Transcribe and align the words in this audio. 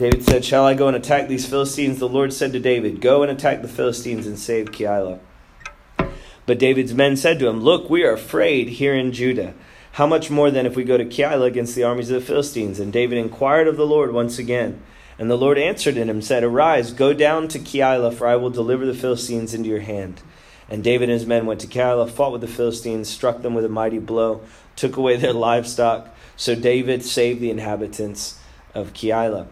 David 0.00 0.24
said, 0.24 0.46
Shall 0.46 0.64
I 0.64 0.72
go 0.72 0.88
and 0.88 0.96
attack 0.96 1.28
these 1.28 1.46
Philistines? 1.46 1.98
The 1.98 2.08
Lord 2.08 2.32
said 2.32 2.54
to 2.54 2.58
David, 2.58 3.02
Go 3.02 3.22
and 3.22 3.30
attack 3.30 3.60
the 3.60 3.68
Philistines 3.68 4.26
and 4.26 4.38
save 4.38 4.68
Keilah. 4.68 5.18
But 6.46 6.58
David's 6.58 6.94
men 6.94 7.18
said 7.18 7.38
to 7.38 7.48
him, 7.48 7.60
Look, 7.60 7.90
we 7.90 8.02
are 8.04 8.14
afraid 8.14 8.70
here 8.70 8.94
in 8.94 9.12
Judah. 9.12 9.52
How 9.92 10.06
much 10.06 10.30
more 10.30 10.50
then 10.50 10.64
if 10.64 10.74
we 10.74 10.84
go 10.84 10.96
to 10.96 11.04
Keilah 11.04 11.48
against 11.48 11.74
the 11.74 11.84
armies 11.84 12.10
of 12.10 12.18
the 12.18 12.26
Philistines? 12.26 12.80
And 12.80 12.90
David 12.90 13.18
inquired 13.18 13.68
of 13.68 13.76
the 13.76 13.86
Lord 13.86 14.14
once 14.14 14.38
again. 14.38 14.80
And 15.18 15.30
the 15.30 15.36
Lord 15.36 15.58
answered 15.58 15.96
him 15.96 16.08
and 16.08 16.24
said, 16.24 16.44
Arise, 16.44 16.94
go 16.94 17.12
down 17.12 17.48
to 17.48 17.58
Keilah, 17.58 18.14
for 18.14 18.26
I 18.26 18.36
will 18.36 18.48
deliver 18.48 18.86
the 18.86 18.94
Philistines 18.94 19.52
into 19.52 19.68
your 19.68 19.80
hand. 19.80 20.22
And 20.70 20.82
David 20.82 21.10
and 21.10 21.18
his 21.18 21.26
men 21.26 21.44
went 21.44 21.60
to 21.60 21.66
Keilah, 21.66 22.10
fought 22.10 22.32
with 22.32 22.40
the 22.40 22.48
Philistines, 22.48 23.10
struck 23.10 23.42
them 23.42 23.52
with 23.52 23.66
a 23.66 23.68
mighty 23.68 23.98
blow, 23.98 24.40
took 24.76 24.96
away 24.96 25.16
their 25.16 25.32
livestock. 25.48 26.08
So 26.38 26.54
David 26.54 27.04
saved 27.04 27.42
the 27.42 27.50
inhabitants 27.50 28.40
of 28.74 28.94
Keilah. 28.94 29.48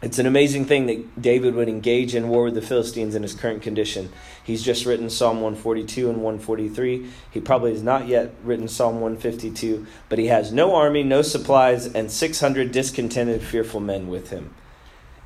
It's 0.00 0.20
an 0.20 0.26
amazing 0.26 0.66
thing 0.66 0.86
that 0.86 1.20
David 1.20 1.56
would 1.56 1.68
engage 1.68 2.14
in 2.14 2.28
war 2.28 2.44
with 2.44 2.54
the 2.54 2.62
Philistines 2.62 3.16
in 3.16 3.24
his 3.24 3.34
current 3.34 3.62
condition. 3.62 4.12
He's 4.44 4.62
just 4.62 4.86
written 4.86 5.10
Psalm 5.10 5.40
142 5.40 6.08
and 6.08 6.18
143. 6.18 7.10
He 7.32 7.40
probably 7.40 7.72
has 7.72 7.82
not 7.82 8.06
yet 8.06 8.32
written 8.44 8.68
Psalm 8.68 9.00
152, 9.00 9.86
but 10.08 10.20
he 10.20 10.26
has 10.26 10.52
no 10.52 10.76
army, 10.76 11.02
no 11.02 11.22
supplies, 11.22 11.86
and 11.86 12.12
600 12.12 12.70
discontented, 12.70 13.42
fearful 13.42 13.80
men 13.80 14.06
with 14.06 14.30
him. 14.30 14.54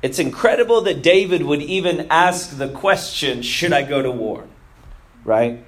It's 0.01 0.17
incredible 0.17 0.81
that 0.81 1.03
David 1.03 1.43
would 1.43 1.61
even 1.61 2.07
ask 2.09 2.57
the 2.57 2.67
question, 2.67 3.43
Should 3.43 3.73
I 3.73 3.83
go 3.83 4.01
to 4.01 4.11
war? 4.11 4.47
Right? 5.23 5.63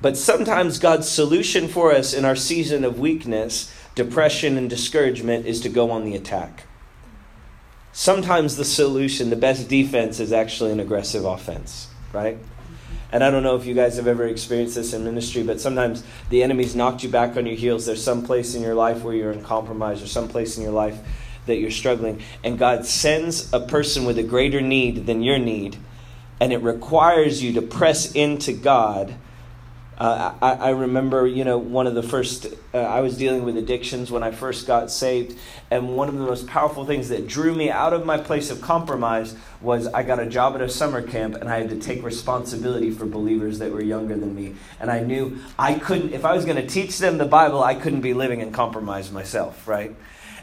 But 0.00 0.16
sometimes 0.16 0.80
God's 0.80 1.08
solution 1.08 1.68
for 1.68 1.92
us 1.92 2.12
in 2.12 2.24
our 2.24 2.36
season 2.36 2.84
of 2.84 2.98
weakness, 2.98 3.72
depression, 3.94 4.56
and 4.58 4.68
discouragement 4.68 5.46
is 5.46 5.60
to 5.60 5.68
go 5.68 5.92
on 5.92 6.04
the 6.04 6.16
attack. 6.16 6.64
Sometimes 7.92 8.56
the 8.56 8.64
solution, 8.64 9.30
the 9.30 9.36
best 9.36 9.68
defense, 9.68 10.20
is 10.20 10.32
actually 10.32 10.72
an 10.72 10.80
aggressive 10.80 11.24
offense, 11.24 11.88
right? 12.12 12.38
And 13.10 13.24
I 13.24 13.30
don't 13.30 13.42
know 13.42 13.56
if 13.56 13.64
you 13.64 13.74
guys 13.74 13.96
have 13.96 14.06
ever 14.06 14.26
experienced 14.26 14.74
this 14.74 14.92
in 14.92 15.02
ministry, 15.02 15.42
but 15.42 15.60
sometimes 15.60 16.04
the 16.28 16.42
enemy's 16.42 16.76
knocked 16.76 17.02
you 17.02 17.08
back 17.08 17.36
on 17.36 17.46
your 17.46 17.56
heels. 17.56 17.86
There's 17.86 18.02
some 18.02 18.24
place 18.24 18.54
in 18.54 18.62
your 18.62 18.74
life 18.74 19.02
where 19.02 19.14
you're 19.14 19.32
in 19.32 19.42
compromise, 19.42 20.02
or 20.02 20.06
some 20.06 20.28
place 20.28 20.56
in 20.58 20.62
your 20.62 20.72
life 20.72 20.98
that 21.46 21.56
you're 21.56 21.70
struggling, 21.70 22.22
and 22.44 22.58
God 22.58 22.84
sends 22.84 23.52
a 23.52 23.60
person 23.60 24.04
with 24.04 24.18
a 24.18 24.22
greater 24.22 24.60
need 24.60 25.06
than 25.06 25.22
your 25.22 25.38
need, 25.38 25.78
and 26.40 26.52
it 26.52 26.58
requires 26.58 27.42
you 27.42 27.54
to 27.54 27.62
press 27.62 28.12
into 28.12 28.52
God. 28.52 29.14
Uh, 29.98 30.32
I, 30.40 30.52
I, 30.52 30.70
remember, 30.70 31.26
you 31.26 31.44
know, 31.44 31.58
one 31.58 31.88
of 31.88 31.96
the 31.96 32.04
first, 32.04 32.46
uh, 32.72 32.78
I 32.78 33.00
was 33.00 33.18
dealing 33.18 33.42
with 33.42 33.56
addictions 33.56 34.12
when 34.12 34.22
I 34.22 34.30
first 34.30 34.64
got 34.64 34.92
saved. 34.92 35.36
And 35.72 35.96
one 35.96 36.08
of 36.08 36.14
the 36.14 36.20
most 36.20 36.46
powerful 36.46 36.84
things 36.84 37.08
that 37.08 37.26
drew 37.26 37.52
me 37.52 37.68
out 37.68 37.92
of 37.92 38.06
my 38.06 38.16
place 38.16 38.48
of 38.52 38.60
compromise 38.60 39.34
was 39.60 39.88
I 39.88 40.04
got 40.04 40.20
a 40.20 40.26
job 40.26 40.54
at 40.54 40.60
a 40.60 40.68
summer 40.68 41.02
camp 41.02 41.34
and 41.34 41.48
I 41.48 41.58
had 41.58 41.70
to 41.70 41.80
take 41.80 42.04
responsibility 42.04 42.92
for 42.92 43.06
believers 43.06 43.58
that 43.58 43.72
were 43.72 43.82
younger 43.82 44.16
than 44.16 44.36
me. 44.36 44.54
And 44.78 44.88
I 44.88 45.00
knew 45.00 45.38
I 45.58 45.74
couldn't, 45.74 46.12
if 46.12 46.24
I 46.24 46.32
was 46.32 46.44
going 46.44 46.58
to 46.58 46.66
teach 46.66 46.98
them 46.98 47.18
the 47.18 47.26
Bible, 47.26 47.64
I 47.64 47.74
couldn't 47.74 48.02
be 48.02 48.14
living 48.14 48.40
in 48.40 48.52
compromise 48.52 49.10
myself, 49.10 49.66
right? 49.66 49.96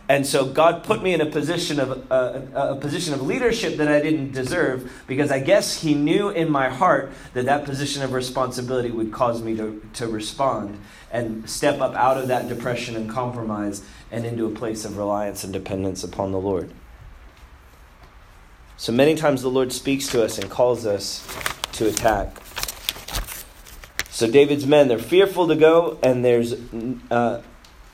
And 0.08 0.26
so 0.26 0.46
God 0.46 0.84
put 0.84 1.02
me 1.02 1.14
in 1.14 1.22
a 1.22 1.26
position 1.26 1.80
of 1.80 2.12
uh, 2.12 2.42
a 2.54 2.76
position 2.76 3.14
of 3.14 3.24
leadership 3.24 3.78
that 3.78 3.88
I 3.88 4.00
didn't 4.00 4.34
deserve 4.34 4.92
because 5.08 5.32
I 5.32 5.40
guess 5.40 5.82
He 5.82 5.96
knew 5.96 6.30
in 6.30 6.50
my 6.50 6.70
heart 6.70 7.12
that 7.34 7.46
that 7.46 7.66
position 7.66 8.04
of 8.04 8.14
responsibility 8.14 8.92
would 8.92 9.12
cause 9.12 9.42
me 9.42 9.58
to, 9.58 9.82
to 9.94 10.08
respond 10.08 10.80
and 11.12 11.50
step 11.50 11.82
up 11.82 11.96
out 11.96 12.18
of 12.18 12.28
that 12.28 12.48
depression 12.48 12.96
and 12.96 13.10
compromise 13.10 13.84
and 14.12 14.26
into 14.26 14.46
a 14.46 14.52
place 14.52 14.86
of 14.86 14.98
reliance 14.98 15.44
and 15.44 15.52
dependence 15.52 16.04
upon 16.04 16.32
the 16.32 16.40
Lord. 16.40 16.72
So 18.78 18.92
many 18.92 19.16
times 19.16 19.42
the 19.42 19.50
Lord 19.50 19.74
speaks 19.74 20.08
to 20.10 20.24
us 20.24 20.38
and 20.38 20.52
calls 20.52 20.86
us 20.86 21.26
to 21.74 21.88
attack. 21.88 22.38
So 24.10 24.30
David's 24.30 24.68
men, 24.68 24.88
they're 24.88 25.00
fearful 25.00 25.48
to 25.48 25.56
go, 25.56 25.98
and 26.04 26.24
there's 26.24 26.54
uh, 27.10 27.42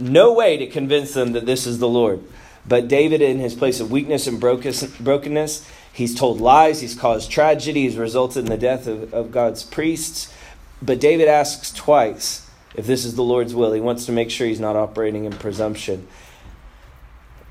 no 0.01 0.33
way 0.33 0.57
to 0.57 0.67
convince 0.67 1.13
them 1.13 1.33
that 1.33 1.45
this 1.45 1.65
is 1.65 1.79
the 1.79 1.87
Lord. 1.87 2.23
But 2.67 2.87
David, 2.87 3.21
in 3.21 3.39
his 3.39 3.55
place 3.55 3.79
of 3.79 3.91
weakness 3.91 4.27
and 4.27 4.39
brokenness, 4.39 5.67
he's 5.93 6.15
told 6.15 6.39
lies, 6.39 6.81
he's 6.81 6.95
caused 6.95 7.31
tragedy, 7.31 7.83
he's 7.83 7.97
resulted 7.97 8.43
in 8.43 8.49
the 8.49 8.57
death 8.57 8.87
of, 8.87 9.13
of 9.13 9.31
God's 9.31 9.63
priests. 9.63 10.33
But 10.81 10.99
David 10.99 11.27
asks 11.27 11.71
twice 11.71 12.49
if 12.75 12.85
this 12.85 13.05
is 13.05 13.15
the 13.15 13.23
Lord's 13.23 13.55
will. 13.55 13.73
He 13.73 13.81
wants 13.81 14.05
to 14.05 14.11
make 14.11 14.29
sure 14.29 14.47
he's 14.47 14.59
not 14.59 14.75
operating 14.75 15.25
in 15.25 15.33
presumption. 15.33 16.07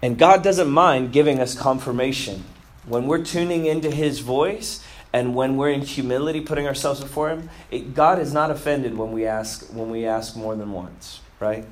And 0.02 0.18
God 0.18 0.42
doesn't 0.42 0.70
mind 0.70 1.12
giving 1.12 1.40
us 1.40 1.54
confirmation. 1.54 2.44
When 2.86 3.06
we're 3.06 3.24
tuning 3.24 3.66
into 3.66 3.90
his 3.90 4.20
voice, 4.20 4.82
and 5.12 5.34
when 5.34 5.56
we're 5.56 5.70
in 5.70 5.82
humility 5.82 6.40
putting 6.40 6.66
ourselves 6.66 7.00
before 7.00 7.30
him 7.30 7.50
it, 7.70 7.94
god 7.94 8.18
is 8.18 8.32
not 8.32 8.50
offended 8.50 8.96
when 8.96 9.12
we 9.12 9.26
ask 9.26 9.66
when 9.72 9.90
we 9.90 10.06
ask 10.06 10.36
more 10.36 10.54
than 10.54 10.72
once 10.72 11.20
right 11.40 11.64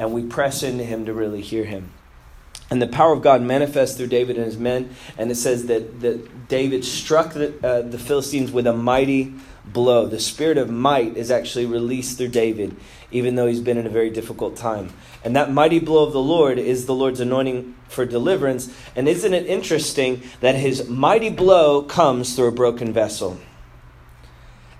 and 0.00 0.14
we 0.14 0.22
press 0.22 0.62
into 0.62 0.82
him 0.82 1.04
to 1.04 1.12
really 1.12 1.42
hear 1.42 1.64
him. 1.64 1.92
And 2.70 2.80
the 2.80 2.86
power 2.86 3.12
of 3.12 3.20
God 3.20 3.42
manifests 3.42 3.98
through 3.98 4.06
David 4.06 4.36
and 4.36 4.46
his 4.46 4.56
men. 4.56 4.94
And 5.18 5.30
it 5.30 5.34
says 5.34 5.66
that, 5.66 6.00
that 6.00 6.48
David 6.48 6.86
struck 6.86 7.34
the, 7.34 7.52
uh, 7.62 7.82
the 7.82 7.98
Philistines 7.98 8.50
with 8.50 8.66
a 8.66 8.72
mighty 8.72 9.34
blow. 9.66 10.06
The 10.06 10.18
spirit 10.18 10.56
of 10.56 10.70
might 10.70 11.18
is 11.18 11.30
actually 11.30 11.66
released 11.66 12.16
through 12.16 12.28
David, 12.28 12.76
even 13.10 13.34
though 13.34 13.46
he's 13.46 13.60
been 13.60 13.76
in 13.76 13.86
a 13.86 13.90
very 13.90 14.08
difficult 14.08 14.56
time. 14.56 14.90
And 15.22 15.36
that 15.36 15.52
mighty 15.52 15.80
blow 15.80 16.06
of 16.06 16.14
the 16.14 16.22
Lord 16.22 16.58
is 16.58 16.86
the 16.86 16.94
Lord's 16.94 17.20
anointing 17.20 17.74
for 17.88 18.06
deliverance. 18.06 18.74
And 18.96 19.06
isn't 19.06 19.34
it 19.34 19.46
interesting 19.46 20.22
that 20.40 20.54
his 20.54 20.88
mighty 20.88 21.28
blow 21.28 21.82
comes 21.82 22.34
through 22.34 22.48
a 22.48 22.52
broken 22.52 22.94
vessel? 22.94 23.38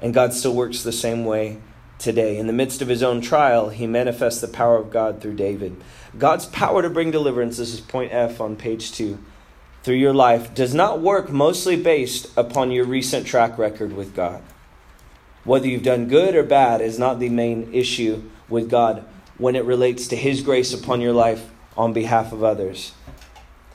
And 0.01 0.15
God 0.15 0.33
still 0.33 0.55
works 0.55 0.83
the 0.83 0.93
same 0.93 1.27
way 1.27 1.59
today. 2.01 2.39
In 2.39 2.47
the 2.47 2.53
midst 2.53 2.83
of 2.83 2.89
his 2.89 3.03
own 3.03 3.21
trial, 3.21 3.69
he 3.69 3.87
manifests 3.87 4.41
the 4.41 4.49
power 4.49 4.77
of 4.77 4.91
God 4.91 5.21
through 5.21 5.35
David. 5.35 5.77
God's 6.19 6.47
power 6.47 6.83
to 6.83 6.91
bring 6.91 7.11
deliverance, 7.11 7.59
this 7.59 7.73
is 7.73 7.81
point 7.81 8.13
F 8.13 8.41
on 8.41 8.57
page 8.57 8.93
2, 8.93 9.19
through 9.83 9.95
your 9.95 10.15
life, 10.15 10.55
does 10.55 10.75
not 10.75 11.01
work 11.01 11.31
mostly 11.31 11.77
based 11.77 12.37
upon 12.37 12.71
your 12.71 12.85
recent 12.85 13.27
track 13.27 13.59
record 13.59 13.95
with 13.95 14.17
God. 14.17 14.43
Whether 15.45 15.69
you've 15.69 15.83
done 15.83 16.09
good 16.09 16.35
or 16.35 16.43
bad 16.43 16.81
is 16.81 16.99
not 16.99 17.19
the 17.19 17.29
main 17.29 17.73
issue 17.73 18.23
with 18.49 18.69
God 18.69 19.05
when 19.39 19.57
it 19.57 19.65
relates 19.65 20.09
to 20.09 20.17
his 20.17 20.43
grace 20.43 20.75
upon 20.75 21.01
your 21.01 21.15
life 21.15 21.49
on 21.77 21.93
behalf 21.93 22.33
of 22.33 22.45
others. 22.45 22.93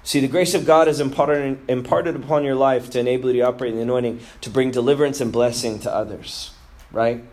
See, 0.04 0.20
the 0.20 0.28
grace 0.28 0.54
of 0.54 0.68
God 0.68 0.88
is 0.88 1.00
imparted, 1.00 1.58
imparted 1.68 2.16
upon 2.16 2.44
your 2.44 2.54
life 2.54 2.92
to 2.92 3.00
enable 3.00 3.32
you 3.32 3.42
to 3.42 3.48
operate 3.48 3.72
in 3.72 3.78
the 3.78 3.84
anointing 3.84 4.20
to 4.42 4.52
bring 4.52 4.70
deliverance 4.70 5.20
and 5.20 5.32
blessing 5.32 5.80
to 5.80 5.92
others, 5.92 6.52
right? 6.92 7.24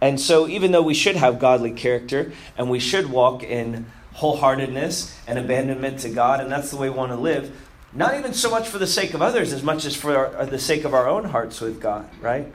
And 0.00 0.20
so, 0.20 0.46
even 0.46 0.72
though 0.72 0.82
we 0.82 0.94
should 0.94 1.16
have 1.16 1.38
godly 1.38 1.72
character 1.72 2.32
and 2.56 2.70
we 2.70 2.78
should 2.78 3.10
walk 3.10 3.42
in 3.42 3.86
wholeheartedness 4.16 5.16
and 5.26 5.38
abandonment 5.38 6.00
to 6.00 6.08
God, 6.08 6.40
and 6.40 6.50
that's 6.50 6.70
the 6.70 6.76
way 6.76 6.88
we 6.88 6.96
want 6.96 7.12
to 7.12 7.16
live, 7.16 7.54
not 7.92 8.16
even 8.16 8.32
so 8.32 8.50
much 8.50 8.68
for 8.68 8.78
the 8.78 8.86
sake 8.86 9.14
of 9.14 9.22
others 9.22 9.52
as 9.52 9.62
much 9.62 9.84
as 9.84 9.96
for 9.96 10.36
our, 10.36 10.46
the 10.46 10.58
sake 10.58 10.84
of 10.84 10.94
our 10.94 11.08
own 11.08 11.24
hearts 11.24 11.60
with 11.60 11.80
God, 11.80 12.08
right? 12.20 12.52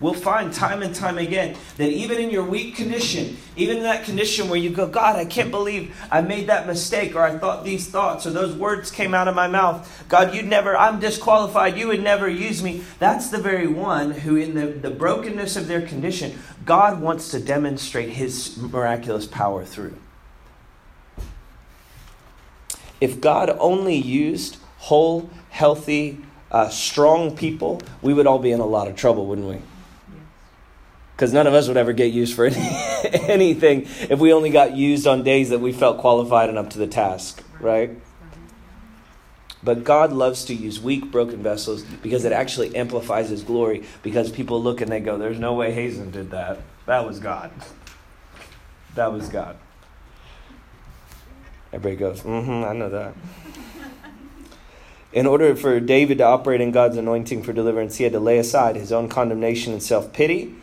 We'll 0.00 0.14
find 0.14 0.52
time 0.52 0.82
and 0.82 0.94
time 0.94 1.18
again 1.18 1.56
that 1.76 1.88
even 1.88 2.18
in 2.18 2.30
your 2.30 2.44
weak 2.44 2.76
condition, 2.76 3.36
even 3.56 3.78
in 3.78 3.82
that 3.84 4.04
condition 4.04 4.48
where 4.48 4.58
you 4.58 4.70
go, 4.70 4.86
God, 4.86 5.16
I 5.16 5.24
can't 5.24 5.50
believe 5.50 5.96
I 6.10 6.20
made 6.20 6.48
that 6.48 6.66
mistake, 6.66 7.16
or 7.16 7.22
I 7.22 7.38
thought 7.38 7.64
these 7.64 7.88
thoughts, 7.88 8.26
or 8.26 8.30
those 8.30 8.54
words 8.54 8.90
came 8.90 9.14
out 9.14 9.28
of 9.28 9.34
my 9.34 9.48
mouth. 9.48 10.04
God, 10.08 10.34
you'd 10.34 10.46
never, 10.46 10.76
I'm 10.76 11.00
disqualified, 11.00 11.76
you 11.76 11.88
would 11.88 12.02
never 12.02 12.28
use 12.28 12.62
me. 12.62 12.82
That's 12.98 13.30
the 13.30 13.38
very 13.38 13.66
one 13.66 14.10
who, 14.10 14.36
in 14.36 14.54
the, 14.54 14.66
the 14.66 14.90
brokenness 14.90 15.56
of 15.56 15.68
their 15.68 15.82
condition, 15.82 16.38
God 16.64 17.00
wants 17.00 17.30
to 17.30 17.40
demonstrate 17.40 18.10
his 18.10 18.56
miraculous 18.56 19.26
power 19.26 19.64
through. 19.64 19.96
If 23.00 23.20
God 23.20 23.50
only 23.58 23.96
used 23.96 24.56
whole, 24.78 25.30
healthy, 25.50 26.18
uh, 26.50 26.68
strong 26.68 27.36
people, 27.36 27.82
we 28.02 28.14
would 28.14 28.26
all 28.26 28.38
be 28.38 28.52
in 28.52 28.60
a 28.60 28.66
lot 28.66 28.88
of 28.88 28.96
trouble, 28.96 29.26
wouldn't 29.26 29.48
we? 29.48 29.60
Because 31.16 31.32
none 31.32 31.46
of 31.46 31.54
us 31.54 31.66
would 31.66 31.78
ever 31.78 31.94
get 31.94 32.12
used 32.12 32.34
for 32.36 32.44
any, 32.44 32.60
anything 33.26 33.82
if 34.10 34.18
we 34.18 34.34
only 34.34 34.50
got 34.50 34.76
used 34.76 35.06
on 35.06 35.22
days 35.22 35.48
that 35.48 35.60
we 35.60 35.72
felt 35.72 35.96
qualified 35.96 36.50
and 36.50 36.58
up 36.58 36.68
to 36.70 36.78
the 36.78 36.86
task, 36.86 37.42
right? 37.58 37.90
But 39.62 39.82
God 39.82 40.12
loves 40.12 40.44
to 40.44 40.54
use 40.54 40.78
weak, 40.78 41.10
broken 41.10 41.42
vessels 41.42 41.82
because 41.82 42.26
it 42.26 42.32
actually 42.32 42.76
amplifies 42.76 43.30
His 43.30 43.42
glory. 43.42 43.84
Because 44.02 44.30
people 44.30 44.62
look 44.62 44.80
and 44.80 44.92
they 44.92 45.00
go, 45.00 45.16
There's 45.18 45.40
no 45.40 45.54
way 45.54 45.72
Hazen 45.72 46.10
did 46.10 46.30
that. 46.30 46.60
That 46.84 47.04
was 47.06 47.18
God. 47.18 47.50
That 48.94 49.12
was 49.12 49.28
God. 49.28 49.56
Everybody 51.72 51.96
goes, 51.96 52.20
Mm 52.22 52.44
hmm, 52.44 52.64
I 52.64 52.72
know 52.74 52.90
that. 52.90 53.14
In 55.12 55.26
order 55.26 55.56
for 55.56 55.80
David 55.80 56.18
to 56.18 56.24
operate 56.24 56.60
in 56.60 56.70
God's 56.70 56.98
anointing 56.98 57.42
for 57.42 57.54
deliverance, 57.54 57.96
he 57.96 58.04
had 58.04 58.12
to 58.12 58.20
lay 58.20 58.38
aside 58.38 58.76
his 58.76 58.92
own 58.92 59.08
condemnation 59.08 59.72
and 59.72 59.82
self 59.82 60.12
pity 60.12 60.54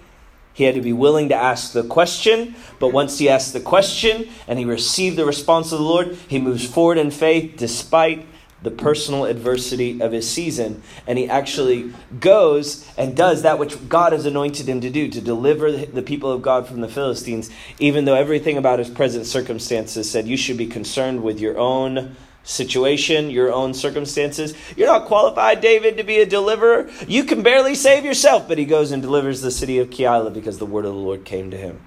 he 0.53 0.65
had 0.65 0.75
to 0.75 0.81
be 0.81 0.93
willing 0.93 1.29
to 1.29 1.35
ask 1.35 1.73
the 1.73 1.83
question, 1.83 2.55
but 2.79 2.89
once 2.93 3.17
he 3.17 3.27
asked 3.27 3.53
the 3.53 3.59
question 3.59 4.29
and 4.47 4.59
he 4.59 4.65
received 4.65 5.17
the 5.17 5.25
response 5.25 5.71
of 5.71 5.79
the 5.79 5.85
Lord, 5.85 6.15
he 6.27 6.39
moves 6.39 6.65
forward 6.65 6.97
in 6.97 7.11
faith 7.11 7.55
despite 7.57 8.27
the 8.61 8.71
personal 8.71 9.25
adversity 9.25 10.01
of 10.01 10.11
his 10.11 10.29
season. 10.29 10.81
And 11.05 11.19
he 11.19 11.27
actually 11.27 11.91
goes 12.19 12.89
and 12.97 13.15
does 13.15 13.41
that 13.41 13.59
which 13.59 13.89
God 13.89 14.13
has 14.13 14.25
anointed 14.25 14.67
him 14.67 14.79
to 14.81 14.89
do, 14.89 15.09
to 15.09 15.21
deliver 15.21 15.71
the 15.71 16.01
people 16.01 16.31
of 16.31 16.41
God 16.41 16.65
from 16.65 16.81
the 16.81 16.87
Philistines, 16.87 17.49
even 17.79 18.05
though 18.05 18.15
everything 18.15 18.57
about 18.57 18.79
his 18.79 18.89
present 18.89 19.25
circumstances 19.25 20.09
said 20.09 20.27
you 20.27 20.37
should 20.37 20.57
be 20.57 20.67
concerned 20.67 21.23
with 21.23 21.39
your 21.39 21.57
own 21.57 22.15
situation, 22.43 23.29
your 23.29 23.51
own 23.51 23.73
circumstances. 23.73 24.53
You're 24.75 24.87
not 24.87 25.05
qualified, 25.05 25.61
David, 25.61 25.97
to 25.97 26.03
be 26.03 26.19
a 26.19 26.25
deliverer. 26.25 26.89
You 27.07 27.23
can 27.23 27.41
barely 27.41 27.75
save 27.75 28.05
yourself. 28.05 28.47
But 28.47 28.57
he 28.57 28.65
goes 28.65 28.91
and 28.91 29.01
delivers 29.01 29.41
the 29.41 29.51
city 29.51 29.79
of 29.79 29.89
Keilah 29.89 30.33
because 30.33 30.57
the 30.57 30.65
word 30.65 30.85
of 30.85 30.93
the 30.93 30.99
Lord 30.99 31.25
came 31.25 31.51
to 31.51 31.57
him. 31.57 31.79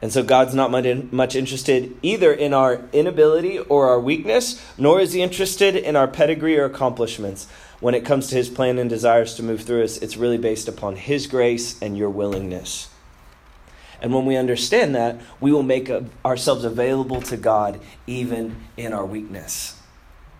And 0.00 0.12
so 0.12 0.22
God's 0.22 0.54
not 0.54 0.70
much 0.70 1.34
interested 1.34 1.96
either 2.02 2.32
in 2.32 2.54
our 2.54 2.82
inability 2.92 3.58
or 3.58 3.88
our 3.88 3.98
weakness, 3.98 4.64
nor 4.78 5.00
is 5.00 5.12
he 5.12 5.22
interested 5.22 5.74
in 5.74 5.96
our 5.96 6.06
pedigree 6.06 6.56
or 6.56 6.64
accomplishments. 6.64 7.48
When 7.80 7.94
it 7.94 8.04
comes 8.04 8.28
to 8.28 8.36
his 8.36 8.48
plan 8.48 8.78
and 8.78 8.88
desires 8.88 9.34
to 9.34 9.42
move 9.42 9.62
through 9.62 9.82
us, 9.82 9.98
it's 9.98 10.16
really 10.16 10.38
based 10.38 10.68
upon 10.68 10.94
his 10.94 11.26
grace 11.26 11.80
and 11.82 11.98
your 11.98 12.10
willingness. 12.10 12.88
And 14.00 14.14
when 14.14 14.26
we 14.26 14.36
understand 14.36 14.94
that, 14.94 15.20
we 15.40 15.52
will 15.52 15.62
make 15.62 15.90
ourselves 16.24 16.64
available 16.64 17.20
to 17.22 17.36
God 17.36 17.80
even 18.06 18.56
in 18.76 18.92
our 18.92 19.04
weakness. 19.04 19.80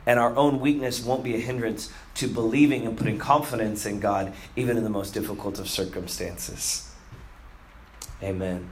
And 0.06 0.18
our 0.18 0.34
own 0.36 0.60
weakness 0.60 1.04
won't 1.04 1.24
be 1.24 1.34
a 1.34 1.38
hindrance 1.38 1.92
to 2.14 2.28
believing 2.28 2.86
and 2.86 2.96
putting 2.96 3.18
confidence 3.18 3.84
in 3.84 4.00
God, 4.00 4.32
even 4.56 4.76
in 4.76 4.84
the 4.84 4.90
most 4.90 5.12
difficult 5.12 5.58
of 5.58 5.68
circumstances. 5.68 6.90
Amen. 8.22 8.70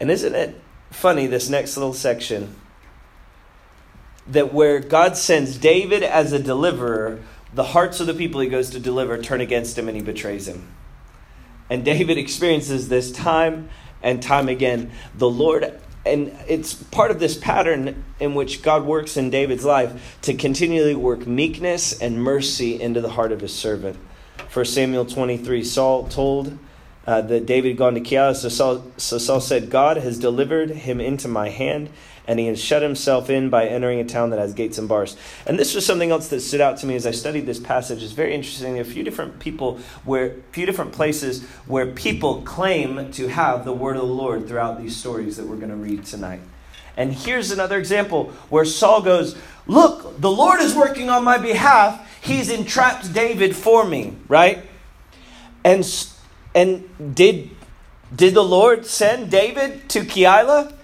And 0.00 0.10
isn't 0.10 0.34
it 0.34 0.60
funny, 0.90 1.26
this 1.26 1.48
next 1.48 1.76
little 1.76 1.92
section, 1.92 2.56
that 4.26 4.52
where 4.52 4.80
God 4.80 5.16
sends 5.16 5.56
David 5.56 6.02
as 6.02 6.32
a 6.32 6.38
deliverer, 6.38 7.20
the 7.54 7.64
hearts 7.64 8.00
of 8.00 8.06
the 8.06 8.14
people 8.14 8.40
he 8.40 8.48
goes 8.48 8.70
to 8.70 8.80
deliver 8.80 9.18
turn 9.18 9.40
against 9.40 9.78
him 9.78 9.88
and 9.88 9.96
he 9.96 10.02
betrays 10.02 10.48
him. 10.48 10.68
And 11.70 11.84
David 11.84 12.18
experiences 12.18 12.88
this 12.88 13.10
time 13.12 13.68
and 14.02 14.22
time 14.22 14.48
again. 14.48 14.90
The 15.16 15.28
Lord, 15.28 15.80
and 16.04 16.36
it's 16.48 16.74
part 16.74 17.10
of 17.10 17.20
this 17.20 17.36
pattern 17.36 18.04
in 18.20 18.34
which 18.34 18.62
God 18.62 18.84
works 18.84 19.16
in 19.16 19.30
David's 19.30 19.64
life 19.64 20.18
to 20.22 20.34
continually 20.34 20.94
work 20.94 21.26
meekness 21.26 21.98
and 22.00 22.22
mercy 22.22 22.80
into 22.80 23.00
the 23.00 23.10
heart 23.10 23.32
of 23.32 23.40
his 23.40 23.54
servant. 23.54 23.98
For 24.48 24.64
Samuel 24.64 25.06
23, 25.06 25.64
Saul 25.64 26.08
told 26.08 26.58
uh, 27.06 27.20
that 27.22 27.46
David 27.46 27.70
had 27.70 27.76
gone 27.78 27.94
to 27.94 28.00
Keilah. 28.00 28.36
So 28.36 28.48
Saul, 28.48 28.84
so 28.96 29.18
Saul 29.18 29.40
said, 29.40 29.70
God 29.70 29.96
has 29.96 30.18
delivered 30.18 30.70
him 30.70 31.00
into 31.00 31.28
my 31.28 31.48
hand, 31.48 31.90
and 32.26 32.38
he 32.38 32.46
has 32.46 32.62
shut 32.62 32.82
himself 32.82 33.30
in 33.30 33.50
by 33.50 33.66
entering 33.66 34.00
a 34.00 34.04
town 34.04 34.30
that 34.30 34.38
has 34.38 34.54
gates 34.54 34.78
and 34.78 34.88
bars. 34.88 35.16
And 35.46 35.58
this 35.58 35.74
was 35.74 35.84
something 35.84 36.10
else 36.10 36.28
that 36.28 36.40
stood 36.40 36.60
out 36.60 36.76
to 36.78 36.86
me 36.86 36.94
as 36.94 37.06
I 37.06 37.10
studied 37.10 37.46
this 37.46 37.58
passage. 37.58 38.02
It's 38.02 38.12
very 38.12 38.34
interesting. 38.34 38.78
A 38.78 38.84
few 38.84 39.02
different 39.02 39.40
people 39.40 39.78
where, 40.04 40.26
a 40.26 40.52
few 40.52 40.66
different 40.66 40.92
places 40.92 41.42
where 41.66 41.86
people 41.86 42.42
claim 42.42 43.10
to 43.12 43.28
have 43.28 43.64
the 43.64 43.72
word 43.72 43.96
of 43.96 44.02
the 44.02 44.14
Lord 44.14 44.46
throughout 44.46 44.80
these 44.80 44.96
stories 44.96 45.36
that 45.36 45.46
we're 45.46 45.56
going 45.56 45.70
to 45.70 45.76
read 45.76 46.04
tonight. 46.04 46.40
And 46.96 47.12
here's 47.12 47.50
another 47.50 47.78
example 47.78 48.30
where 48.50 48.64
Saul 48.64 49.02
goes, 49.02 49.36
Look, 49.66 50.20
the 50.20 50.30
Lord 50.30 50.60
is 50.60 50.74
working 50.74 51.08
on 51.08 51.24
my 51.24 51.38
behalf. 51.38 52.20
He's 52.22 52.50
entrapped 52.50 53.12
David 53.12 53.56
for 53.56 53.84
me, 53.84 54.16
right? 54.28 54.64
And 55.64 55.84
and 56.54 57.14
did, 57.14 57.50
did 58.14 58.34
the 58.34 58.44
Lord 58.44 58.86
send 58.86 59.30
David 59.30 59.88
to 59.90 60.00
Keilah? 60.00 60.74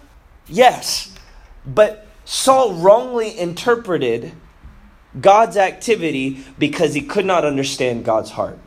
Yes. 0.46 1.14
But 1.68 2.06
Saul 2.24 2.74
wrongly 2.74 3.38
interpreted 3.38 4.32
God's 5.20 5.56
activity 5.56 6.44
because 6.58 6.94
he 6.94 7.02
could 7.02 7.26
not 7.26 7.44
understand 7.44 8.04
God's 8.04 8.30
heart. 8.30 8.58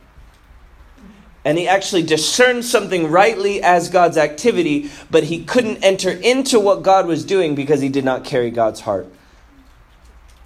And 1.44 1.58
he 1.58 1.66
actually 1.66 2.04
discerned 2.04 2.64
something 2.64 3.10
rightly 3.10 3.60
as 3.62 3.88
God's 3.88 4.16
activity, 4.16 4.90
but 5.10 5.24
he 5.24 5.44
couldn't 5.44 5.82
enter 5.82 6.10
into 6.10 6.60
what 6.60 6.82
God 6.82 7.06
was 7.06 7.24
doing 7.24 7.56
because 7.56 7.80
he 7.80 7.88
did 7.88 8.04
not 8.04 8.24
carry 8.24 8.50
God's 8.50 8.80
heart. 8.80 9.12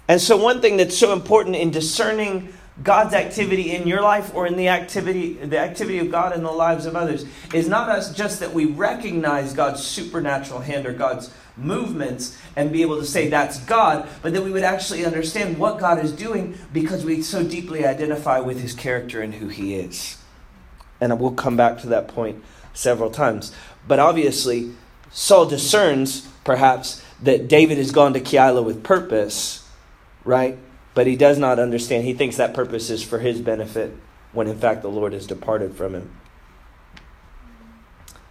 And 0.07 0.19
so, 0.19 0.37
one 0.37 0.61
thing 0.61 0.77
that's 0.77 0.97
so 0.97 1.13
important 1.13 1.55
in 1.55 1.69
discerning 1.69 2.53
God's 2.81 3.13
activity 3.13 3.75
in 3.75 3.87
your 3.87 4.01
life 4.01 4.33
or 4.33 4.47
in 4.47 4.55
the 4.55 4.69
activity 4.69 5.33
the 5.33 5.57
activity 5.57 5.97
of 5.99 6.11
God 6.11 6.35
in 6.35 6.43
the 6.43 6.51
lives 6.51 6.85
of 6.85 6.95
others 6.95 7.25
is 7.53 7.67
not 7.67 7.89
us 7.89 8.13
just 8.13 8.39
that 8.39 8.53
we 8.53 8.65
recognize 8.65 9.53
God's 9.53 9.83
supernatural 9.83 10.59
hand 10.59 10.85
or 10.85 10.93
God's 10.93 11.33
movements 11.57 12.37
and 12.55 12.71
be 12.71 12.81
able 12.81 12.97
to 12.97 13.05
say 13.05 13.27
that's 13.27 13.59
God, 13.59 14.07
but 14.21 14.33
that 14.33 14.43
we 14.43 14.51
would 14.51 14.63
actually 14.63 15.05
understand 15.05 15.57
what 15.57 15.79
God 15.79 16.03
is 16.03 16.11
doing 16.11 16.57
because 16.71 17.03
we 17.03 17.21
so 17.21 17.43
deeply 17.43 17.85
identify 17.85 18.39
with 18.39 18.61
his 18.61 18.73
character 18.73 19.21
and 19.21 19.35
who 19.35 19.47
he 19.47 19.75
is. 19.75 20.17
And 21.01 21.19
we'll 21.19 21.31
come 21.31 21.57
back 21.57 21.79
to 21.79 21.87
that 21.87 22.07
point 22.07 22.43
several 22.73 23.09
times. 23.09 23.53
But 23.87 23.99
obviously, 23.99 24.71
Saul 25.11 25.45
discerns 25.45 26.27
perhaps 26.43 27.03
that 27.21 27.47
David 27.47 27.77
has 27.77 27.91
gone 27.91 28.13
to 28.13 28.19
Keilah 28.19 28.63
with 28.63 28.83
purpose, 28.83 29.67
right? 30.23 30.57
but 30.97 31.05
he 31.05 31.15
does 31.15 31.37
not 31.37 31.59
understand. 31.59 32.05
He 32.05 32.15
thinks 32.15 32.37
that 32.37 32.55
purpose 32.55 32.89
is 32.89 33.03
for 33.03 33.19
his 33.19 33.39
benefit 33.39 33.95
when 34.31 34.47
in 34.47 34.57
fact 34.57 34.81
the 34.81 34.89
Lord 34.89 35.13
has 35.13 35.27
departed 35.27 35.75
from 35.75 35.93
him. 35.93 36.09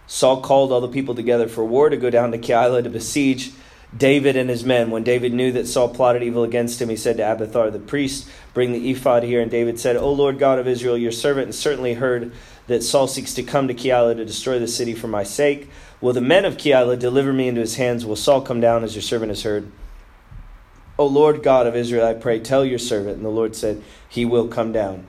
Saul 0.07 0.41
called 0.41 0.71
all 0.71 0.81
the 0.81 0.87
people 0.87 1.13
together 1.13 1.47
for 1.47 1.65
war 1.65 1.89
to 1.89 1.97
go 1.97 2.09
down 2.09 2.31
to 2.31 2.37
Keilah 2.37 2.83
to 2.83 2.89
besiege 2.89 3.51
David 3.95 4.35
and 4.35 4.49
his 4.49 4.63
men. 4.63 4.89
When 4.89 5.03
David 5.03 5.33
knew 5.33 5.51
that 5.51 5.67
Saul 5.67 5.89
plotted 5.89 6.23
evil 6.23 6.43
against 6.43 6.81
him, 6.81 6.89
he 6.89 6.95
said 6.95 7.17
to 7.17 7.31
Abiathar 7.31 7.71
the 7.71 7.79
priest, 7.79 8.29
Bring 8.53 8.71
the 8.71 8.89
ephod 8.89 9.23
here. 9.23 9.41
And 9.41 9.51
David 9.51 9.79
said, 9.79 9.95
O 9.95 10.11
Lord 10.11 10.39
God 10.39 10.59
of 10.59 10.67
Israel, 10.67 10.97
your 10.97 11.11
servant 11.11 11.47
has 11.47 11.59
certainly 11.59 11.95
heard 11.95 12.31
that 12.67 12.83
Saul 12.83 13.07
seeks 13.07 13.33
to 13.35 13.43
come 13.43 13.67
to 13.67 13.73
Keilah 13.73 14.15
to 14.15 14.25
destroy 14.25 14.59
the 14.59 14.67
city 14.67 14.93
for 14.93 15.07
my 15.07 15.23
sake. 15.23 15.69
Will 16.01 16.13
the 16.13 16.21
men 16.21 16.45
of 16.45 16.57
Keilah 16.57 16.99
deliver 16.99 17.33
me 17.33 17.47
into 17.47 17.61
his 17.61 17.75
hands? 17.75 18.05
Will 18.05 18.15
Saul 18.15 18.41
come 18.41 18.59
down 18.59 18.83
as 18.83 18.95
your 18.95 19.01
servant 19.01 19.29
has 19.29 19.43
heard? 19.43 19.71
O 20.97 21.05
Lord 21.05 21.43
God 21.43 21.67
of 21.67 21.75
Israel, 21.75 22.07
I 22.07 22.13
pray, 22.13 22.39
tell 22.39 22.65
your 22.65 22.79
servant. 22.79 23.17
And 23.17 23.25
the 23.25 23.29
Lord 23.29 23.55
said, 23.55 23.83
He 24.09 24.25
will 24.25 24.47
come 24.47 24.71
down. 24.71 25.05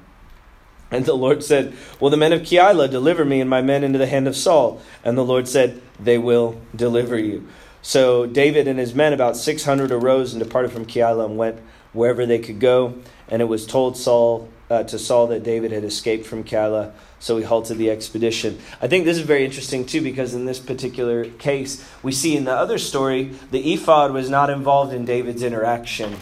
And 0.90 1.04
the 1.04 1.14
Lord 1.14 1.44
said, 1.44 1.74
Will 2.00 2.10
the 2.10 2.16
men 2.16 2.32
of 2.32 2.42
Keilah 2.42 2.90
deliver 2.90 3.24
me 3.24 3.40
and 3.40 3.50
my 3.50 3.60
men 3.60 3.84
into 3.84 3.98
the 3.98 4.06
hand 4.06 4.26
of 4.26 4.36
Saul? 4.36 4.80
And 5.04 5.18
the 5.18 5.24
Lord 5.24 5.46
said, 5.46 5.80
They 6.00 6.18
will 6.18 6.60
deliver 6.74 7.18
you. 7.18 7.46
So 7.82 8.26
David 8.26 8.66
and 8.66 8.78
his 8.78 8.94
men, 8.94 9.12
about 9.12 9.36
600, 9.36 9.92
arose 9.92 10.32
and 10.32 10.42
departed 10.42 10.72
from 10.72 10.86
Keilah 10.86 11.26
and 11.26 11.36
went 11.36 11.60
wherever 11.92 12.26
they 12.26 12.38
could 12.38 12.60
go. 12.60 12.94
And 13.28 13.42
it 13.42 13.46
was 13.46 13.66
told 13.66 13.96
Saul 13.96 14.48
uh, 14.70 14.82
to 14.84 14.98
Saul 14.98 15.26
that 15.28 15.42
David 15.42 15.72
had 15.72 15.84
escaped 15.84 16.26
from 16.26 16.44
Keilah 16.44 16.92
so 17.20 17.36
he 17.36 17.44
halted 17.44 17.78
the 17.78 17.90
expedition. 17.90 18.58
I 18.80 18.86
think 18.86 19.04
this 19.04 19.16
is 19.16 19.24
very 19.24 19.44
interesting 19.44 19.84
too 19.84 20.00
because 20.00 20.34
in 20.34 20.44
this 20.44 20.60
particular 20.60 21.24
case, 21.24 21.84
we 22.02 22.12
see 22.12 22.36
in 22.36 22.44
the 22.44 22.52
other 22.52 22.78
story, 22.78 23.32
the 23.50 23.72
ephod 23.72 24.12
was 24.12 24.30
not 24.30 24.50
involved 24.50 24.92
in 24.92 25.04
David's 25.04 25.42
interaction, 25.42 26.16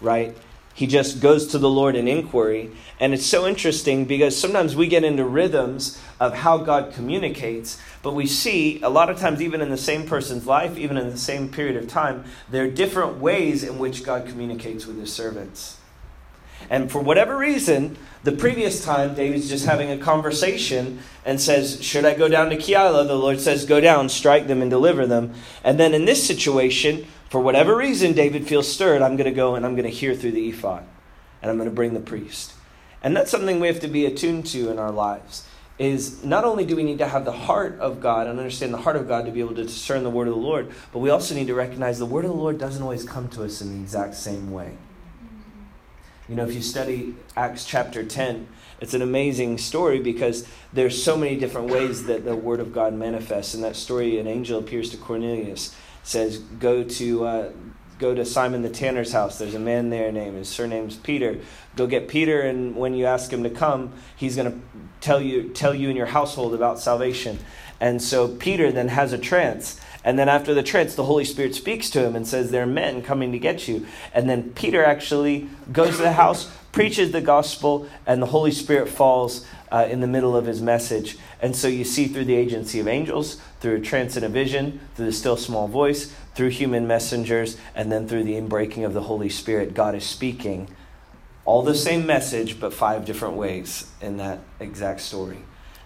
right? 0.00 0.36
He 0.78 0.86
just 0.86 1.20
goes 1.20 1.48
to 1.48 1.58
the 1.58 1.68
Lord 1.68 1.96
in 1.96 2.06
inquiry. 2.06 2.70
And 3.00 3.12
it's 3.12 3.26
so 3.26 3.48
interesting 3.48 4.04
because 4.04 4.38
sometimes 4.38 4.76
we 4.76 4.86
get 4.86 5.02
into 5.02 5.24
rhythms 5.24 6.00
of 6.20 6.32
how 6.32 6.58
God 6.58 6.92
communicates, 6.92 7.80
but 8.00 8.14
we 8.14 8.28
see 8.28 8.80
a 8.80 8.88
lot 8.88 9.10
of 9.10 9.18
times, 9.18 9.42
even 9.42 9.60
in 9.60 9.70
the 9.70 9.76
same 9.76 10.06
person's 10.06 10.46
life, 10.46 10.78
even 10.78 10.96
in 10.96 11.10
the 11.10 11.18
same 11.18 11.48
period 11.48 11.74
of 11.74 11.88
time, 11.88 12.22
there 12.48 12.62
are 12.62 12.70
different 12.70 13.18
ways 13.18 13.64
in 13.64 13.80
which 13.80 14.04
God 14.04 14.28
communicates 14.28 14.86
with 14.86 15.00
his 15.00 15.12
servants. 15.12 15.78
And 16.70 16.92
for 16.92 17.02
whatever 17.02 17.36
reason, 17.36 17.96
the 18.22 18.30
previous 18.30 18.84
time, 18.84 19.14
David's 19.16 19.48
just 19.48 19.66
having 19.66 19.90
a 19.90 19.98
conversation 19.98 21.00
and 21.24 21.40
says, 21.40 21.82
Should 21.82 22.04
I 22.04 22.14
go 22.14 22.28
down 22.28 22.50
to 22.50 22.56
Keilah? 22.56 23.08
The 23.08 23.16
Lord 23.16 23.40
says, 23.40 23.64
Go 23.64 23.80
down, 23.80 24.08
strike 24.08 24.46
them, 24.46 24.62
and 24.62 24.70
deliver 24.70 25.06
them. 25.06 25.34
And 25.64 25.78
then 25.80 25.92
in 25.92 26.04
this 26.04 26.24
situation, 26.24 27.06
for 27.30 27.40
whatever 27.40 27.76
reason, 27.76 28.12
David 28.12 28.46
feels 28.46 28.70
stirred. 28.70 29.02
I'm 29.02 29.16
going 29.16 29.30
to 29.30 29.36
go 29.36 29.54
and 29.54 29.64
I'm 29.66 29.74
going 29.74 29.84
to 29.84 29.90
hear 29.90 30.14
through 30.14 30.32
the 30.32 30.48
ephod, 30.48 30.84
and 31.42 31.50
I'm 31.50 31.56
going 31.56 31.68
to 31.68 31.74
bring 31.74 31.94
the 31.94 32.00
priest. 32.00 32.54
And 33.02 33.16
that's 33.16 33.30
something 33.30 33.60
we 33.60 33.68
have 33.68 33.80
to 33.80 33.88
be 33.88 34.06
attuned 34.06 34.46
to 34.46 34.70
in 34.70 34.78
our 34.78 34.90
lives. 34.90 35.46
Is 35.78 36.24
not 36.24 36.42
only 36.42 36.64
do 36.64 36.74
we 36.74 36.82
need 36.82 36.98
to 36.98 37.06
have 37.06 37.24
the 37.24 37.30
heart 37.30 37.78
of 37.78 38.00
God 38.00 38.26
and 38.26 38.36
understand 38.38 38.74
the 38.74 38.78
heart 38.78 38.96
of 38.96 39.06
God 39.06 39.26
to 39.26 39.30
be 39.30 39.38
able 39.38 39.54
to 39.54 39.62
discern 39.62 40.02
the 40.02 40.10
word 40.10 40.26
of 40.26 40.34
the 40.34 40.40
Lord, 40.40 40.72
but 40.92 40.98
we 40.98 41.10
also 41.10 41.36
need 41.36 41.46
to 41.46 41.54
recognize 41.54 42.00
the 42.00 42.06
word 42.06 42.24
of 42.24 42.32
the 42.32 42.36
Lord 42.36 42.58
doesn't 42.58 42.82
always 42.82 43.04
come 43.04 43.28
to 43.28 43.44
us 43.44 43.60
in 43.60 43.72
the 43.72 43.80
exact 43.80 44.14
same 44.16 44.50
way. 44.50 44.76
You 46.28 46.34
know, 46.34 46.44
if 46.44 46.52
you 46.52 46.62
study 46.62 47.14
Acts 47.36 47.64
chapter 47.64 48.04
10, 48.04 48.48
it's 48.80 48.92
an 48.92 49.02
amazing 49.02 49.58
story 49.58 49.98
because 49.98 50.46
there's 50.72 51.02
so 51.02 51.16
many 51.16 51.36
different 51.36 51.70
ways 51.70 52.04
that 52.06 52.24
the 52.24 52.36
word 52.36 52.60
of 52.60 52.72
God 52.72 52.92
manifests. 52.92 53.54
In 53.54 53.62
that 53.62 53.76
story, 53.76 54.18
an 54.18 54.26
angel 54.26 54.58
appears 54.58 54.90
to 54.90 54.96
Cornelius, 54.96 55.74
says, 56.08 56.38
"Go 56.38 56.84
to 56.84 57.24
uh, 57.24 57.52
go 57.98 58.14
to 58.14 58.24
Simon 58.24 58.62
the 58.62 58.70
tanner's 58.70 59.12
house. 59.12 59.38
There's 59.38 59.54
a 59.54 59.60
man 59.60 59.90
there 59.90 60.10
named 60.12 60.36
his 60.36 60.48
surname's 60.48 60.96
Peter. 60.96 61.38
Go 61.76 61.86
get 61.86 62.08
Peter, 62.08 62.40
and 62.40 62.76
when 62.76 62.94
you 62.94 63.06
ask 63.06 63.32
him 63.32 63.42
to 63.42 63.50
come, 63.50 63.92
he's 64.16 64.36
going 64.36 64.50
to 64.50 64.58
tell 65.00 65.20
you 65.20 65.50
tell 65.50 65.74
you 65.74 65.88
and 65.88 65.96
your 65.96 66.06
household 66.06 66.54
about 66.54 66.78
salvation." 66.78 67.38
And 67.80 68.02
so 68.02 68.26
Peter 68.28 68.72
then 68.72 68.88
has 68.88 69.12
a 69.12 69.18
trance 69.18 69.80
And 70.04 70.18
then 70.18 70.28
after 70.28 70.54
the 70.54 70.62
trance, 70.62 70.94
the 70.94 71.04
Holy 71.04 71.24
Spirit 71.24 71.54
speaks 71.54 71.90
to 71.90 72.04
him 72.04 72.16
and 72.16 72.26
says, 72.26 72.50
There 72.50 72.62
are 72.62 72.66
men 72.66 73.02
coming 73.02 73.32
to 73.32 73.38
get 73.38 73.68
you. 73.68 73.86
And 74.14 74.28
then 74.28 74.52
Peter 74.54 74.84
actually 74.84 75.48
goes 75.72 75.96
to 75.96 76.02
the 76.02 76.12
house, 76.12 76.50
preaches 76.72 77.12
the 77.12 77.20
gospel, 77.20 77.88
and 78.06 78.22
the 78.22 78.26
Holy 78.26 78.52
Spirit 78.52 78.88
falls 78.88 79.44
uh, 79.70 79.86
in 79.88 80.00
the 80.00 80.06
middle 80.06 80.36
of 80.36 80.46
his 80.46 80.60
message. 80.60 81.18
And 81.40 81.54
so 81.54 81.68
you 81.68 81.84
see 81.84 82.06
through 82.06 82.24
the 82.24 82.34
agency 82.34 82.80
of 82.80 82.88
angels, 82.88 83.40
through 83.60 83.76
a 83.76 83.80
trance 83.80 84.16
and 84.16 84.24
a 84.24 84.28
vision, 84.28 84.80
through 84.94 85.06
the 85.06 85.12
still 85.12 85.36
small 85.36 85.68
voice, 85.68 86.12
through 86.34 86.48
human 86.48 86.86
messengers, 86.86 87.56
and 87.74 87.90
then 87.90 88.06
through 88.06 88.24
the 88.24 88.34
inbreaking 88.34 88.84
of 88.84 88.94
the 88.94 89.02
Holy 89.02 89.28
Spirit, 89.28 89.74
God 89.74 89.94
is 89.94 90.04
speaking 90.04 90.68
all 91.44 91.62
the 91.62 91.74
same 91.74 92.04
message, 92.04 92.60
but 92.60 92.74
five 92.74 93.06
different 93.06 93.34
ways 93.34 93.90
in 94.02 94.18
that 94.18 94.38
exact 94.60 95.00
story. 95.00 95.38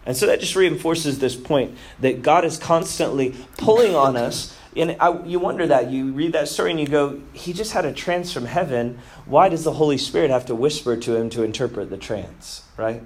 And 0.05 0.17
so 0.17 0.27
that 0.27 0.41
just 0.41 0.57
reinforces 0.57 1.21
this 1.21 1.37
point 1.37 1.77
that 2.01 2.23
God 2.23 2.45
is 2.45 2.59
constantly 2.59 3.37
pulling 3.59 3.95
on 3.95 4.17
us. 4.17 4.57
And 4.77 4.97
I, 4.99 5.23
you 5.25 5.39
wonder 5.39 5.67
that. 5.69 5.91
You 5.91 6.13
read 6.13 6.33
that 6.33 6.49
story 6.49 6.73
and 6.73 6.81
you 6.81 6.89
go, 6.89 7.21
He 7.33 7.53
just 7.53 7.73
had 7.73 7.85
a 7.85 7.93
trance 7.93 8.33
from 8.33 8.47
heaven. 8.47 8.99
Why 9.27 9.49
does 9.49 9.63
the 9.63 9.75
Holy 9.75 9.99
Spirit 9.99 10.31
have 10.31 10.47
to 10.47 10.55
whisper 10.55 10.97
to 10.97 11.15
him 11.15 11.31
to 11.31 11.45
interpret 11.45 11.91
the 11.91 11.97
trance? 11.97 12.65
Right? 12.77 13.03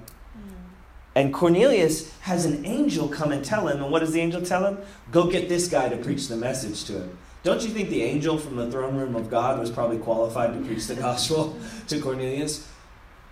And 1.17 1.33
Cornelius 1.33 2.15
has 2.19 2.45
an 2.45 2.63
angel 2.63 3.07
come 3.07 3.31
and 3.31 3.43
tell 3.43 3.67
him. 3.67 3.81
And 3.81 3.91
what 3.91 4.01
does 4.01 4.13
the 4.13 4.21
angel 4.21 4.39
tell 4.43 4.63
him? 4.63 4.77
Go 5.11 5.25
get 5.25 5.49
this 5.49 5.67
guy 5.67 5.89
to 5.89 5.97
preach 5.97 6.27
the 6.27 6.37
message 6.37 6.83
to 6.83 6.93
him. 6.93 7.17
Don't 7.41 7.63
you 7.63 7.69
think 7.69 7.89
the 7.89 8.03
angel 8.03 8.37
from 8.37 8.55
the 8.55 8.69
throne 8.69 8.95
room 8.95 9.15
of 9.15 9.27
God 9.27 9.59
was 9.59 9.71
probably 9.71 9.97
qualified 9.97 10.53
to 10.53 10.63
preach 10.63 10.85
the 10.85 10.93
gospel 11.07 11.57
to 11.87 11.99
Cornelius? 11.99 12.69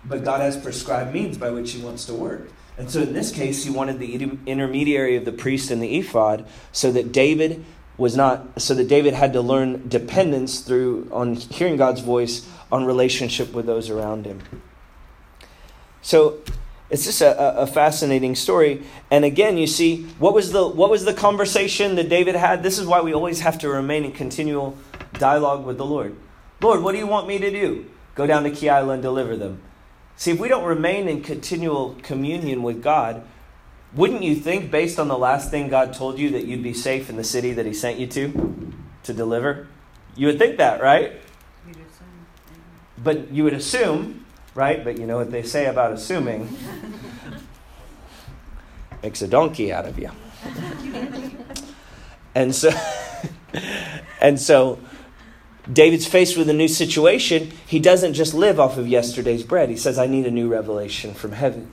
But 0.04 0.24
God 0.24 0.40
has 0.40 0.56
prescribed 0.56 1.14
means 1.14 1.38
by 1.38 1.50
which 1.50 1.70
he 1.70 1.80
wants 1.80 2.06
to 2.06 2.14
work. 2.14 2.50
And 2.76 2.90
so 2.90 3.02
in 3.02 3.12
this 3.12 3.30
case, 3.30 3.62
he 3.62 3.70
wanted 3.70 4.00
the 4.00 4.36
intermediary 4.46 5.14
of 5.14 5.24
the 5.24 5.30
priest 5.30 5.70
and 5.70 5.80
the 5.80 5.96
ephod 5.96 6.44
so 6.72 6.90
that 6.90 7.12
David 7.12 7.64
was 7.96 8.16
not 8.16 8.60
so 8.60 8.74
that 8.74 8.88
David 8.88 9.14
had 9.14 9.32
to 9.34 9.40
learn 9.40 9.88
dependence 9.88 10.58
through 10.58 11.08
on 11.12 11.36
hearing 11.36 11.76
God's 11.76 12.00
voice 12.00 12.50
on 12.72 12.84
relationship 12.84 13.52
with 13.52 13.66
those 13.66 13.90
around 13.90 14.26
him. 14.26 14.42
So 16.02 16.40
it's 16.88 17.04
just 17.04 17.20
a, 17.20 17.58
a, 17.58 17.66
fascinating 17.66 18.36
story. 18.36 18.82
And 19.10 19.24
again, 19.24 19.58
you 19.58 19.66
see, 19.66 20.04
what 20.18 20.34
was 20.34 20.52
the 20.52 20.66
what 20.66 20.88
was 20.88 21.04
the 21.04 21.14
conversation 21.14 21.96
that 21.96 22.08
David 22.08 22.36
had? 22.36 22.62
This 22.62 22.78
is 22.78 22.86
why 22.86 23.00
we 23.00 23.12
always 23.12 23.40
have 23.40 23.58
to 23.60 23.68
remain 23.68 24.04
in 24.04 24.12
continual 24.12 24.76
dialogue 25.14 25.64
with 25.64 25.78
the 25.78 25.84
Lord. 25.84 26.14
Lord, 26.60 26.82
what 26.82 26.92
do 26.92 26.98
you 26.98 27.06
want 27.06 27.26
me 27.26 27.38
to 27.38 27.50
do? 27.50 27.86
Go 28.14 28.26
down 28.26 28.44
to 28.44 28.50
Keilah 28.50 28.94
and 28.94 29.02
deliver 29.02 29.36
them. 29.36 29.60
See, 30.16 30.30
if 30.30 30.38
we 30.38 30.48
don't 30.48 30.64
remain 30.64 31.08
in 31.08 31.22
continual 31.22 31.96
communion 32.02 32.62
with 32.62 32.82
God, 32.82 33.22
wouldn't 33.94 34.22
you 34.22 34.34
think, 34.34 34.70
based 34.70 34.98
on 34.98 35.08
the 35.08 35.18
last 35.18 35.50
thing 35.50 35.68
God 35.68 35.92
told 35.92 36.18
you, 36.18 36.30
that 36.30 36.46
you'd 36.46 36.62
be 36.62 36.72
safe 36.72 37.10
in 37.10 37.16
the 37.16 37.24
city 37.24 37.52
that 37.52 37.66
He 37.66 37.72
sent 37.72 37.98
you 37.98 38.06
to 38.06 38.72
to 39.02 39.12
deliver? 39.12 39.66
You 40.14 40.28
would 40.28 40.38
think 40.38 40.58
that, 40.58 40.80
right? 40.80 41.20
But 42.96 43.32
you 43.32 43.44
would 43.44 43.52
assume 43.54 44.25
right? 44.56 44.82
But 44.82 44.98
you 44.98 45.06
know 45.06 45.18
what 45.18 45.30
they 45.30 45.42
say 45.42 45.66
about 45.66 45.92
assuming 45.92 46.56
makes 49.02 49.22
a 49.22 49.28
donkey 49.28 49.72
out 49.72 49.84
of 49.84 49.98
you. 49.98 50.10
and 52.34 52.52
so 52.54 52.70
and 54.20 54.40
so 54.40 54.80
David's 55.72 56.06
faced 56.06 56.36
with 56.36 56.48
a 56.48 56.54
new 56.54 56.68
situation. 56.68 57.52
He 57.66 57.78
doesn't 57.78 58.14
just 58.14 58.34
live 58.34 58.58
off 58.58 58.78
of 58.78 58.88
yesterday's 58.88 59.42
bread. 59.42 59.68
He 59.68 59.76
says, 59.76 59.98
I 59.98 60.06
need 60.06 60.26
a 60.26 60.30
new 60.30 60.48
revelation 60.48 61.12
from 61.12 61.32
heaven. 61.32 61.70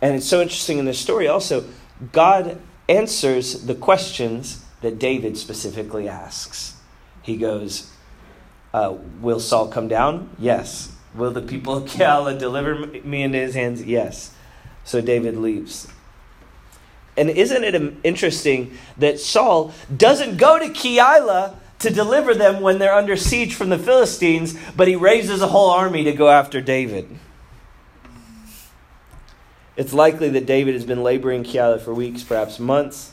And 0.00 0.14
it's 0.14 0.26
so 0.26 0.40
interesting 0.40 0.78
in 0.78 0.84
this 0.84 0.98
story 0.98 1.28
also, 1.28 1.64
God 2.12 2.60
answers 2.88 3.66
the 3.66 3.74
questions 3.74 4.64
that 4.80 4.98
David 4.98 5.36
specifically 5.36 6.08
asks. 6.08 6.76
He 7.22 7.36
goes, 7.36 7.92
uh, 8.72 8.94
Will 9.20 9.40
Saul 9.40 9.68
come 9.68 9.88
down? 9.88 10.30
Yes. 10.38 10.92
Will 11.18 11.32
the 11.32 11.42
people 11.42 11.76
of 11.76 11.90
Keilah 11.90 12.38
deliver 12.38 12.86
me 12.86 13.22
into 13.22 13.38
his 13.38 13.54
hands? 13.54 13.82
Yes. 13.82 14.34
So 14.84 15.00
David 15.00 15.36
leaves. 15.36 15.88
And 17.16 17.28
isn't 17.28 17.64
it 17.64 17.94
interesting 18.04 18.78
that 18.96 19.18
Saul 19.18 19.72
doesn't 19.94 20.36
go 20.36 20.58
to 20.58 20.66
Keilah 20.66 21.56
to 21.80 21.90
deliver 21.90 22.34
them 22.34 22.60
when 22.60 22.78
they're 22.78 22.94
under 22.94 23.16
siege 23.16 23.54
from 23.54 23.70
the 23.70 23.78
Philistines, 23.78 24.56
but 24.76 24.86
he 24.86 24.94
raises 24.94 25.42
a 25.42 25.48
whole 25.48 25.70
army 25.70 26.04
to 26.04 26.12
go 26.12 26.28
after 26.28 26.60
David? 26.60 27.08
It's 29.76 29.92
likely 29.92 30.28
that 30.30 30.46
David 30.46 30.74
has 30.74 30.84
been 30.84 31.02
laboring 31.02 31.42
Keilah 31.42 31.80
for 31.80 31.92
weeks, 31.92 32.22
perhaps 32.22 32.58
months. 32.58 33.12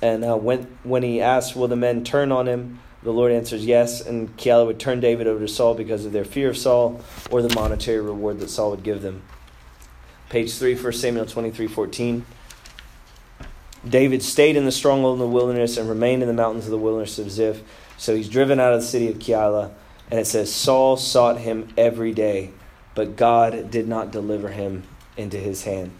And 0.00 0.24
uh, 0.24 0.36
when, 0.36 0.76
when 0.82 1.04
he 1.04 1.20
asks, 1.20 1.54
Will 1.54 1.68
the 1.68 1.76
men 1.76 2.02
turn 2.02 2.32
on 2.32 2.48
him? 2.48 2.80
The 3.02 3.12
Lord 3.12 3.32
answers 3.32 3.66
yes, 3.66 4.00
and 4.00 4.36
Keilah 4.36 4.66
would 4.66 4.78
turn 4.78 5.00
David 5.00 5.26
over 5.26 5.40
to 5.40 5.48
Saul 5.48 5.74
because 5.74 6.04
of 6.04 6.12
their 6.12 6.24
fear 6.24 6.50
of 6.50 6.56
Saul 6.56 7.00
or 7.30 7.42
the 7.42 7.52
monetary 7.54 8.00
reward 8.00 8.38
that 8.40 8.48
Saul 8.48 8.70
would 8.70 8.84
give 8.84 9.02
them. 9.02 9.22
Page 10.28 10.54
3, 10.54 10.76
1 10.76 10.92
Samuel 10.92 11.26
23 11.26 11.66
14. 11.66 12.24
David 13.88 14.22
stayed 14.22 14.56
in 14.56 14.64
the 14.64 14.72
stronghold 14.72 15.14
in 15.14 15.20
the 15.20 15.26
wilderness 15.26 15.76
and 15.76 15.88
remained 15.88 16.22
in 16.22 16.28
the 16.28 16.34
mountains 16.34 16.66
of 16.66 16.70
the 16.70 16.78
wilderness 16.78 17.18
of 17.18 17.30
Ziph. 17.30 17.62
So 17.98 18.14
he's 18.14 18.28
driven 18.28 18.60
out 18.60 18.72
of 18.72 18.80
the 18.80 18.86
city 18.86 19.08
of 19.08 19.18
Keilah. 19.18 19.72
And 20.10 20.20
it 20.20 20.26
says, 20.26 20.54
Saul 20.54 20.96
sought 20.96 21.38
him 21.38 21.68
every 21.76 22.12
day, 22.12 22.50
but 22.94 23.16
God 23.16 23.70
did 23.70 23.88
not 23.88 24.12
deliver 24.12 24.50
him 24.50 24.84
into 25.16 25.38
his 25.38 25.64
hand. 25.64 25.90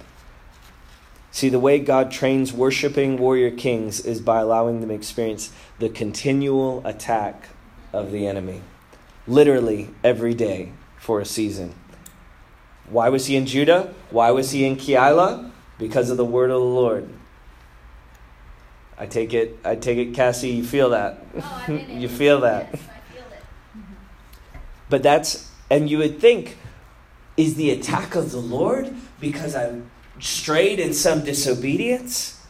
See, 1.33 1.49
the 1.49 1.59
way 1.59 1.79
God 1.79 2.13
trains 2.13 2.53
worshiping 2.53 3.17
warrior 3.17 3.51
kings 3.51 4.01
is 4.01 4.21
by 4.21 4.41
allowing 4.41 4.81
them 4.81 4.91
to 4.91 4.95
experience 4.95 5.51
the 5.79 5.89
continual 5.89 6.87
attack 6.87 7.49
of 7.91 8.13
the 8.13 8.27
enemy, 8.27 8.61
literally 9.27 9.89
every 10.05 10.35
day 10.35 10.73
for 10.99 11.21
a 11.21 11.25
season. 11.25 11.75
Why 12.87 13.09
was 13.09 13.27
he 13.27 13.37
in 13.37 13.47
Judah? 13.47 13.95
Why 14.11 14.31
was 14.31 14.51
he 14.51 14.67
in 14.67 14.77
Keilah? 14.77 15.51
Because 15.79 16.11
of 16.11 16.19
the 16.19 16.25
word 16.25 16.51
of 16.51 16.61
the 16.61 16.67
Lord. 16.67 17.09
I 18.99 19.07
take 19.07 19.33
it, 19.33 19.59
I 19.65 19.75
take 19.75 19.97
it, 19.97 20.15
Cassie, 20.15 20.51
you 20.51 20.63
feel 20.63 20.91
that. 20.91 21.25
Oh, 21.35 21.65
you 21.89 22.11
feel 22.11 22.43
that. 22.43 22.69
Yes, 22.73 22.83
feel 23.11 23.25
but 24.91 25.03
that's, 25.03 25.51
and 25.71 25.89
you 25.89 25.97
would 25.97 26.21
think, 26.21 26.59
is 27.39 27.55
the 27.55 27.71
attack 27.71 28.15
of 28.15 28.33
the 28.33 28.39
Lord 28.39 28.95
because 29.19 29.57
I 29.57 29.81
strayed 30.23 30.79
in 30.79 30.95
some 30.95 31.25
disobedience? 31.25 32.41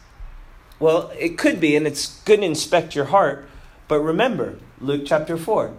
Well, 0.79 1.11
it 1.17 1.37
could 1.37 1.59
be, 1.59 1.75
and 1.75 1.85
it's 1.85 2.19
good 2.21 2.39
to 2.39 2.45
inspect 2.45 2.95
your 2.95 3.05
heart. 3.05 3.49
But 3.87 3.99
remember, 3.99 4.59
Luke 4.79 5.03
chapter 5.05 5.37
4, 5.37 5.73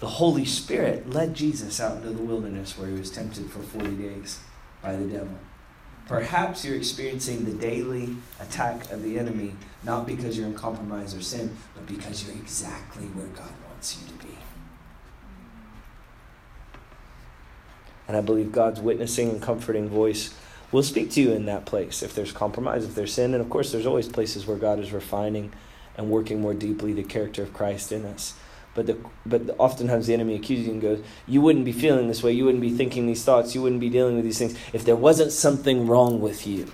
the 0.00 0.06
Holy 0.06 0.44
Spirit 0.44 1.10
led 1.10 1.34
Jesus 1.34 1.80
out 1.80 1.98
into 1.98 2.10
the 2.10 2.22
wilderness 2.22 2.76
where 2.76 2.88
he 2.88 2.98
was 2.98 3.10
tempted 3.10 3.50
for 3.50 3.60
40 3.60 3.96
days 3.96 4.40
by 4.82 4.96
the 4.96 5.04
devil. 5.04 5.38
Perhaps 6.06 6.64
you're 6.64 6.76
experiencing 6.76 7.44
the 7.44 7.52
daily 7.52 8.16
attack 8.40 8.90
of 8.90 9.02
the 9.02 9.18
enemy, 9.18 9.54
not 9.84 10.06
because 10.06 10.36
you're 10.36 10.48
in 10.48 10.54
compromise 10.54 11.14
or 11.14 11.20
sin, 11.20 11.56
but 11.74 11.86
because 11.86 12.26
you're 12.26 12.34
exactly 12.34 13.04
where 13.08 13.28
God 13.28 13.52
wants 13.68 13.96
you 14.00 14.08
to 14.08 14.26
be. 14.26 14.34
And 18.08 18.16
I 18.16 18.20
believe 18.22 18.50
God's 18.50 18.80
witnessing 18.80 19.30
and 19.30 19.40
comforting 19.40 19.88
voice 19.88 20.34
will 20.72 20.82
speak 20.82 21.10
to 21.12 21.20
you 21.20 21.32
in 21.32 21.46
that 21.46 21.66
place 21.66 22.02
if 22.02 22.14
there's 22.14 22.32
compromise, 22.32 22.84
if 22.84 22.94
there's 22.94 23.12
sin. 23.12 23.34
And 23.34 23.42
of 23.42 23.50
course, 23.50 23.72
there's 23.72 23.86
always 23.86 24.08
places 24.08 24.46
where 24.46 24.56
God 24.56 24.78
is 24.78 24.92
refining 24.92 25.52
and 25.96 26.10
working 26.10 26.40
more 26.40 26.54
deeply 26.54 26.92
the 26.92 27.02
character 27.02 27.42
of 27.42 27.52
Christ 27.52 27.92
in 27.92 28.04
us. 28.06 28.34
But, 28.74 28.86
the, 28.86 28.98
but 29.26 29.56
oftentimes 29.58 30.06
the 30.06 30.14
enemy 30.14 30.36
accuses 30.36 30.66
you 30.66 30.72
and 30.72 30.80
goes, 30.80 31.02
You 31.26 31.40
wouldn't 31.40 31.64
be 31.64 31.72
feeling 31.72 32.06
this 32.06 32.22
way. 32.22 32.32
You 32.32 32.44
wouldn't 32.44 32.62
be 32.62 32.70
thinking 32.70 33.06
these 33.06 33.24
thoughts. 33.24 33.54
You 33.54 33.62
wouldn't 33.62 33.80
be 33.80 33.90
dealing 33.90 34.14
with 34.14 34.24
these 34.24 34.38
things 34.38 34.56
if 34.72 34.84
there 34.84 34.96
wasn't 34.96 35.32
something 35.32 35.86
wrong 35.86 36.20
with 36.20 36.46
you. 36.46 36.70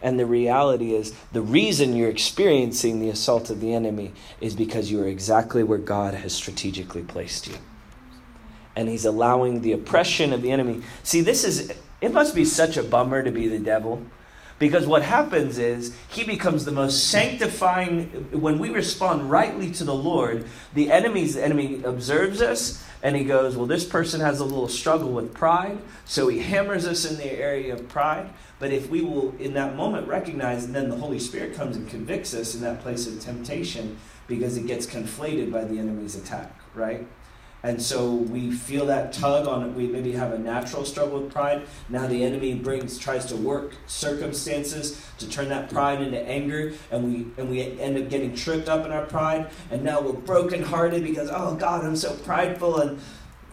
And 0.00 0.18
the 0.18 0.26
reality 0.26 0.94
is, 0.94 1.14
the 1.32 1.42
reason 1.42 1.94
you're 1.94 2.10
experiencing 2.10 2.98
the 2.98 3.08
assault 3.08 3.50
of 3.50 3.60
the 3.60 3.72
enemy 3.72 4.12
is 4.40 4.56
because 4.56 4.90
you 4.90 5.00
are 5.00 5.06
exactly 5.06 5.62
where 5.62 5.78
God 5.78 6.14
has 6.14 6.34
strategically 6.34 7.02
placed 7.02 7.46
you. 7.46 7.54
And 8.74 8.88
He's 8.88 9.04
allowing 9.04 9.60
the 9.60 9.72
oppression 9.72 10.32
of 10.32 10.42
the 10.42 10.50
enemy. 10.50 10.82
See, 11.04 11.20
this 11.20 11.44
is 11.44 11.72
it 12.02 12.12
must 12.12 12.34
be 12.34 12.44
such 12.44 12.76
a 12.76 12.82
bummer 12.82 13.22
to 13.22 13.30
be 13.30 13.48
the 13.48 13.58
devil. 13.58 14.02
Because 14.58 14.86
what 14.86 15.02
happens 15.02 15.58
is 15.58 15.96
he 16.08 16.24
becomes 16.24 16.64
the 16.64 16.72
most 16.72 17.08
sanctifying. 17.08 18.28
When 18.32 18.58
we 18.58 18.70
respond 18.70 19.30
rightly 19.30 19.70
to 19.72 19.84
the 19.84 19.94
Lord, 19.94 20.44
the 20.74 20.92
enemy's 20.92 21.34
the 21.34 21.44
enemy 21.44 21.82
observes 21.82 22.42
us 22.42 22.84
and 23.02 23.16
he 23.16 23.24
goes, 23.24 23.56
Well, 23.56 23.66
this 23.66 23.84
person 23.84 24.20
has 24.20 24.38
a 24.38 24.44
little 24.44 24.68
struggle 24.68 25.10
with 25.10 25.34
pride. 25.34 25.78
So 26.04 26.28
he 26.28 26.40
hammers 26.40 26.86
us 26.86 27.10
in 27.10 27.16
the 27.16 27.32
area 27.32 27.72
of 27.72 27.88
pride. 27.88 28.30
But 28.58 28.72
if 28.72 28.88
we 28.88 29.00
will, 29.00 29.34
in 29.40 29.54
that 29.54 29.74
moment, 29.74 30.06
recognize, 30.06 30.64
and 30.64 30.74
then 30.74 30.88
the 30.88 30.96
Holy 30.96 31.18
Spirit 31.18 31.54
comes 31.54 31.76
and 31.76 31.88
convicts 31.88 32.32
us 32.32 32.54
in 32.54 32.60
that 32.60 32.82
place 32.82 33.08
of 33.08 33.18
temptation 33.18 33.98
because 34.28 34.56
it 34.56 34.68
gets 34.68 34.86
conflated 34.86 35.50
by 35.50 35.64
the 35.64 35.78
enemy's 35.78 36.14
attack, 36.14 36.60
right? 36.74 37.04
And 37.62 37.80
so 37.80 38.12
we 38.12 38.50
feel 38.50 38.86
that 38.86 39.12
tug 39.12 39.46
on 39.46 39.74
we 39.74 39.86
maybe 39.86 40.12
have 40.12 40.32
a 40.32 40.38
natural 40.38 40.84
struggle 40.84 41.20
with 41.20 41.32
pride. 41.32 41.66
Now 41.88 42.06
the 42.06 42.24
enemy 42.24 42.54
brings 42.54 42.98
tries 42.98 43.26
to 43.26 43.36
work 43.36 43.74
circumstances 43.86 45.04
to 45.18 45.28
turn 45.28 45.48
that 45.50 45.70
pride 45.70 46.02
into 46.02 46.20
anger 46.20 46.72
and 46.90 47.04
we 47.04 47.26
and 47.40 47.48
we 47.48 47.78
end 47.80 47.98
up 47.98 48.08
getting 48.08 48.34
tripped 48.34 48.68
up 48.68 48.84
in 48.84 48.92
our 48.92 49.06
pride. 49.06 49.50
And 49.70 49.82
now 49.82 50.00
we're 50.00 50.12
brokenhearted 50.12 51.02
because 51.02 51.30
oh 51.32 51.54
god 51.54 51.84
i'm 51.84 51.96
so 51.96 52.14
prideful 52.16 52.80
and 52.80 52.98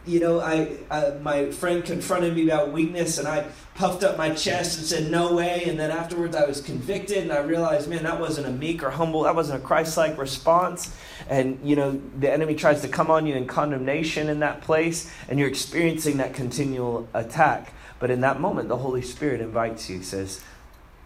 you 0.06 0.20
know 0.20 0.40
i 0.40 0.78
uh, 0.90 1.12
my 1.22 1.52
friend 1.52 1.84
confronted 1.84 2.36
me 2.36 2.44
about 2.44 2.72
weakness 2.72 3.18
and 3.18 3.28
i 3.28 3.46
puffed 3.80 4.04
up 4.04 4.18
my 4.18 4.30
chest 4.32 4.78
and 4.78 4.86
said 4.86 5.10
no 5.10 5.34
way. 5.34 5.64
And 5.64 5.80
then 5.80 5.90
afterwards 5.90 6.36
i 6.36 6.46
was 6.46 6.60
convicted 6.60 7.20
and 7.20 7.32
i 7.32 7.40
realized 7.40 7.90
man 7.90 8.04
that 8.04 8.20
wasn't 8.20 8.48
a 8.48 8.52
meek 8.52 8.84
or 8.84 8.90
humble 8.90 9.24
that 9.24 9.34
wasn't 9.34 9.64
a 9.64 9.66
christ-like 9.66 10.18
response. 10.18 10.94
And 11.30 11.58
you 11.64 11.78
know 11.78 12.02
the 12.20 12.30
enemy 12.30 12.56
tries 12.56 12.82
to 12.82 12.90
come 12.90 13.10
on 13.10 13.26
you 13.26 13.36
in 13.36 13.48
condemnation 13.48 14.28
in 14.28 14.42
that 14.42 14.62
place 14.62 15.10
and 15.30 15.40
you're 15.40 15.48
experiencing 15.48 16.18
that 16.18 16.34
continual 16.34 17.08
attack. 17.14 17.74
But 18.00 18.12
in 18.12 18.20
that 18.20 18.42
moment 18.42 18.68
the 18.68 18.78
holy 18.78 19.02
spirit 19.02 19.40
invites 19.40 19.90
you 19.90 20.04
says 20.04 20.44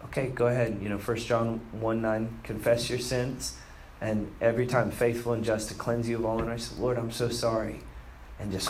okay 0.06 0.26
go 0.26 0.48
ahead. 0.48 0.78
You 0.82 0.88
know 0.88 0.98
First 0.98 1.28
john 1.28 1.60
1 1.70 2.02
9 2.02 2.40
confess 2.42 2.90
your 2.90 2.98
sins 2.98 3.56
and 4.00 4.32
every 4.40 4.66
time 4.66 4.90
faithful 4.90 5.32
and 5.32 5.44
just 5.44 5.68
to 5.68 5.74
cleanse 5.76 6.08
you 6.08 6.16
of 6.16 6.24
all 6.24 6.40
unrighteousness. 6.40 6.80
Lord 6.80 6.98
i'm 6.98 7.12
so 7.12 7.28
sorry 7.28 7.82
and 8.38 8.52
just 8.52 8.68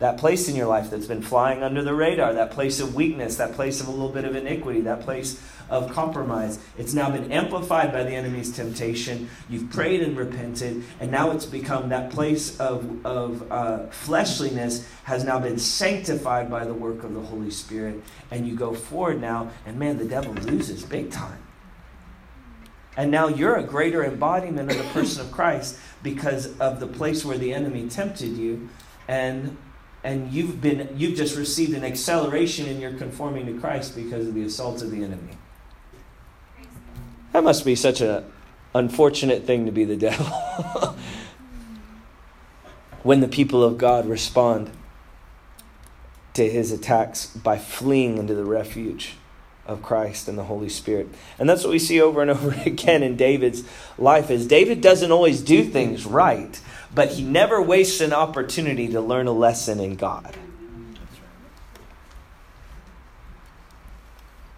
that 0.00 0.18
place 0.18 0.48
in 0.48 0.56
your 0.56 0.66
life 0.66 0.90
that's 0.90 1.06
been 1.06 1.22
flying 1.22 1.62
under 1.62 1.82
the 1.82 1.94
radar, 1.94 2.34
that 2.34 2.50
place 2.50 2.80
of 2.80 2.94
weakness, 2.94 3.36
that 3.36 3.52
place 3.52 3.80
of 3.80 3.88
a 3.88 3.90
little 3.90 4.08
bit 4.08 4.24
of 4.24 4.34
iniquity, 4.34 4.80
that 4.82 5.00
place 5.00 5.40
of 5.70 5.90
compromise. 5.92 6.58
It's 6.76 6.92
now 6.92 7.10
been 7.10 7.30
amplified 7.32 7.92
by 7.92 8.02
the 8.02 8.10
enemy's 8.10 8.54
temptation. 8.54 9.30
You've 9.48 9.70
prayed 9.70 10.02
and 10.02 10.16
repented, 10.16 10.82
and 11.00 11.10
now 11.10 11.30
it's 11.30 11.46
become 11.46 11.88
that 11.90 12.10
place 12.10 12.58
of, 12.60 13.06
of 13.06 13.50
uh, 13.50 13.86
fleshliness 13.86 14.86
has 15.04 15.24
now 15.24 15.38
been 15.38 15.58
sanctified 15.58 16.50
by 16.50 16.64
the 16.64 16.74
work 16.74 17.04
of 17.04 17.14
the 17.14 17.22
Holy 17.22 17.50
Spirit. 17.50 18.02
And 18.30 18.46
you 18.46 18.56
go 18.56 18.74
forward 18.74 19.20
now, 19.20 19.50
and 19.64 19.78
man, 19.78 19.98
the 19.98 20.04
devil 20.04 20.34
loses 20.34 20.82
big 20.82 21.12
time. 21.12 21.38
And 22.96 23.10
now 23.10 23.28
you're 23.28 23.56
a 23.56 23.62
greater 23.62 24.04
embodiment 24.04 24.70
of 24.70 24.78
the 24.78 24.84
person 24.84 25.24
of 25.24 25.32
Christ 25.32 25.78
because 26.04 26.56
of 26.60 26.78
the 26.78 26.86
place 26.86 27.24
where 27.24 27.36
the 27.36 27.52
enemy 27.52 27.88
tempted 27.88 28.36
you. 28.36 28.68
And 29.08 29.56
and 30.04 30.32
you've 30.32 30.60
been 30.60 30.94
you've 30.96 31.16
just 31.16 31.36
received 31.36 31.74
an 31.74 31.82
acceleration 31.82 32.66
in 32.66 32.80
your 32.80 32.92
conforming 32.92 33.46
to 33.46 33.58
Christ 33.58 33.96
because 33.96 34.28
of 34.28 34.34
the 34.34 34.44
assault 34.44 34.82
of 34.82 34.92
the 34.92 35.02
enemy. 35.02 35.36
That 37.32 37.42
must 37.42 37.64
be 37.64 37.74
such 37.74 38.00
an 38.00 38.24
unfortunate 38.74 39.44
thing 39.44 39.66
to 39.66 39.72
be 39.72 39.84
the 39.84 39.96
devil. 39.96 40.26
when 43.02 43.20
the 43.20 43.28
people 43.28 43.64
of 43.64 43.76
God 43.78 44.06
respond 44.06 44.70
to 46.34 46.48
his 46.48 46.70
attacks 46.70 47.26
by 47.26 47.58
fleeing 47.58 48.18
into 48.18 48.34
the 48.34 48.44
refuge 48.44 49.16
of 49.66 49.82
Christ 49.82 50.28
and 50.28 50.36
the 50.36 50.44
Holy 50.44 50.68
Spirit. 50.68 51.08
And 51.38 51.48
that's 51.48 51.64
what 51.64 51.70
we 51.70 51.78
see 51.78 52.00
over 52.00 52.22
and 52.22 52.30
over 52.32 52.54
again 52.66 53.02
in 53.02 53.16
David's 53.16 53.64
life 53.98 54.30
is 54.30 54.46
David 54.46 54.80
doesn't 54.80 55.12
always 55.12 55.40
do 55.40 55.64
things 55.64 56.06
right 56.06 56.60
but 56.94 57.10
he 57.12 57.22
never 57.22 57.60
wastes 57.60 58.00
an 58.00 58.12
opportunity 58.12 58.88
to 58.88 59.00
learn 59.00 59.26
a 59.26 59.32
lesson 59.32 59.80
in 59.80 59.96
God. 59.96 60.36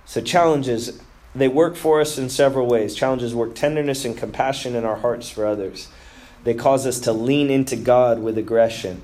So, 0.04 0.20
challenges, 0.20 1.00
they 1.34 1.48
work 1.48 1.76
for 1.76 2.00
us 2.00 2.18
in 2.18 2.28
several 2.28 2.66
ways. 2.66 2.94
Challenges 2.94 3.34
work 3.34 3.54
tenderness 3.54 4.04
and 4.04 4.16
compassion 4.16 4.74
in 4.74 4.84
our 4.84 4.96
hearts 4.96 5.28
for 5.28 5.46
others, 5.46 5.88
they 6.44 6.54
cause 6.54 6.86
us 6.86 7.00
to 7.00 7.12
lean 7.12 7.50
into 7.50 7.74
God 7.74 8.20
with 8.20 8.38
aggression. 8.38 9.02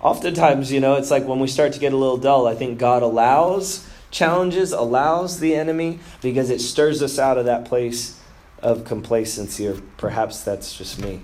Oftentimes, 0.00 0.70
you 0.70 0.78
know, 0.78 0.94
it's 0.94 1.10
like 1.10 1.26
when 1.26 1.40
we 1.40 1.48
start 1.48 1.72
to 1.72 1.80
get 1.80 1.92
a 1.92 1.96
little 1.96 2.18
dull, 2.18 2.46
I 2.46 2.54
think 2.54 2.78
God 2.78 3.02
allows 3.02 3.88
challenges, 4.16 4.72
allows 4.72 5.40
the 5.40 5.54
enemy, 5.54 5.98
because 6.22 6.50
it 6.50 6.60
stirs 6.60 7.02
us 7.02 7.18
out 7.18 7.38
of 7.38 7.44
that 7.44 7.64
place 7.64 8.20
of 8.60 8.84
complacency, 8.84 9.68
or 9.68 9.80
perhaps 9.96 10.42
that's 10.42 10.76
just 10.76 11.00
me 11.00 11.22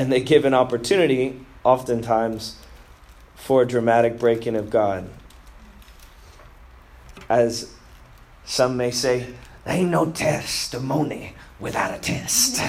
and 0.00 0.10
they 0.10 0.20
give 0.20 0.46
an 0.46 0.54
opportunity, 0.54 1.44
oftentimes, 1.62 2.56
for 3.34 3.60
a 3.60 3.66
dramatic 3.66 4.18
breaking 4.18 4.56
of 4.56 4.70
God. 4.70 5.10
As 7.28 7.74
some 8.46 8.78
may 8.78 8.90
say, 8.92 9.34
there 9.64 9.76
ain't 9.76 9.90
no 9.90 10.10
testimony 10.10 11.34
without 11.58 11.94
a 11.94 11.98
test. 11.98 12.62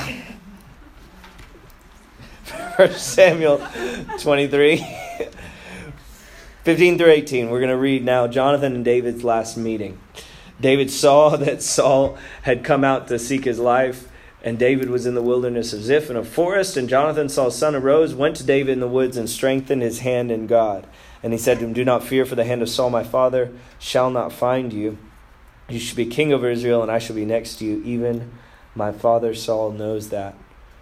First 2.75 3.13
Samuel 3.13 3.65
23, 4.19 4.85
15 6.63 6.97
through 6.97 7.11
18. 7.11 7.49
We're 7.49 7.59
going 7.59 7.69
to 7.69 7.77
read 7.77 8.03
now 8.03 8.27
Jonathan 8.27 8.75
and 8.75 8.85
David's 8.85 9.23
last 9.23 9.57
meeting. 9.57 9.99
David 10.59 10.91
saw 10.91 11.35
that 11.37 11.61
Saul 11.61 12.17
had 12.43 12.63
come 12.63 12.83
out 12.83 13.07
to 13.07 13.19
seek 13.19 13.45
his 13.45 13.59
life 13.59 14.07
and 14.43 14.57
David 14.57 14.89
was 14.89 15.05
in 15.05 15.13
the 15.13 15.21
wilderness 15.21 15.71
of 15.71 15.83
Ziph 15.83 16.09
in 16.09 16.15
a 16.15 16.23
forest, 16.23 16.75
and 16.75 16.89
Jonathan, 16.89 17.29
Saul's 17.29 17.57
son, 17.57 17.75
arose, 17.75 18.15
went 18.15 18.35
to 18.37 18.43
David 18.43 18.71
in 18.71 18.79
the 18.79 18.87
woods, 18.87 19.15
and 19.15 19.29
strengthened 19.29 19.83
his 19.83 19.99
hand 19.99 20.31
in 20.31 20.47
God. 20.47 20.87
And 21.21 21.31
he 21.31 21.37
said 21.37 21.59
to 21.59 21.65
him, 21.65 21.73
Do 21.73 21.85
not 21.85 22.03
fear, 22.03 22.25
for 22.25 22.33
the 22.33 22.43
hand 22.43 22.63
of 22.63 22.69
Saul 22.69 22.89
my 22.89 23.03
father 23.03 23.53
shall 23.77 24.09
not 24.09 24.33
find 24.33 24.73
you. 24.73 24.97
You 25.69 25.79
shall 25.79 25.95
be 25.95 26.07
king 26.07 26.33
over 26.33 26.49
Israel, 26.49 26.81
and 26.81 26.91
I 26.91 26.97
shall 26.97 27.15
be 27.15 27.25
next 27.25 27.57
to 27.57 27.65
you. 27.65 27.83
Even 27.83 28.31
my 28.73 28.91
father 28.91 29.35
Saul 29.35 29.71
knows 29.71 30.09
that. 30.09 30.35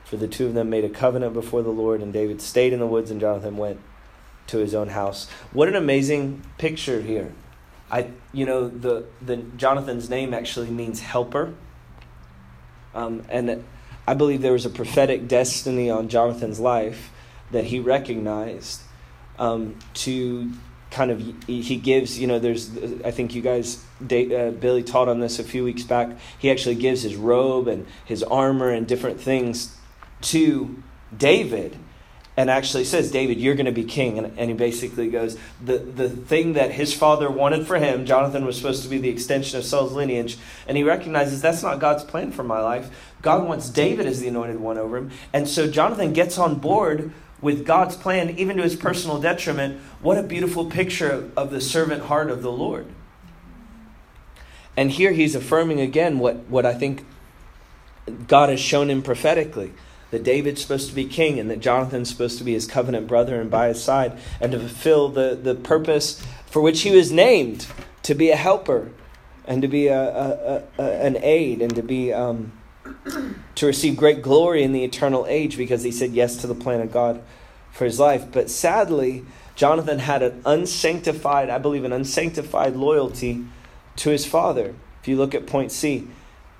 For 0.06 0.16
the 0.16 0.28
two 0.28 0.48
of 0.48 0.54
them 0.54 0.70
made 0.70 0.86
a 0.86 0.90
covenant 0.90 1.34
before 1.34 1.62
the 1.62 1.70
Lord, 1.70 2.02
and 2.02 2.14
David 2.14 2.42
stayed 2.42 2.72
in 2.72 2.80
the 2.80 2.88
woods, 2.88 3.12
and 3.12 3.20
Jonathan 3.20 3.58
went 3.58 3.82
to 4.50 4.58
his 4.58 4.76
own 4.76 4.90
house. 4.90 5.30
What 5.52 5.68
an 5.68 5.76
amazing 5.76 6.44
picture 6.58 7.02
here. 7.02 7.32
I 7.92 8.12
you 8.34 8.46
know 8.46 8.68
the 8.68 9.06
the 9.22 9.38
Jonathan's 9.38 10.10
name 10.10 10.34
actually 10.34 10.70
means 10.70 11.00
helper. 11.00 11.54
Um, 12.94 13.24
and 13.30 13.64
I 14.08 14.14
believe 14.16 14.42
there 14.42 14.54
was 14.54 14.66
a 14.66 14.70
prophetic 14.70 15.28
destiny 15.28 15.90
on 15.90 16.10
Jonathan's 16.10 16.60
life 16.60 17.12
that 17.52 17.66
he 17.66 17.80
recognized 17.80 18.82
um, 19.38 19.78
to 19.94 20.52
kind 20.92 21.12
of 21.12 21.22
he 21.46 21.76
gives 21.76 22.20
you 22.20 22.26
know 22.26 22.40
there's 22.40 22.72
i 23.06 23.12
think 23.12 23.36
you 23.36 23.44
guys 23.44 23.84
uh, 24.02 24.50
billy 24.50 24.82
taught 24.82 25.08
on 25.08 25.20
this 25.20 25.38
a 25.38 25.44
few 25.44 25.64
weeks 25.64 25.84
back 25.84 26.18
he 26.40 26.50
actually 26.50 26.74
gives 26.74 27.04
his 27.04 27.16
robe 27.16 27.68
and 27.68 27.86
his 28.06 28.24
armor 28.24 28.72
and 28.72 28.88
different 28.88 29.22
things 29.22 29.78
to 30.22 30.82
david 31.16 31.78
and 32.40 32.50
actually 32.50 32.86
says, 32.86 33.12
David, 33.12 33.38
you're 33.38 33.56
going 33.56 33.66
to 33.66 33.74
be 33.74 33.84
king. 33.84 34.18
And, 34.18 34.40
and, 34.40 34.50
he 34.50 34.56
basically 34.56 35.10
goes, 35.10 35.38
the, 35.62 35.78
the 35.78 36.10
thing 36.10 36.54
that 36.54 36.72
his 36.72 36.94
father 36.94 37.30
wanted 37.30 37.68
for 37.68 37.78
him, 37.78 38.06
Jonathan 38.06 38.46
was 38.46 38.56
supposed 38.56 38.82
to 38.84 38.88
be 38.88 38.98
the 38.98 39.10
extension 39.10 39.60
of 39.60 39.66
Saul's 39.66 39.92
lineage, 39.92 40.38
and 40.66 40.78
he 40.78 40.84
recognizes 40.84 41.42
that's 41.42 41.62
not 41.62 41.82
God's 41.82 42.06
plan 42.06 42.32
for 42.32 42.44
my 42.44 42.62
life. 42.62 42.90
God 43.22 43.46
wants 43.46 43.70
David 43.70 44.06
as 44.06 44.22
the 44.22 44.30
anointed 44.30 44.62
one 44.62 44.78
over 44.78 44.96
him. 44.96 45.12
And 45.34 45.50
so 45.50 45.70
Jonathan 45.70 46.14
gets 46.14 46.38
on 46.38 46.60
board 46.60 47.12
with 47.42 47.66
God's 47.66 47.98
plan, 47.98 48.30
even 48.38 48.56
to 48.56 48.64
his 48.64 48.78
personal 48.78 49.20
detriment. 49.20 49.82
What 50.02 50.18
a 50.18 50.24
beautiful 50.24 50.68
picture 50.72 51.30
of 51.36 51.52
the 51.52 51.60
servant 51.60 52.04
heart 52.04 52.32
of 52.32 52.42
the 52.42 52.54
Lord. 52.54 52.88
And 54.78 54.92
here 54.92 55.12
he's 55.12 55.36
affirming 55.36 55.82
again 55.82 56.20
what, 56.20 56.38
what 56.48 56.66
I 56.66 56.74
think 56.74 57.06
God 58.30 58.48
has 58.48 58.62
shown 58.62 58.90
him 58.90 59.02
prophetically 59.02 59.74
that 60.12 60.24
David's 60.24 60.62
supposed 60.62 60.90
to 60.90 60.96
be 60.96 61.06
king 61.06 61.40
and 61.40 61.50
that 61.50 61.60
Jonathan's 61.60 62.10
supposed 62.10 62.38
to 62.38 62.44
be 62.44 62.54
his 62.54 62.66
covenant 62.66 63.08
brother 63.08 63.40
and 63.40 63.50
by 63.50 63.68
his 63.68 63.84
side 63.84 64.18
and 64.42 64.52
to 64.52 64.60
fulfill 64.60 65.10
the, 65.10 65.40
the 65.42 65.56
purpose 65.56 66.26
for 66.46 66.62
which 66.62 66.82
he 66.82 66.92
was 66.92 67.12
named 67.12 67.68
to 68.04 68.16
be 68.16 68.32
a 68.32 68.36
helper 68.36 68.92
and 69.46 69.62
to 69.62 69.68
be 69.68 69.88
a, 69.88 70.02
a, 70.02 70.64
a 70.78 70.84
an 71.02 71.18
aid 71.22 71.62
and 71.62 71.76
to 71.76 71.82
be 71.82 72.14
um, 72.14 72.52
to 73.56 73.66
receive 73.66 73.98
great 73.98 74.22
glory 74.22 74.64
in 74.64 74.74
the 74.74 74.84
eternal 74.84 75.26
age 75.28 75.58
because 75.58 75.84
he 75.84 75.92
said 75.92 76.12
yes 76.12 76.38
to 76.38 76.48
the 76.48 76.56
plan 76.56 76.82
of 76.82 76.92
God 76.92 77.22
for 77.72 77.86
his 77.86 78.00
life. 78.00 78.32
But 78.32 78.50
sadly, 78.50 79.26
Jonathan 79.56 80.00
had 80.00 80.24
an 80.24 80.42
unsanctified, 80.46 81.50
I 81.50 81.58
believe, 81.58 81.84
an 81.84 81.94
unsanctified 81.94 82.76
loyalty 82.76 83.46
to 83.98 84.10
his 84.10 84.26
father. 84.26 84.76
If 85.02 85.08
you 85.08 85.18
look 85.18 85.36
at 85.36 85.48
point 85.48 85.72
C, 85.72 86.08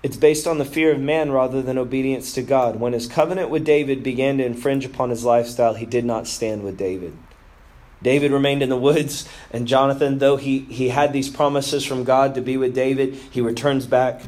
it's 0.02 0.18
based 0.18 0.48
on 0.48 0.58
the 0.58 0.66
fear 0.66 0.92
of 0.92 1.00
man 1.00 1.32
rather 1.32 1.62
than 1.62 1.78
obedience 1.78 2.34
to 2.34 2.42
God. 2.42 2.80
When 2.80 2.94
his 2.94 3.08
covenant 3.08 3.50
with 3.50 3.66
David 3.66 4.02
began 4.02 4.38
to 4.38 4.46
infringe 4.46 4.86
upon 4.86 5.10
his 5.10 5.26
lifestyle, 5.26 5.74
he 5.74 5.86
did 5.86 6.06
not 6.06 6.28
stand 6.28 6.64
with 6.64 6.78
David. 6.78 7.18
David 8.02 8.32
remained 8.32 8.64
in 8.64 8.70
the 8.70 8.78
woods, 8.78 9.28
and 9.52 9.68
Jonathan, 9.68 10.20
though 10.20 10.38
he, 10.38 10.60
he 10.60 10.90
had 10.90 11.12
these 11.12 11.30
promises 11.30 11.84
from 11.84 12.06
God 12.06 12.34
to 12.36 12.42
be 12.42 12.56
with 12.56 12.74
David, 12.74 13.16
he 13.16 13.42
returns 13.42 13.86
back 13.86 14.22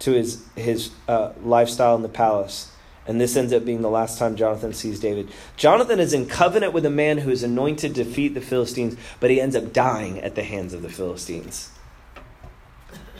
to 0.00 0.12
his, 0.12 0.46
his 0.54 0.90
uh, 1.08 1.32
lifestyle 1.42 1.96
in 1.96 2.02
the 2.02 2.08
palace. 2.08 2.70
And 3.06 3.20
this 3.20 3.36
ends 3.36 3.52
up 3.52 3.64
being 3.64 3.82
the 3.82 3.90
last 3.90 4.18
time 4.18 4.36
Jonathan 4.36 4.72
sees 4.72 5.00
David. 5.00 5.30
Jonathan 5.56 5.98
is 5.98 6.12
in 6.12 6.26
covenant 6.26 6.72
with 6.72 6.86
a 6.86 6.90
man 6.90 7.18
who 7.18 7.30
is 7.30 7.42
anointed 7.42 7.96
to 7.96 8.04
defeat 8.04 8.34
the 8.34 8.40
Philistines, 8.40 8.96
but 9.18 9.30
he 9.30 9.40
ends 9.40 9.56
up 9.56 9.72
dying 9.72 10.20
at 10.20 10.36
the 10.36 10.44
hands 10.44 10.72
of 10.72 10.82
the 10.82 10.88
Philistines. 10.88 11.70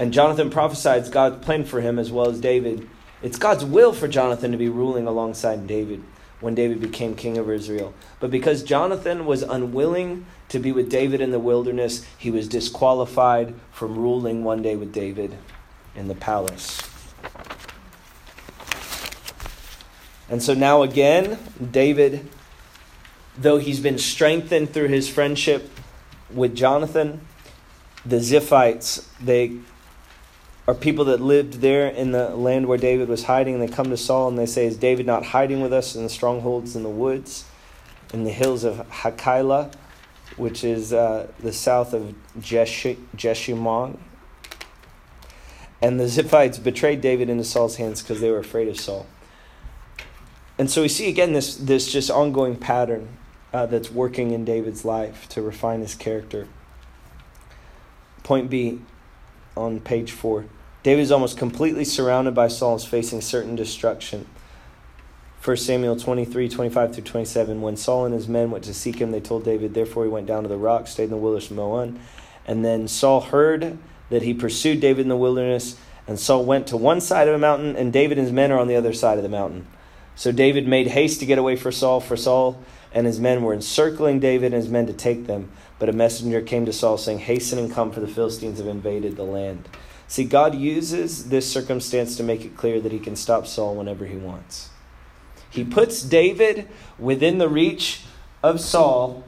And 0.01 0.15
Jonathan 0.15 0.49
prophesied 0.49 1.13
God's 1.13 1.45
plan 1.45 1.65
for 1.65 1.83
him 1.83 1.99
as 1.99 2.11
well 2.11 2.31
as 2.31 2.41
David. 2.41 2.89
It's 3.23 3.39
God's 3.39 3.67
will 3.67 3.93
for 3.93 4.09
Jonathan 4.09 4.51
to 4.51 4.57
be 4.57 4.71
ruling 4.71 5.07
alongside 5.07 5.67
David. 5.67 6.03
when 6.41 6.55
David 6.55 6.81
became 6.81 7.15
king 7.15 7.39
of 7.39 7.51
Israel. 7.51 7.95
But 8.19 8.31
because 8.31 8.63
Jonathan 8.63 9.27
was 9.27 9.43
unwilling 9.43 10.27
to 10.49 10.59
be 10.59 10.73
with 10.73 10.91
David 10.91 11.21
in 11.21 11.31
the 11.31 11.39
wilderness, 11.39 12.05
he 12.17 12.31
was 12.31 12.49
disqualified 12.49 13.55
from 13.73 13.97
ruling 13.97 14.43
one 14.43 14.63
day 14.63 14.77
with 14.77 14.93
David 14.93 15.37
in 15.95 16.09
the 16.09 16.15
palace. 16.15 16.83
And 20.29 20.43
so 20.43 20.55
now 20.55 20.83
again, 20.83 21.39
David, 21.71 22.29
though 23.37 23.59
he's 23.59 23.81
been 23.81 23.99
strengthened 23.99 24.73
through 24.73 24.89
his 24.89 25.09
friendship 25.09 25.71
with 26.33 26.55
Jonathan, 26.55 27.21
the 28.07 28.17
Ziphites, 28.17 29.07
they 29.21 29.59
are 30.71 30.75
people 30.75 31.07
that 31.07 31.21
lived 31.21 31.55
there 31.55 31.89
in 31.89 32.13
the 32.13 32.29
land 32.29 32.67
where 32.67 32.79
David 32.79 33.09
was 33.09 33.25
hiding. 33.25 33.55
And 33.55 33.63
they 33.63 33.73
come 33.73 33.91
to 33.91 33.97
Saul 33.97 34.29
and 34.29 34.39
they 34.39 34.47
say, 34.47 34.67
Is 34.67 34.77
David 34.77 35.05
not 35.05 35.25
hiding 35.27 35.61
with 35.61 35.73
us 35.73 35.97
in 35.97 36.05
the 36.05 36.09
strongholds 36.09 36.77
in 36.77 36.85
the 36.85 36.89
woods, 36.89 37.45
in 38.15 38.23
the 38.23 38.31
hills 38.31 38.63
of 38.63 38.77
Hachilah, 38.89 39.73
which 40.37 40.63
is 40.63 40.93
uh, 40.93 41.27
the 41.41 41.53
south 41.53 41.93
of 41.93 42.15
Jeshimon? 42.39 43.99
And 45.83 45.99
the 45.99 46.05
Ziphites 46.05 46.63
betrayed 46.63 47.01
David 47.01 47.29
into 47.29 47.43
Saul's 47.43 47.77
hands 47.77 48.01
because 48.01 48.21
they 48.21 48.31
were 48.31 48.39
afraid 48.39 48.69
of 48.69 48.79
Saul. 48.79 49.07
And 50.57 50.71
so 50.71 50.83
we 50.83 50.89
see 50.89 51.09
again 51.09 51.33
this, 51.33 51.57
this 51.57 51.91
just 51.91 52.11
ongoing 52.11 52.55
pattern 52.55 53.17
uh, 53.53 53.67
that's 53.67 53.91
working 53.91 54.31
in 54.31 54.45
David's 54.45 54.85
life 54.85 55.29
to 55.31 55.43
refine 55.43 55.81
his 55.81 55.97
character. 55.97 56.47
Point 58.23 58.51
B 58.51 58.83
on 59.57 59.81
page 59.81 60.13
four. 60.13 60.45
David 60.83 61.03
is 61.03 61.13
almost 61.13 61.37
completely 61.37 61.85
surrounded 61.85 62.35
by 62.35 62.49
Saul 62.49 62.73
and 62.73 62.81
is 62.81 62.87
facing 62.87 63.21
certain 63.21 63.55
destruction. 63.55 64.27
1 65.45 65.57
Samuel 65.59 65.97
23, 65.97 66.49
25 66.49 66.95
through 66.95 67.05
27. 67.05 67.61
When 67.61 67.77
Saul 67.77 68.07
and 68.07 68.15
his 68.15 68.29
men 68.29 68.51
went 68.51 68.65
to 68.65 68.75
seek 68.75 68.97
him, 68.97 69.11
they 69.11 69.21
told 69.21 69.45
David, 69.45 69.75
Therefore 69.75 70.05
he 70.05 70.11
went 70.11 70.27
down 70.27 70.43
to 70.43 70.49
the 70.49 70.57
rock, 70.57 70.87
stayed 70.87 71.05
in 71.05 71.11
the 71.11 71.17
wilderness 71.17 71.51
of 71.51 71.57
Maon. 71.57 72.01
And 72.47 72.65
then 72.65 72.89
Saul 72.89 73.21
heard 73.21 73.79
that 74.09 74.23
he 74.23 74.35
pursued 74.35 74.81
David 74.81 75.03
in 75.03 75.09
the 75.09 75.17
wilderness, 75.17 75.77
and 76.07 76.19
Saul 76.19 76.45
went 76.45 76.67
to 76.69 76.77
one 76.77 77.01
side 77.01 77.29
of 77.29 77.35
a 77.35 77.39
mountain, 77.39 77.77
and 77.77 77.93
David 77.93 78.19
and 78.19 78.27
his 78.27 78.35
men 78.35 78.51
are 78.51 78.59
on 78.59 78.69
the 78.69 78.77
other 78.77 78.93
side 78.93 79.19
of 79.19 79.23
the 79.23 79.29
mountain. 79.29 79.67
So 80.17 80.33
David 80.33 80.67
made 80.67 80.89
haste 80.89 81.21
to 81.21 81.27
get 81.27 81.39
away 81.39 81.57
for 81.57 81.71
Saul, 81.71 82.01
for 82.01 82.17
Saul 82.17 82.63
and 82.93 83.07
his 83.07 83.21
men 83.21 83.43
were 83.43 83.55
encircling 83.55 84.21
David 84.21 84.53
and 84.53 84.63
his 84.63 84.71
men 84.71 84.87
to 84.87 84.93
take 84.93 85.27
them. 85.27 85.51
But 85.79 85.89
a 85.89 85.93
messenger 85.93 86.43
came 86.43 86.67
to 86.67 86.73
Saul 86.73 86.99
saying, 86.99 87.21
Hasten 87.21 87.59
and 87.59 87.73
come, 87.73 87.93
for 87.93 88.01
the 88.01 88.09
Philistines 88.09 88.59
have 88.59 88.67
invaded 88.67 89.17
the 89.17 89.23
land. 89.23 89.69
See, 90.11 90.25
God 90.25 90.57
uses 90.57 91.29
this 91.29 91.49
circumstance 91.49 92.17
to 92.17 92.25
make 92.25 92.45
it 92.45 92.57
clear 92.57 92.81
that 92.81 92.91
he 92.91 92.99
can 92.99 93.15
stop 93.15 93.47
Saul 93.47 93.77
whenever 93.77 94.07
he 94.07 94.17
wants. 94.17 94.71
He 95.49 95.63
puts 95.63 96.03
David 96.03 96.67
within 96.99 97.39
the 97.39 97.49
reach 97.49 98.03
of 98.43 98.61
Saul. 98.61 99.23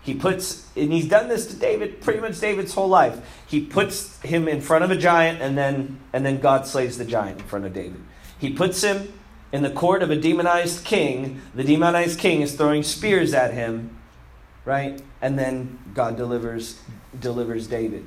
He 0.00 0.14
puts, 0.14 0.68
and 0.76 0.92
he's 0.92 1.08
done 1.08 1.28
this 1.28 1.48
to 1.48 1.56
David 1.56 2.00
pretty 2.00 2.20
much 2.20 2.38
David's 2.38 2.72
whole 2.72 2.86
life. 2.86 3.18
He 3.48 3.60
puts 3.60 4.20
him 4.20 4.46
in 4.46 4.60
front 4.60 4.84
of 4.84 4.92
a 4.92 4.96
giant, 4.96 5.42
and 5.42 5.58
then 5.58 5.98
and 6.12 6.24
then 6.24 6.38
God 6.38 6.68
slays 6.68 6.98
the 6.98 7.04
giant 7.04 7.40
in 7.40 7.46
front 7.46 7.64
of 7.64 7.72
David. 7.74 8.00
He 8.38 8.52
puts 8.52 8.80
him 8.80 9.12
in 9.50 9.64
the 9.64 9.70
court 9.70 10.04
of 10.04 10.12
a 10.12 10.16
demonized 10.16 10.84
king. 10.84 11.42
The 11.52 11.64
demonized 11.64 12.20
king 12.20 12.42
is 12.42 12.54
throwing 12.54 12.84
spears 12.84 13.34
at 13.34 13.54
him, 13.54 13.98
right? 14.64 15.02
And 15.20 15.36
then 15.36 15.80
God 15.94 16.16
delivers 16.16 16.80
delivers 17.18 17.66
David, 17.66 18.06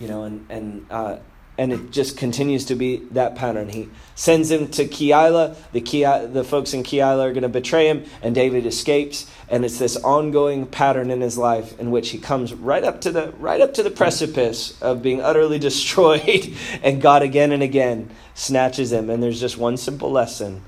you 0.00 0.08
know, 0.08 0.24
and 0.24 0.44
and 0.50 0.86
uh, 0.90 1.18
and 1.58 1.72
it 1.72 1.90
just 1.90 2.16
continues 2.16 2.64
to 2.66 2.74
be 2.74 2.96
that 3.10 3.36
pattern. 3.36 3.68
He 3.68 3.90
sends 4.14 4.50
him 4.50 4.68
to 4.68 4.86
Keilah. 4.86 5.54
The, 5.72 5.82
Keilah, 5.82 6.32
the 6.32 6.44
folks 6.44 6.72
in 6.72 6.82
Keilah 6.82 7.24
are 7.24 7.32
going 7.32 7.42
to 7.42 7.48
betray 7.48 7.88
him, 7.88 8.04
and 8.22 8.34
David 8.34 8.64
escapes. 8.64 9.30
And 9.50 9.64
it's 9.64 9.78
this 9.78 9.96
ongoing 9.98 10.66
pattern 10.66 11.10
in 11.10 11.20
his 11.20 11.36
life 11.36 11.78
in 11.78 11.90
which 11.90 12.10
he 12.10 12.18
comes 12.18 12.54
right 12.54 12.82
up 12.82 13.02
to 13.02 13.12
the 13.12 13.32
right 13.32 13.60
up 13.60 13.74
to 13.74 13.82
the 13.82 13.90
precipice 13.90 14.80
of 14.80 15.02
being 15.02 15.20
utterly 15.20 15.58
destroyed, 15.70 16.54
and 16.82 17.02
God 17.02 17.22
again 17.22 17.52
and 17.52 17.62
again 17.62 18.10
snatches 18.34 18.90
him. 18.90 19.10
And 19.10 19.22
there's 19.22 19.40
just 19.40 19.58
one 19.58 19.76
simple 19.76 20.10
lesson 20.10 20.62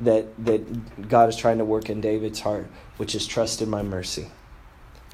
that 0.00 0.26
that 0.44 1.08
God 1.08 1.28
is 1.28 1.36
trying 1.36 1.58
to 1.58 1.64
work 1.64 1.88
in 1.88 2.00
David's 2.00 2.40
heart, 2.40 2.68
which 2.96 3.14
is 3.14 3.24
trust 3.24 3.62
in 3.62 3.70
my 3.70 3.82
mercy, 3.82 4.28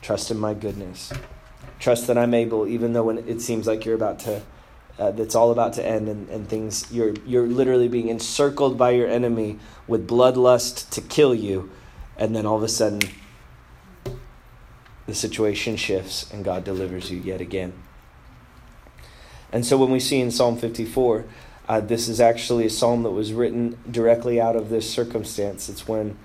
trust 0.01 0.31
in 0.31 0.39
my 0.39 0.55
goodness, 0.55 1.13
trust 1.79 2.07
that 2.07 2.17
I'm 2.17 2.33
able, 2.33 2.67
even 2.67 2.95
though 2.95 3.05
when 3.05 3.19
it 3.19 3.43
seems 3.43 3.67
like 3.67 3.85
you're 3.85 3.95
about 3.95 4.19
to 4.21 4.41
uh, 4.99 5.11
that's 5.11 5.35
all 5.35 5.51
about 5.51 5.73
to 5.75 5.85
end 5.85 6.09
and, 6.09 6.29
and 6.29 6.49
things 6.49 6.91
you're 6.93 7.15
you're 7.27 7.47
literally 7.47 7.89
being 7.89 8.09
encircled 8.09 8.79
by 8.79 8.91
your 8.91 9.09
enemy 9.09 9.59
with 9.87 10.07
bloodlust 10.07 10.89
to 10.91 11.01
kill 11.01 11.35
you 11.35 11.71
and 12.17 12.35
then 12.35 12.47
all 12.47 12.57
of 12.57 12.63
a 12.63 12.69
sudden 12.69 13.01
the 15.07 15.15
situation 15.15 15.77
shifts 15.77 16.31
and 16.33 16.45
God 16.45 16.65
delivers 16.65 17.11
you 17.11 17.19
yet 17.19 17.41
again. 17.41 17.73
And 19.53 19.65
so 19.65 19.77
when 19.77 19.91
we 19.91 20.01
see 20.01 20.21
in 20.21 20.31
Psalm 20.31 20.57
54, 20.57 21.25
uh, 21.69 21.81
this 21.81 22.09
is 22.09 22.21
actually 22.21 22.67
a 22.67 22.71
psalm 22.71 23.03
that 23.05 23.11
was 23.11 23.33
written 23.33 23.79
directly 23.91 24.41
out 24.41 24.57
of 24.57 24.69
this 24.69 24.91
circumstance. 24.91 25.69
It's 25.69 25.87
when 25.87 26.17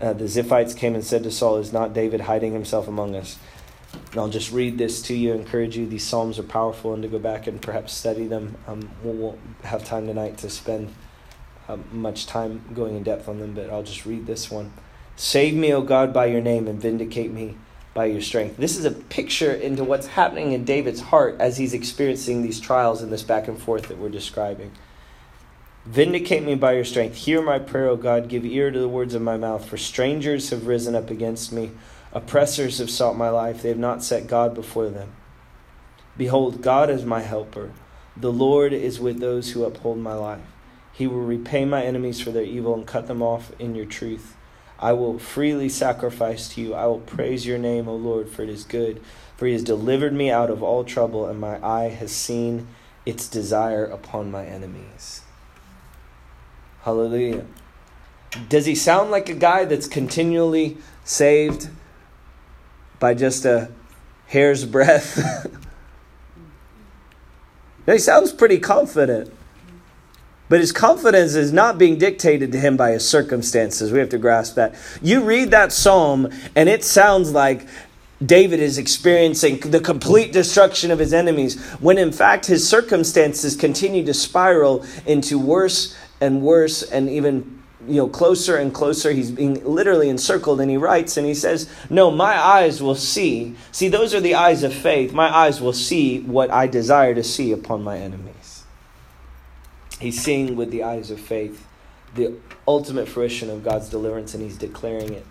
uh, 0.00 0.12
the 0.14 0.24
Ziphites 0.24 0.76
came 0.76 0.94
and 0.94 1.04
said 1.04 1.22
to 1.22 1.30
Saul, 1.30 1.58
Is 1.58 1.72
not 1.72 1.94
David 1.94 2.22
hiding 2.22 2.52
himself 2.52 2.88
among 2.88 3.14
us? 3.14 3.38
And 3.92 4.20
I'll 4.20 4.28
just 4.28 4.52
read 4.52 4.78
this 4.78 5.02
to 5.02 5.14
you, 5.14 5.32
encourage 5.32 5.76
you. 5.76 5.86
These 5.86 6.04
Psalms 6.04 6.38
are 6.38 6.44
powerful 6.44 6.94
and 6.94 7.02
to 7.02 7.08
go 7.08 7.18
back 7.18 7.46
and 7.46 7.60
perhaps 7.60 7.92
study 7.92 8.26
them. 8.26 8.56
Um, 8.66 8.90
we 9.02 9.10
won't 9.12 9.38
have 9.64 9.84
time 9.84 10.06
tonight 10.06 10.38
to 10.38 10.50
spend 10.50 10.92
um, 11.68 11.84
much 11.92 12.26
time 12.26 12.62
going 12.74 12.96
in 12.96 13.02
depth 13.02 13.28
on 13.28 13.38
them, 13.38 13.54
but 13.54 13.70
I'll 13.70 13.82
just 13.82 14.04
read 14.04 14.26
this 14.26 14.50
one. 14.50 14.72
Save 15.16 15.54
me, 15.54 15.72
O 15.72 15.82
God, 15.82 16.12
by 16.12 16.26
your 16.26 16.40
name, 16.40 16.66
and 16.66 16.80
vindicate 16.80 17.32
me 17.32 17.56
by 17.94 18.06
your 18.06 18.22
strength. 18.22 18.56
This 18.56 18.76
is 18.76 18.84
a 18.84 18.90
picture 18.90 19.52
into 19.52 19.84
what's 19.84 20.08
happening 20.08 20.52
in 20.52 20.64
David's 20.64 21.00
heart 21.00 21.36
as 21.38 21.58
he's 21.58 21.74
experiencing 21.74 22.42
these 22.42 22.60
trials 22.60 23.02
and 23.02 23.12
this 23.12 23.22
back 23.22 23.48
and 23.48 23.60
forth 23.60 23.88
that 23.88 23.98
we're 23.98 24.08
describing. 24.08 24.72
Vindicate 25.84 26.42
me 26.42 26.54
by 26.54 26.72
your 26.72 26.84
strength. 26.84 27.16
Hear 27.16 27.42
my 27.42 27.58
prayer, 27.58 27.88
O 27.88 27.96
God. 27.96 28.28
Give 28.28 28.44
ear 28.44 28.70
to 28.70 28.78
the 28.78 28.88
words 28.88 29.14
of 29.14 29.22
my 29.22 29.36
mouth, 29.36 29.68
for 29.68 29.76
strangers 29.76 30.50
have 30.50 30.66
risen 30.66 30.94
up 30.94 31.10
against 31.10 31.52
me 31.52 31.72
Oppressors 32.14 32.78
have 32.78 32.90
sought 32.90 33.16
my 33.16 33.30
life, 33.30 33.62
they 33.62 33.70
have 33.70 33.78
not 33.78 34.04
set 34.04 34.26
God 34.26 34.54
before 34.54 34.88
them. 34.90 35.12
Behold, 36.16 36.60
God 36.60 36.90
is 36.90 37.04
my 37.04 37.20
helper. 37.20 37.72
The 38.16 38.32
Lord 38.32 38.74
is 38.74 39.00
with 39.00 39.18
those 39.20 39.52
who 39.52 39.64
uphold 39.64 39.98
my 39.98 40.14
life. 40.14 40.44
He 40.92 41.06
will 41.06 41.22
repay 41.22 41.64
my 41.64 41.82
enemies 41.82 42.20
for 42.20 42.30
their 42.30 42.42
evil 42.42 42.74
and 42.74 42.86
cut 42.86 43.06
them 43.06 43.22
off 43.22 43.50
in 43.58 43.74
your 43.74 43.86
truth. 43.86 44.36
I 44.78 44.92
will 44.92 45.18
freely 45.18 45.68
sacrifice 45.68 46.48
to 46.50 46.60
you. 46.60 46.74
I 46.74 46.86
will 46.86 46.98
praise 46.98 47.46
your 47.46 47.56
name, 47.56 47.88
O 47.88 47.94
Lord, 47.94 48.28
for 48.28 48.42
it 48.42 48.50
is 48.50 48.64
good. 48.64 49.00
For 49.36 49.46
he 49.46 49.52
has 49.54 49.62
delivered 49.62 50.12
me 50.12 50.30
out 50.30 50.50
of 50.50 50.62
all 50.62 50.84
trouble, 50.84 51.26
and 51.26 51.40
my 51.40 51.64
eye 51.64 51.88
has 51.88 52.12
seen 52.12 52.66
its 53.06 53.26
desire 53.26 53.86
upon 53.86 54.30
my 54.30 54.44
enemies. 54.44 55.22
Hallelujah. 56.82 57.46
Does 58.48 58.66
he 58.66 58.74
sound 58.74 59.10
like 59.10 59.28
a 59.28 59.34
guy 59.34 59.64
that's 59.64 59.86
continually 59.86 60.76
saved? 61.04 61.68
By 63.02 63.14
just 63.14 63.44
a 63.44 63.68
hair's 64.28 64.64
breadth. 64.64 65.18
now, 67.84 67.92
he 67.94 67.98
sounds 67.98 68.32
pretty 68.32 68.60
confident. 68.60 69.34
But 70.48 70.60
his 70.60 70.70
confidence 70.70 71.34
is 71.34 71.52
not 71.52 71.78
being 71.78 71.98
dictated 71.98 72.52
to 72.52 72.60
him 72.60 72.76
by 72.76 72.92
his 72.92 73.08
circumstances. 73.08 73.90
We 73.90 73.98
have 73.98 74.10
to 74.10 74.18
grasp 74.18 74.54
that. 74.54 74.76
You 75.02 75.24
read 75.24 75.50
that 75.50 75.72
psalm, 75.72 76.28
and 76.54 76.68
it 76.68 76.84
sounds 76.84 77.32
like 77.32 77.66
David 78.24 78.60
is 78.60 78.78
experiencing 78.78 79.58
the 79.58 79.80
complete 79.80 80.32
destruction 80.32 80.92
of 80.92 81.00
his 81.00 81.12
enemies, 81.12 81.60
when 81.80 81.98
in 81.98 82.12
fact 82.12 82.46
his 82.46 82.68
circumstances 82.68 83.56
continue 83.56 84.04
to 84.04 84.14
spiral 84.14 84.86
into 85.06 85.40
worse 85.40 85.96
and 86.20 86.40
worse 86.40 86.84
and 86.84 87.10
even 87.10 87.61
you 87.88 87.96
know 87.96 88.08
closer 88.08 88.56
and 88.56 88.72
closer. 88.72 89.12
He's 89.12 89.30
being 89.30 89.62
literally 89.64 90.08
encircled 90.08 90.60
and 90.60 90.70
he 90.70 90.76
writes 90.76 91.16
and 91.16 91.26
he 91.26 91.34
says 91.34 91.68
no 91.90 92.10
my 92.10 92.36
eyes 92.36 92.82
will 92.82 92.94
see. 92.94 93.54
See 93.70 93.88
those 93.88 94.14
are 94.14 94.20
the 94.20 94.34
eyes 94.34 94.62
of 94.62 94.72
faith. 94.72 95.12
My 95.12 95.34
eyes 95.34 95.60
will 95.60 95.72
see 95.72 96.20
what 96.20 96.50
i 96.50 96.66
desire 96.66 97.14
to 97.14 97.22
see 97.22 97.52
upon 97.52 97.82
my 97.82 97.98
enemies. 97.98 98.64
He's 100.00 100.20
seeing 100.20 100.56
with 100.56 100.70
the 100.70 100.82
eyes 100.82 101.10
of 101.10 101.20
faith 101.20 101.66
the 102.14 102.34
ultimate 102.66 103.08
fruition 103.08 103.50
of 103.50 103.64
god's 103.64 103.88
deliverance 103.88 104.34
and 104.34 104.42
he's 104.42 104.58
declaring 104.58 105.12
it 105.12 105.26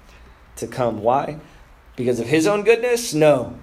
to 0.58 0.68
come. 0.68 1.02
Why? 1.02 1.40
Because 1.96 2.20
of 2.20 2.28
his 2.28 2.48
own 2.48 2.64
goodness? 2.64 3.14
No. 3.14 3.58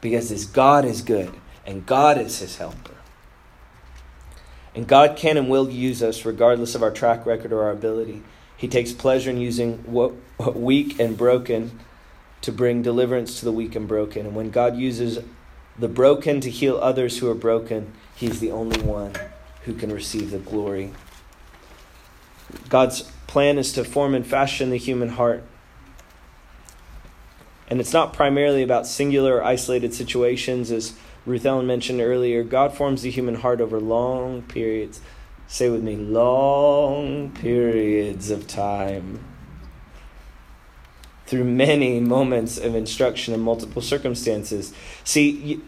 Because 0.00 0.28
his 0.28 0.44
god 0.46 0.84
is 0.84 1.02
good 1.02 1.32
and 1.66 1.86
god 1.86 2.18
is 2.18 2.38
his 2.38 2.56
helper 2.56 2.97
and 4.78 4.86
God 4.86 5.16
can 5.16 5.36
and 5.36 5.48
will 5.48 5.68
use 5.68 6.04
us 6.04 6.24
regardless 6.24 6.76
of 6.76 6.84
our 6.84 6.92
track 6.92 7.26
record 7.26 7.52
or 7.52 7.64
our 7.64 7.72
ability. 7.72 8.22
He 8.56 8.68
takes 8.68 8.92
pleasure 8.92 9.28
in 9.28 9.38
using 9.38 9.82
weak 10.54 11.00
and 11.00 11.16
broken 11.16 11.80
to 12.42 12.52
bring 12.52 12.82
deliverance 12.82 13.40
to 13.40 13.44
the 13.44 13.50
weak 13.50 13.74
and 13.74 13.88
broken. 13.88 14.24
And 14.24 14.36
when 14.36 14.50
God 14.50 14.76
uses 14.76 15.18
the 15.76 15.88
broken 15.88 16.40
to 16.42 16.48
heal 16.48 16.76
others 16.76 17.18
who 17.18 17.28
are 17.28 17.34
broken, 17.34 17.92
He's 18.14 18.38
the 18.38 18.52
only 18.52 18.80
one 18.80 19.14
who 19.64 19.74
can 19.74 19.92
receive 19.92 20.30
the 20.30 20.38
glory. 20.38 20.92
God's 22.68 23.02
plan 23.26 23.58
is 23.58 23.72
to 23.72 23.82
form 23.82 24.14
and 24.14 24.24
fashion 24.24 24.70
the 24.70 24.76
human 24.76 25.08
heart. 25.08 25.42
And 27.66 27.80
it's 27.80 27.92
not 27.92 28.12
primarily 28.12 28.62
about 28.62 28.86
singular 28.86 29.38
or 29.38 29.44
isolated 29.44 29.92
situations, 29.92 30.70
as 30.70 30.96
Ruth 31.28 31.44
Ellen 31.44 31.66
mentioned 31.66 32.00
earlier. 32.00 32.42
God 32.42 32.74
forms 32.74 33.02
the 33.02 33.10
human 33.10 33.36
heart 33.36 33.60
over 33.60 33.78
long 33.78 34.42
periods. 34.42 35.00
Say 35.46 35.68
with 35.68 35.82
me, 35.82 35.94
long 35.94 37.30
periods 37.32 38.30
of 38.30 38.46
time. 38.46 39.20
Through 41.26 41.44
many 41.44 42.00
moments 42.00 42.56
of 42.56 42.74
instruction 42.74 43.34
in 43.34 43.40
multiple 43.40 43.82
circumstances. 43.82 44.72
See, 45.04 45.60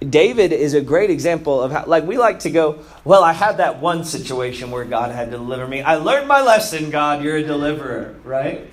David 0.00 0.52
is 0.52 0.72
a 0.72 0.80
great 0.80 1.10
example 1.10 1.60
of 1.60 1.70
how, 1.70 1.84
like, 1.86 2.04
we 2.04 2.16
like 2.16 2.40
to 2.40 2.50
go, 2.50 2.82
well, 3.04 3.22
I 3.22 3.32
had 3.32 3.58
that 3.58 3.80
one 3.80 4.04
situation 4.04 4.70
where 4.70 4.84
God 4.84 5.10
had 5.10 5.30
to 5.30 5.36
deliver 5.36 5.68
me. 5.68 5.82
I 5.82 5.96
learned 5.96 6.26
my 6.26 6.40
lesson, 6.40 6.90
God, 6.90 7.22
you're 7.22 7.36
a 7.36 7.42
deliverer, 7.42 8.16
right? 8.24 8.71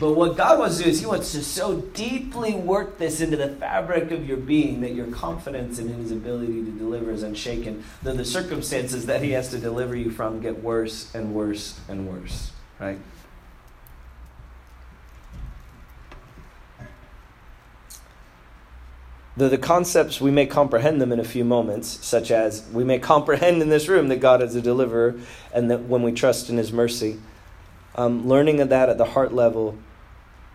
But 0.00 0.14
what 0.14 0.36
God 0.36 0.58
wants 0.58 0.78
to 0.78 0.84
do 0.84 0.90
is 0.90 1.00
He 1.00 1.06
wants 1.06 1.32
to 1.32 1.42
so 1.42 1.80
deeply 1.80 2.54
work 2.54 2.98
this 2.98 3.20
into 3.20 3.36
the 3.36 3.48
fabric 3.48 4.10
of 4.10 4.28
your 4.28 4.36
being 4.36 4.80
that 4.80 4.92
your 4.92 5.06
confidence 5.06 5.78
in 5.78 5.88
His 5.88 6.10
ability 6.10 6.64
to 6.64 6.70
deliver 6.72 7.12
is 7.12 7.22
unshaken, 7.22 7.84
though 8.02 8.14
the 8.14 8.24
circumstances 8.24 9.06
that 9.06 9.22
He 9.22 9.30
has 9.30 9.50
to 9.50 9.58
deliver 9.58 9.94
you 9.94 10.10
from 10.10 10.40
get 10.40 10.62
worse 10.62 11.14
and 11.14 11.32
worse 11.32 11.78
and 11.88 12.08
worse, 12.08 12.50
right? 12.80 12.98
Though 19.36 19.48
the 19.48 19.58
concepts, 19.58 20.20
we 20.20 20.30
may 20.30 20.46
comprehend 20.46 21.00
them 21.00 21.12
in 21.12 21.18
a 21.18 21.24
few 21.24 21.44
moments, 21.44 21.88
such 22.06 22.30
as 22.30 22.68
we 22.72 22.84
may 22.84 23.00
comprehend 23.00 23.62
in 23.62 23.68
this 23.68 23.88
room 23.88 24.08
that 24.08 24.20
God 24.20 24.42
is 24.42 24.54
a 24.54 24.60
deliverer 24.60 25.16
and 25.52 25.70
that 25.70 25.84
when 25.84 26.02
we 26.02 26.12
trust 26.12 26.48
in 26.50 26.56
His 26.56 26.72
mercy, 26.72 27.18
um, 27.94 28.26
learning 28.26 28.60
of 28.60 28.68
that 28.70 28.88
at 28.88 28.98
the 28.98 29.04
heart 29.04 29.32
level 29.32 29.78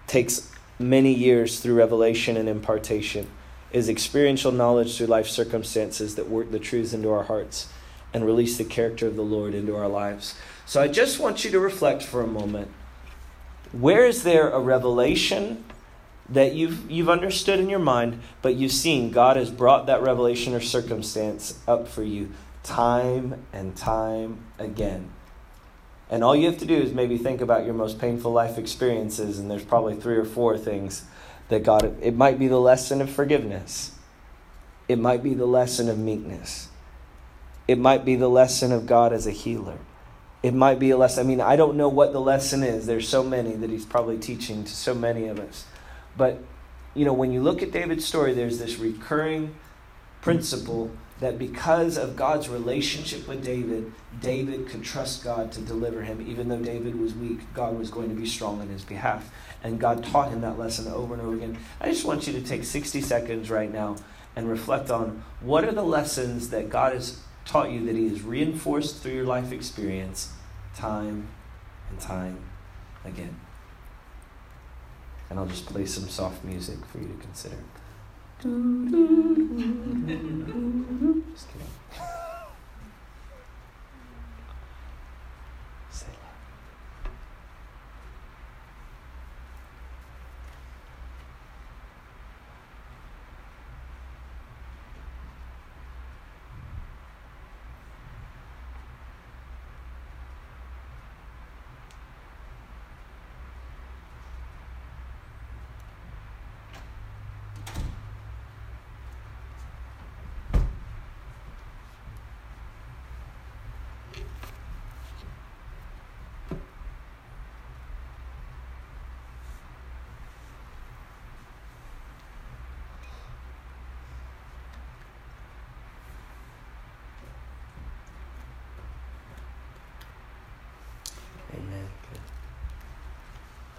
takes 0.07 0.51
many 0.77 1.13
years 1.13 1.59
through 1.59 1.75
revelation 1.75 2.37
and 2.37 2.49
impartation, 2.49 3.27
is 3.71 3.89
experiential 3.89 4.51
knowledge 4.51 4.97
through 4.97 5.07
life 5.07 5.27
circumstances 5.27 6.15
that 6.15 6.29
work 6.29 6.51
the 6.51 6.59
truths 6.59 6.93
into 6.93 7.11
our 7.11 7.23
hearts 7.23 7.69
and 8.13 8.25
release 8.25 8.57
the 8.57 8.63
character 8.63 9.07
of 9.07 9.15
the 9.15 9.21
Lord 9.21 9.53
into 9.53 9.75
our 9.75 9.87
lives. 9.87 10.35
So 10.65 10.81
I 10.81 10.87
just 10.87 11.19
want 11.19 11.43
you 11.43 11.51
to 11.51 11.59
reflect 11.59 12.01
for 12.01 12.21
a 12.21 12.27
moment. 12.27 12.71
Where 13.71 14.05
is 14.05 14.23
there 14.23 14.49
a 14.49 14.59
revelation 14.59 15.63
that 16.29 16.53
you've, 16.53 16.89
you've 16.89 17.09
understood 17.09 17.59
in 17.59 17.69
your 17.69 17.79
mind, 17.79 18.19
but 18.41 18.55
you've 18.55 18.71
seen 18.71 19.11
God 19.11 19.35
has 19.35 19.49
brought 19.49 19.87
that 19.87 20.01
revelation 20.01 20.53
or 20.53 20.61
circumstance 20.61 21.59
up 21.67 21.87
for 21.87 22.03
you 22.03 22.31
time 22.63 23.45
and 23.51 23.75
time 23.75 24.37
again. 24.59 25.09
And 26.09 26.23
all 26.23 26.35
you 26.35 26.47
have 26.47 26.57
to 26.59 26.65
do 26.65 26.75
is 26.75 26.93
maybe 26.93 27.17
think 27.17 27.41
about 27.41 27.65
your 27.65 27.75
most 27.75 27.99
painful 27.99 28.31
life 28.31 28.57
experiences, 28.57 29.37
and 29.37 29.49
there's 29.49 29.63
probably 29.63 29.95
three 29.95 30.17
or 30.17 30.25
four 30.25 30.57
things 30.57 31.05
that 31.49 31.63
God, 31.63 31.97
it 32.01 32.15
might 32.15 32.39
be 32.39 32.47
the 32.47 32.59
lesson 32.59 33.01
of 33.01 33.09
forgiveness, 33.09 33.91
it 34.87 34.97
might 34.97 35.21
be 35.21 35.35
the 35.35 35.45
lesson 35.45 35.87
of 35.87 35.99
meekness, 35.99 36.69
it 37.67 37.77
might 37.77 38.05
be 38.05 38.15
the 38.15 38.29
lesson 38.29 38.71
of 38.71 38.87
God 38.87 39.13
as 39.13 39.27
a 39.27 39.31
healer. 39.31 39.77
It 40.41 40.53
might 40.53 40.79
be 40.79 40.89
a 40.89 40.97
lesson. 40.97 41.25
I 41.25 41.27
mean, 41.27 41.41
I 41.41 41.57
don't 41.57 41.75
know 41.75 41.89
what 41.89 42.13
the 42.13 42.21
lesson 42.21 42.63
is. 42.63 42.85
There's 42.85 43.09
so 43.09 43.23
many 43.23 43.55
that 43.55 43.69
he's 43.69 43.85
probably 43.85 44.17
teaching 44.17 44.63
to 44.63 44.71
so 44.71 44.95
many 44.95 45.27
of 45.27 45.37
us. 45.37 45.65
But, 46.15 46.41
you 46.95 47.03
know, 47.03 47.11
when 47.11 47.33
you 47.33 47.43
look 47.43 47.61
at 47.61 47.71
David's 47.71 48.05
story, 48.05 48.33
there's 48.33 48.57
this 48.57 48.77
recurring 48.77 49.53
principle 50.21 50.91
that 51.19 51.37
because 51.37 51.97
of 51.97 52.15
God's 52.15 52.47
relationship 52.47 53.27
with 53.27 53.43
David, 53.43 53.91
David 54.21 54.67
could 54.67 54.83
trust 54.83 55.23
God 55.23 55.51
to 55.53 55.61
deliver 55.61 56.03
him. 56.03 56.25
Even 56.27 56.47
though 56.47 56.59
David 56.59 56.99
was 56.99 57.13
weak, 57.13 57.39
God 57.53 57.77
was 57.77 57.89
going 57.89 58.09
to 58.09 58.15
be 58.15 58.25
strong 58.25 58.61
on 58.61 58.69
his 58.69 58.83
behalf. 58.83 59.31
And 59.63 59.79
God 59.79 60.03
taught 60.03 60.31
him 60.31 60.41
that 60.41 60.57
lesson 60.57 60.87
over 60.87 61.13
and 61.13 61.21
over 61.21 61.35
again. 61.35 61.57
I 61.81 61.89
just 61.89 62.05
want 62.05 62.25
you 62.27 62.33
to 62.33 62.41
take 62.41 62.63
60 62.63 63.01
seconds 63.01 63.49
right 63.49 63.71
now 63.71 63.97
and 64.35 64.49
reflect 64.49 64.89
on 64.89 65.23
what 65.41 65.65
are 65.65 65.73
the 65.73 65.83
lessons 65.83 66.49
that 66.49 66.69
God 66.69 66.93
has 66.93 67.19
taught 67.45 67.71
you 67.71 67.85
that 67.85 67.95
He 67.95 68.07
has 68.09 68.21
reinforced 68.21 69.01
through 69.01 69.13
your 69.13 69.25
life 69.25 69.51
experience 69.51 70.31
time 70.75 71.27
and 71.89 71.99
time 71.99 72.39
again 73.03 73.35
and 75.29 75.39
I'll 75.39 75.45
just 75.45 75.65
play 75.65 75.85
some 75.85 76.09
soft 76.09 76.43
music 76.43 76.83
for 76.85 76.99
you 76.99 77.07
to 77.07 77.13
consider. 77.21 77.57
Just 78.41 78.51
kidding. 81.49 81.67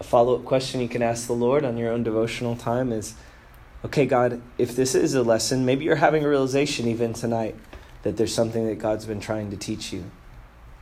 follow 0.11 0.35
up 0.35 0.43
question 0.43 0.81
you 0.81 0.89
can 0.89 1.01
ask 1.01 1.25
the 1.25 1.33
Lord 1.33 1.63
on 1.63 1.77
your 1.77 1.89
own 1.89 2.03
devotional 2.03 2.57
time 2.57 2.91
is 2.91 3.15
okay, 3.85 4.05
God, 4.05 4.41
if 4.57 4.75
this 4.75 4.93
is 4.93 5.13
a 5.13 5.23
lesson, 5.23 5.65
maybe 5.65 5.85
you're 5.85 5.95
having 5.95 6.25
a 6.25 6.27
realization 6.27 6.85
even 6.89 7.13
tonight 7.13 7.55
that 8.03 8.17
there's 8.17 8.33
something 8.33 8.67
that 8.67 8.77
God's 8.77 9.05
been 9.05 9.21
trying 9.21 9.51
to 9.51 9.55
teach 9.55 9.93
you. 9.93 10.11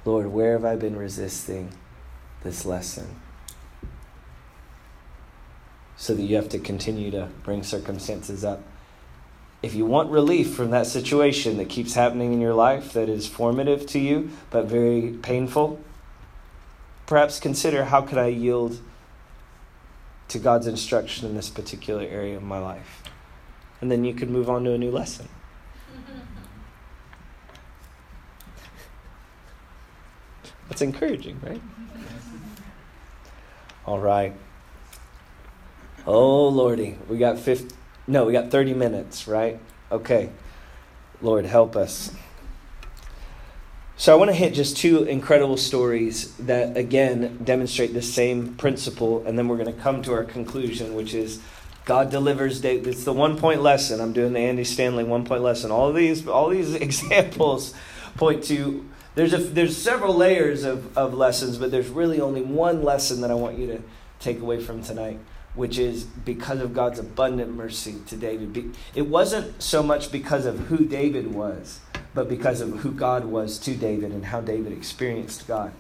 Lord, 0.04 0.34
where 0.34 0.54
have 0.54 0.66
I 0.66 0.78
been 0.78 0.96
resisting 0.96 1.72
this 2.42 2.66
lesson? 2.66 3.20
So 5.96 6.16
that 6.16 6.24
you 6.24 6.36
have 6.36 6.50
to 6.50 6.58
continue 6.58 7.12
to 7.12 7.30
bring 7.44 7.62
circumstances 7.62 8.44
up. 8.44 8.64
If 9.62 9.76
you 9.76 9.86
want 9.86 10.10
relief 10.10 10.56
from 10.56 10.72
that 10.72 10.88
situation 10.88 11.58
that 11.58 11.70
keeps 11.70 11.94
happening 11.94 12.34
in 12.34 12.42
your 12.42 12.56
life 12.56 12.94
that 12.94 13.10
is 13.10 13.28
formative 13.28 13.86
to 13.88 14.00
you 14.00 14.32
but 14.50 14.66
very 14.66 15.12
painful, 15.22 15.80
perhaps 17.06 17.40
consider 17.40 17.86
how 17.86 18.02
could 18.02 18.18
I 18.18 18.30
yield 18.30 18.80
to 20.30 20.40
God's 20.40 20.68
instruction 20.68 21.28
in 21.28 21.36
this 21.36 21.50
particular 21.50 22.04
area 22.04 22.38
of 22.38 22.44
my 22.44 22.60
life. 22.60 23.04
And 23.82 23.92
then 23.92 24.06
you 24.06 24.14
could 24.14 24.30
move 24.30 24.50
on 24.50 24.64
to 24.64 24.72
a 24.74 24.78
new 24.78 24.92
lesson. 24.92 25.28
That's 30.70 30.82
encouraging, 30.82 31.40
right? 31.42 31.62
All 33.86 34.00
right. 34.00 34.34
Oh, 36.06 36.48
Lordy. 36.48 36.98
We 37.08 37.18
got 37.18 37.40
50, 37.40 37.76
no, 38.08 38.26
we 38.26 38.34
got 38.34 38.52
30 38.52 38.74
minutes, 38.74 39.28
right? 39.28 39.60
Okay. 39.92 40.30
Lord, 41.22 41.46
help 41.46 41.76
us. 41.76 42.12
So 44.00 44.14
I 44.14 44.16
want 44.16 44.30
to 44.30 44.34
hit 44.34 44.54
just 44.54 44.78
two 44.78 45.04
incredible 45.04 45.58
stories 45.58 46.34
that 46.36 46.78
again 46.78 47.38
demonstrate 47.44 47.94
the 47.94 48.02
same 48.02 48.56
principle, 48.56 49.28
and 49.28 49.38
then 49.38 49.50
we're 49.50 49.58
going 49.58 49.76
to 49.76 49.82
come 49.82 50.02
to 50.04 50.14
our 50.14 50.24
conclusion, 50.24 50.94
which 50.94 51.14
is 51.14 51.42
God 51.84 52.10
delivers. 52.10 52.62
David. 52.62 52.88
It's 52.88 53.04
the 53.04 53.12
one 53.12 53.38
point 53.38 53.62
lesson. 53.62 54.00
I'm 54.00 54.14
doing 54.14 54.32
the 54.32 54.40
Andy 54.40 54.64
Stanley 54.64 55.04
one 55.04 55.26
point 55.26 55.42
lesson. 55.44 55.70
All 55.70 55.92
these, 55.92 56.26
all 56.26 56.48
these 56.48 56.76
examples 56.88 57.74
point 58.16 58.46
to 58.46 58.90
there's 59.16 59.34
a 59.34 59.38
there's 59.38 59.76
several 59.76 60.16
layers 60.16 60.64
of, 60.64 60.98
of 60.98 61.14
lessons, 61.14 61.58
but 61.58 61.70
there's 61.70 61.90
really 61.90 62.22
only 62.22 62.42
one 62.42 62.84
lesson 62.84 63.20
that 63.20 63.32
I 63.32 63.34
want 63.34 63.60
you 63.60 63.68
to 63.68 63.82
take 64.22 64.40
away 64.40 64.62
from 64.62 64.82
tonight, 64.82 65.20
which 65.56 65.78
is 65.78 66.06
because 66.06 66.62
of 66.62 66.74
God's 66.74 67.00
abundant 67.00 67.54
mercy 67.54 67.98
to 68.08 68.16
David. 68.16 68.78
It 68.96 69.08
wasn't 69.08 69.62
so 69.62 69.84
much 69.84 70.10
because 70.10 70.46
of 70.46 70.58
who 70.68 70.86
David 70.86 71.34
was 71.34 71.82
but 72.14 72.28
because 72.28 72.62
of 72.62 72.80
who 72.80 72.92
God 72.92 73.26
was 73.26 73.58
to 73.60 73.76
David 73.76 74.12
and 74.12 74.26
how 74.26 74.42
David 74.42 74.72
experienced 74.72 75.48
God, 75.48 75.72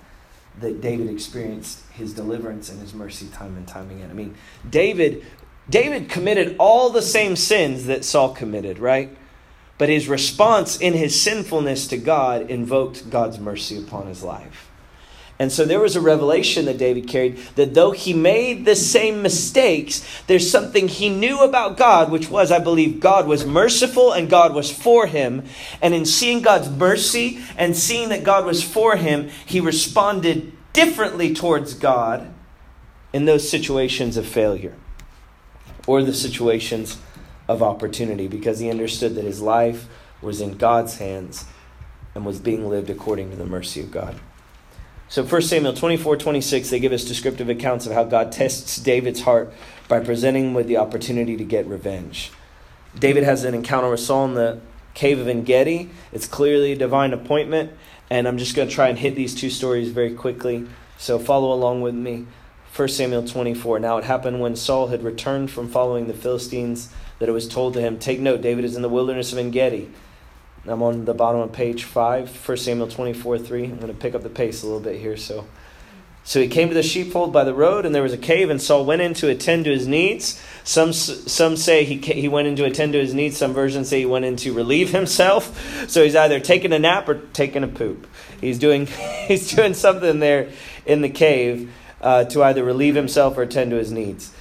that 0.60 0.82
David 0.82 1.10
experienced 1.10 1.82
his 1.92 2.14
deliverance 2.14 2.70
and 2.70 2.80
his 2.82 2.94
mercy 2.94 3.28
time 3.28 3.56
and 3.56 3.68
time 3.68 3.90
again. 3.90 4.10
I 4.10 4.14
mean, 4.14 4.36
David 4.70 5.26
David 5.70 6.10
committed 6.10 6.56
all 6.58 6.90
the 6.90 7.02
same 7.02 7.36
sins 7.36 7.86
that 7.86 8.04
Saul 8.04 8.34
committed, 8.34 8.80
right? 8.80 9.16
But 9.78 9.90
his 9.90 10.10
response 10.10 10.78
in 10.78 10.94
his 10.94 11.20
sinfulness 11.20 11.88
to 11.88 11.98
God 11.98 12.50
invoked 12.50 13.10
God's 13.10 13.40
mercy 13.40 13.78
upon 13.78 14.08
his 14.08 14.24
life. 14.24 14.69
And 15.40 15.54
so 15.54 15.64
there 15.64 15.80
was 15.80 15.96
a 15.96 16.02
revelation 16.02 16.66
that 16.66 16.78
David 16.78 17.08
carried 17.08 17.38
that 17.56 17.74
though 17.74 17.92
he 17.92 18.14
made 18.14 18.66
the 18.66 18.76
same 18.76 19.22
mistakes, 19.22 20.06
there's 20.28 20.52
something 20.52 20.90
he 20.90 21.08
knew 21.08 21.40
about 21.40 21.78
God, 21.78 22.12
which 22.12 22.30
was, 22.30 22.52
I 22.52 22.60
believe, 22.60 23.00
God 23.00 23.26
was 23.26 23.46
merciful 23.46 24.12
and 24.12 24.30
God 24.30 24.54
was 24.54 24.70
for 24.70 25.08
him. 25.08 25.46
And 25.82 25.94
in 25.94 26.06
seeing 26.06 26.42
God's 26.42 26.70
mercy 26.70 27.40
and 27.58 27.76
seeing 27.76 28.10
that 28.10 28.26
God 28.26 28.46
was 28.46 28.62
for 28.62 28.98
him, 28.98 29.30
he 29.46 29.62
responded 29.62 30.52
differently 30.74 31.34
towards 31.34 31.74
God 31.74 32.34
in 33.14 33.24
those 33.24 33.50
situations 33.50 34.18
of 34.18 34.28
failure 34.28 34.76
or 35.88 36.04
the 36.04 36.14
situations 36.14 36.98
of 37.48 37.64
opportunity 37.64 38.28
because 38.28 38.60
he 38.60 38.70
understood 38.70 39.16
that 39.16 39.24
his 39.24 39.42
life 39.42 39.88
was 40.22 40.42
in 40.42 40.58
God's 40.58 40.98
hands 40.98 41.46
and 42.14 42.26
was 42.26 42.40
being 42.40 42.68
lived 42.68 42.90
according 42.90 43.32
to 43.32 43.38
the 43.38 43.46
mercy 43.46 43.80
of 43.80 43.90
God. 43.90 44.20
So 45.10 45.24
1 45.24 45.42
Samuel 45.42 45.74
24, 45.74 46.18
26, 46.18 46.70
they 46.70 46.80
give 46.80 46.92
us 46.92 47.04
descriptive 47.04 47.50
accounts 47.50 47.88
of 47.88 47.94
how 47.94 48.04
God 48.04 48.32
tests 48.32 48.78
David's 48.78 49.22
heart 49.22 49.52
by 49.88 50.00
presenting 50.02 50.46
him 50.46 50.54
with 50.54 50.68
the 50.68 50.78
opportunity 50.78 51.36
to 51.36 51.44
get 51.44 51.66
revenge. 51.66 52.32
David 52.98 53.24
has 53.24 53.44
an 53.44 53.56
encounter 53.56 53.90
with 53.90 54.02
Saul 54.02 54.26
in 54.26 54.34
the 54.36 54.62
cave 54.94 55.18
of 55.18 55.28
Engedi. 55.28 55.90
It's 56.12 56.28
clearly 56.28 56.74
a 56.74 56.76
divine 56.76 57.12
appointment, 57.12 57.72
and 58.12 58.28
I'm 58.28 58.38
just 58.38 58.56
going 58.56 58.70
to 58.70 58.74
try 58.74 58.88
and 58.88 59.00
hit 59.00 59.16
these 59.16 59.34
two 59.34 59.50
stories 59.50 59.90
very 59.90 60.14
quickly. 60.14 60.68
So 61.00 61.18
follow 61.18 61.52
along 61.52 61.82
with 61.82 61.96
me. 61.96 62.28
1 62.76 62.88
Samuel 62.90 63.28
24. 63.28 63.80
Now 63.80 63.98
it 63.98 64.04
happened 64.04 64.42
when 64.42 64.56
Saul 64.56 64.90
had 64.90 65.02
returned 65.02 65.50
from 65.50 65.70
following 65.70 66.06
the 66.06 66.14
Philistines 66.14 66.94
that 67.18 67.28
it 67.28 67.32
was 67.32 67.48
told 67.48 67.74
to 67.74 67.82
him, 67.82 67.98
Take 67.98 68.20
note, 68.20 68.42
David 68.42 68.64
is 68.64 68.76
in 68.76 68.84
the 68.84 68.90
wilderness 68.90 69.34
of 69.34 69.40
Engedi. 69.40 69.90
I'm 70.68 70.84
on 70.84 71.06
the 71.06 71.14
bottom 71.14 71.42
of 71.42 71.52
page 71.52 71.86
5, 71.86 72.48
1 72.48 72.58
Samuel 72.58 72.88
24 72.88 73.40
3. 73.40 73.64
I'm 73.66 73.76
going 73.78 73.88
to 73.88 73.94
pick 73.94 74.14
up 74.14 74.24
the 74.24 74.30
pace 74.30 74.62
a 74.62 74.66
little 74.66 74.82
bit 74.82 75.00
here. 75.00 75.16
So, 75.16 75.48
so 76.24 76.42
he 76.42 76.48
came 76.48 76.68
to 76.68 76.74
the 76.74 76.84
sheepfold 76.84 77.32
by 77.32 77.46
the 77.46 77.54
road, 77.54 77.86
and 77.86 77.96
there 77.96 78.04
was 78.04 78.14
a 78.14 78.18
cave, 78.18 78.50
and 78.50 78.62
Saul 78.62 78.86
went 78.86 79.02
in 79.02 79.14
to 79.16 79.30
attend 79.30 79.66
to 79.66 79.72
his 79.72 79.88
needs. 79.88 80.42
Some, 80.66 80.92
some 80.92 81.56
say 81.56 81.86
he, 81.86 81.98
he 81.98 82.28
went 82.28 82.48
in 82.48 82.56
to 82.58 82.66
attend 82.66 82.94
to 82.94 83.00
his 83.00 83.14
needs. 83.14 83.38
Some 83.38 83.54
versions 83.54 83.88
say 83.90 84.00
he 84.00 84.06
went 84.06 84.26
in 84.26 84.36
to 84.38 84.54
relieve 84.54 84.92
himself. 84.92 85.76
So 85.90 86.04
he's 86.04 86.16
either 86.16 86.40
taking 86.40 86.72
a 86.72 86.78
nap 86.78 87.10
or 87.10 87.16
taking 87.34 87.64
a 87.64 87.68
poop. 87.68 88.06
He's 88.40 88.60
doing, 88.60 88.86
he's 89.28 89.56
doing 89.56 89.74
something 89.74 90.20
there 90.20 90.52
in 90.86 91.02
the 91.02 91.10
cave 91.10 91.74
uh, 92.02 92.26
to 92.26 92.44
either 92.44 92.64
relieve 92.64 92.96
himself 92.96 93.38
or 93.38 93.44
attend 93.44 93.72
to 93.72 93.78
his 93.78 93.92
needs. 93.92 94.32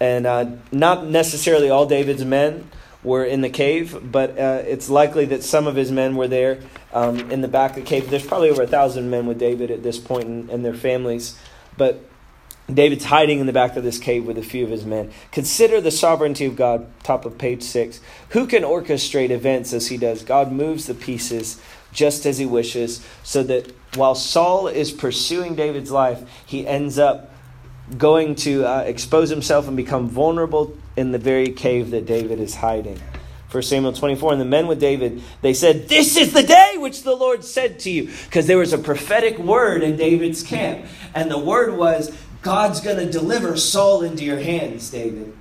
And 0.00 0.26
uh, 0.26 0.50
not 0.70 1.06
necessarily 1.06 1.70
all 1.70 1.86
David's 1.86 2.24
men 2.24 2.68
were 3.02 3.24
in 3.24 3.40
the 3.40 3.48
cave, 3.48 3.98
but 4.12 4.38
uh, 4.38 4.62
it's 4.66 4.90
likely 4.90 5.24
that 5.26 5.42
some 5.42 5.66
of 5.66 5.74
his 5.74 5.90
men 5.90 6.16
were 6.16 6.28
there 6.28 6.60
um, 6.92 7.30
in 7.30 7.40
the 7.40 7.48
back 7.48 7.70
of 7.70 7.76
the 7.76 7.82
cave. 7.82 8.10
There's 8.10 8.26
probably 8.26 8.50
over 8.50 8.62
a 8.62 8.66
thousand 8.66 9.08
men 9.08 9.26
with 9.26 9.38
David 9.38 9.70
at 9.70 9.82
this 9.82 9.98
point 9.98 10.26
and, 10.26 10.50
and 10.50 10.64
their 10.64 10.74
families, 10.74 11.38
but 11.76 12.04
David's 12.72 13.04
hiding 13.04 13.40
in 13.40 13.46
the 13.46 13.52
back 13.52 13.76
of 13.76 13.82
this 13.82 13.98
cave 13.98 14.26
with 14.26 14.38
a 14.38 14.42
few 14.42 14.64
of 14.64 14.70
his 14.70 14.84
men. 14.84 15.10
Consider 15.32 15.80
the 15.80 15.90
sovereignty 15.90 16.44
of 16.44 16.56
God, 16.56 16.86
top 17.02 17.24
of 17.24 17.38
page 17.38 17.62
six. 17.62 18.00
Who 18.30 18.46
can 18.46 18.62
orchestrate 18.62 19.30
events 19.30 19.72
as 19.72 19.88
he 19.88 19.96
does? 19.96 20.22
God 20.22 20.52
moves 20.52 20.86
the 20.86 20.94
pieces 20.94 21.60
just 21.92 22.26
as 22.26 22.38
he 22.38 22.46
wishes, 22.46 23.04
so 23.24 23.42
that 23.42 23.72
while 23.96 24.14
Saul 24.14 24.68
is 24.68 24.92
pursuing 24.92 25.56
David's 25.56 25.90
life, 25.90 26.22
he 26.46 26.66
ends 26.66 26.98
up 26.98 27.29
going 27.98 28.34
to 28.36 28.64
uh, 28.64 28.80
expose 28.80 29.30
himself 29.30 29.68
and 29.68 29.76
become 29.76 30.08
vulnerable 30.08 30.76
in 30.96 31.12
the 31.12 31.18
very 31.18 31.48
cave 31.48 31.90
that 31.90 32.06
David 32.06 32.40
is 32.40 32.56
hiding. 32.56 33.00
1 33.50 33.62
Samuel 33.64 33.92
24, 33.92 34.32
and 34.32 34.40
the 34.40 34.44
men 34.44 34.68
with 34.68 34.78
David, 34.78 35.22
they 35.42 35.52
said, 35.52 35.88
This 35.88 36.16
is 36.16 36.32
the 36.32 36.44
day 36.44 36.74
which 36.76 37.02
the 37.02 37.16
Lord 37.16 37.44
said 37.44 37.80
to 37.80 37.90
you. 37.90 38.08
Because 38.26 38.46
there 38.46 38.58
was 38.58 38.72
a 38.72 38.78
prophetic 38.78 39.38
word 39.38 39.82
in 39.82 39.96
David's 39.96 40.42
camp. 40.42 40.86
And 41.14 41.28
the 41.30 41.38
word 41.38 41.76
was, 41.76 42.16
God's 42.42 42.80
going 42.80 42.98
to 42.98 43.10
deliver 43.10 43.56
Saul 43.56 44.02
into 44.02 44.24
your 44.24 44.38
hands, 44.38 44.90
David. 44.90 45.36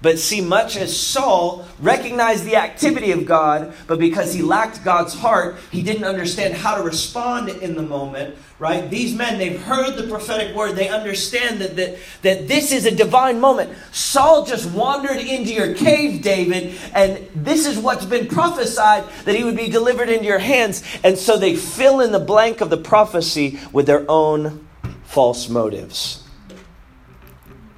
But 0.00 0.20
see, 0.20 0.40
much 0.40 0.76
as 0.76 0.96
Saul 0.96 1.66
recognized 1.80 2.44
the 2.44 2.54
activity 2.54 3.10
of 3.10 3.26
God, 3.26 3.74
but 3.88 3.98
because 3.98 4.32
he 4.32 4.42
lacked 4.42 4.84
God's 4.84 5.12
heart, 5.12 5.56
he 5.72 5.82
didn't 5.82 6.04
understand 6.04 6.54
how 6.54 6.76
to 6.76 6.84
respond 6.84 7.48
in 7.48 7.74
the 7.74 7.82
moment, 7.82 8.36
right? 8.60 8.88
These 8.88 9.16
men, 9.16 9.38
they've 9.38 9.60
heard 9.60 9.96
the 9.96 10.06
prophetic 10.06 10.54
word. 10.54 10.76
They 10.76 10.88
understand 10.88 11.60
that, 11.60 11.74
that, 11.74 11.98
that 12.22 12.46
this 12.46 12.70
is 12.70 12.86
a 12.86 12.94
divine 12.94 13.40
moment. 13.40 13.76
Saul 13.90 14.44
just 14.44 14.70
wandered 14.70 15.16
into 15.16 15.52
your 15.52 15.74
cave, 15.74 16.22
David, 16.22 16.78
and 16.94 17.28
this 17.34 17.66
is 17.66 17.76
what's 17.76 18.04
been 18.04 18.28
prophesied 18.28 19.02
that 19.24 19.34
he 19.34 19.42
would 19.42 19.56
be 19.56 19.68
delivered 19.68 20.08
into 20.08 20.26
your 20.26 20.38
hands. 20.38 20.84
And 21.02 21.18
so 21.18 21.36
they 21.36 21.56
fill 21.56 21.98
in 21.98 22.12
the 22.12 22.20
blank 22.20 22.60
of 22.60 22.70
the 22.70 22.76
prophecy 22.76 23.58
with 23.72 23.86
their 23.86 24.08
own 24.08 24.64
false 25.02 25.48
motives. 25.48 26.22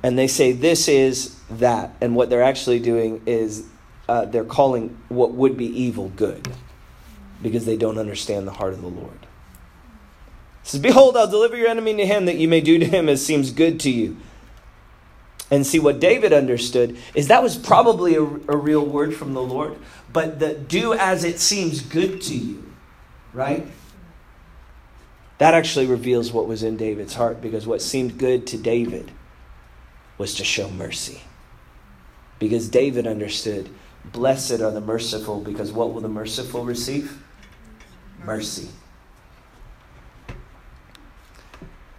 And 0.03 0.19
they 0.19 0.27
say, 0.27 0.53
This 0.53 0.87
is 0.87 1.40
that. 1.51 1.95
And 2.01 2.15
what 2.15 2.31
they're 2.31 2.43
actually 2.43 2.81
doing 2.81 3.23
is 3.27 3.67
uh, 4.09 4.25
they're 4.25 4.45
calling 4.45 4.97
what 5.09 5.33
would 5.33 5.57
be 5.57 5.67
evil 5.67 6.09
good 6.17 6.49
because 7.43 7.65
they 7.65 7.77
don't 7.77 7.99
understand 7.99 8.47
the 8.47 8.53
heart 8.53 8.73
of 8.73 8.83
the 8.83 8.89
Lord. 8.89 9.27
It 10.63 10.69
says, 10.69 10.81
Behold, 10.81 11.17
I'll 11.17 11.31
deliver 11.31 11.57
your 11.57 11.69
enemy 11.69 11.97
to 11.97 12.07
him 12.07 12.27
that 12.27 12.37
you 12.37 12.49
may 12.49 12.61
do 12.61 12.79
to 12.79 12.85
him 12.85 13.09
as 13.09 13.25
seems 13.25 13.51
good 13.51 13.81
to 13.81 13.91
you. 13.91 14.17
And 15.51 15.67
see, 15.67 15.81
what 15.81 15.99
David 15.99 16.33
understood 16.33 16.97
is 17.15 17.29
that 17.29 17.43
was 17.43 17.57
probably 17.57 18.15
a, 18.15 18.23
a 18.23 18.57
real 18.57 18.85
word 18.85 19.15
from 19.15 19.35
the 19.35 19.43
Lord, 19.43 19.77
but 20.13 20.39
the 20.39 20.55
do 20.55 20.93
as 20.93 21.25
it 21.25 21.41
seems 21.41 21.81
good 21.81 22.21
to 22.23 22.37
you, 22.37 22.73
right? 23.33 23.67
That 25.39 25.55
actually 25.55 25.87
reveals 25.87 26.33
what 26.33 26.47
was 26.47 26.63
in 26.63 26.77
David's 26.77 27.15
heart 27.15 27.41
because 27.41 27.67
what 27.67 27.83
seemed 27.83 28.19
good 28.19 28.47
to 28.49 28.59
David 28.59 29.11
was 30.19 30.35
to 30.35 30.45
show 30.45 30.71
mercy. 30.71 31.23
Because 32.41 32.69
David 32.69 33.07
understood, 33.07 33.71
blessed 34.05 34.61
are 34.61 34.73
the 34.73 34.81
merciful, 34.81 35.41
because 35.41 35.71
what 35.71 35.93
will 35.95 36.01
the 36.01 36.09
merciful 36.09 36.65
receive? 36.65 37.23
Mercy. 38.25 38.71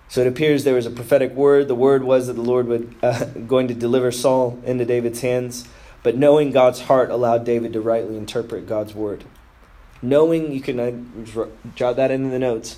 So 0.09 0.19
it 0.19 0.27
appears 0.27 0.65
there 0.65 0.75
was 0.75 0.85
a 0.85 0.91
prophetic 0.91 1.31
word. 1.31 1.69
The 1.69 1.75
word 1.75 2.03
was 2.03 2.27
that 2.27 2.33
the 2.33 2.41
Lord 2.41 2.67
would 2.67 2.93
uh, 3.01 3.23
going 3.47 3.69
to 3.69 3.73
deliver 3.73 4.11
Saul 4.11 4.59
into 4.65 4.83
David's 4.83 5.21
hands. 5.21 5.69
But 6.03 6.17
knowing 6.17 6.51
God's 6.51 6.81
heart 6.81 7.09
allowed 7.09 7.45
David 7.45 7.71
to 7.71 7.79
rightly 7.79 8.17
interpret 8.17 8.67
God's 8.67 8.93
word. 8.93 9.23
Knowing, 10.01 10.51
you 10.51 10.59
can 10.59 10.79
uh, 10.79 11.45
jot 11.75 11.95
that 11.95 12.11
into 12.11 12.29
the 12.29 12.39
notes. 12.39 12.77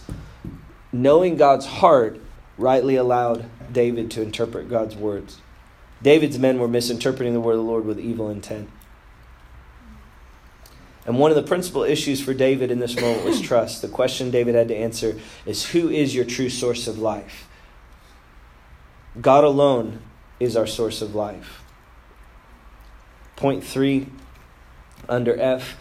Knowing 0.91 1.35
God's 1.37 1.65
heart 1.65 2.19
rightly 2.57 2.97
allowed 2.97 3.49
David 3.71 4.11
to 4.11 4.21
interpret 4.21 4.69
God's 4.69 4.95
words. 4.95 5.39
David's 6.03 6.37
men 6.37 6.59
were 6.59 6.67
misinterpreting 6.67 7.33
the 7.33 7.39
word 7.39 7.53
of 7.53 7.59
the 7.59 7.63
Lord 7.63 7.85
with 7.85 7.99
evil 7.99 8.29
intent. 8.29 8.69
And 11.05 11.17
one 11.17 11.31
of 11.31 11.35
the 11.35 11.43
principal 11.43 11.83
issues 11.83 12.21
for 12.21 12.33
David 12.33 12.71
in 12.71 12.79
this 12.79 12.99
moment 12.99 13.25
was 13.25 13.41
trust. 13.41 13.81
The 13.81 13.87
question 13.87 14.31
David 14.31 14.55
had 14.55 14.67
to 14.67 14.75
answer 14.75 15.19
is 15.45 15.71
Who 15.71 15.89
is 15.89 16.13
your 16.13 16.25
true 16.25 16.49
source 16.49 16.87
of 16.87 16.99
life? 16.99 17.47
God 19.19 19.43
alone 19.43 20.01
is 20.39 20.55
our 20.55 20.67
source 20.67 21.01
of 21.01 21.15
life. 21.15 21.61
Point 23.35 23.63
three, 23.63 24.07
under 25.09 25.39
F 25.39 25.77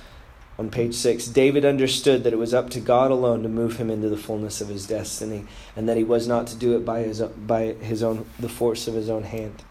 on 0.59 0.71
page 0.71 0.95
six 0.95 1.27
David 1.27 1.65
understood 1.65 2.25
that 2.25 2.33
it 2.33 2.39
was 2.39 2.53
up 2.53 2.71
to 2.71 2.81
God 2.81 3.11
alone 3.11 3.43
to 3.43 3.49
move 3.49 3.77
him 3.77 3.91
into 3.91 4.09
the 4.09 4.17
fullness 4.17 4.61
of 4.61 4.69
his 4.69 4.87
destiny, 4.87 5.47
and 5.77 5.89
that 5.89 5.97
he 5.97 6.05
was 6.05 6.27
not 6.27 6.47
to 6.49 6.57
do 6.57 6.77
it 6.77 6.85
by 6.85 7.01
his, 7.01 7.21
by 7.21 7.75
his 7.75 8.03
own, 8.03 8.27
the 8.39 8.49
force 8.49 8.89
of 8.89 8.95
his 8.95 9.09
own 9.09 9.23
hand. 9.23 9.63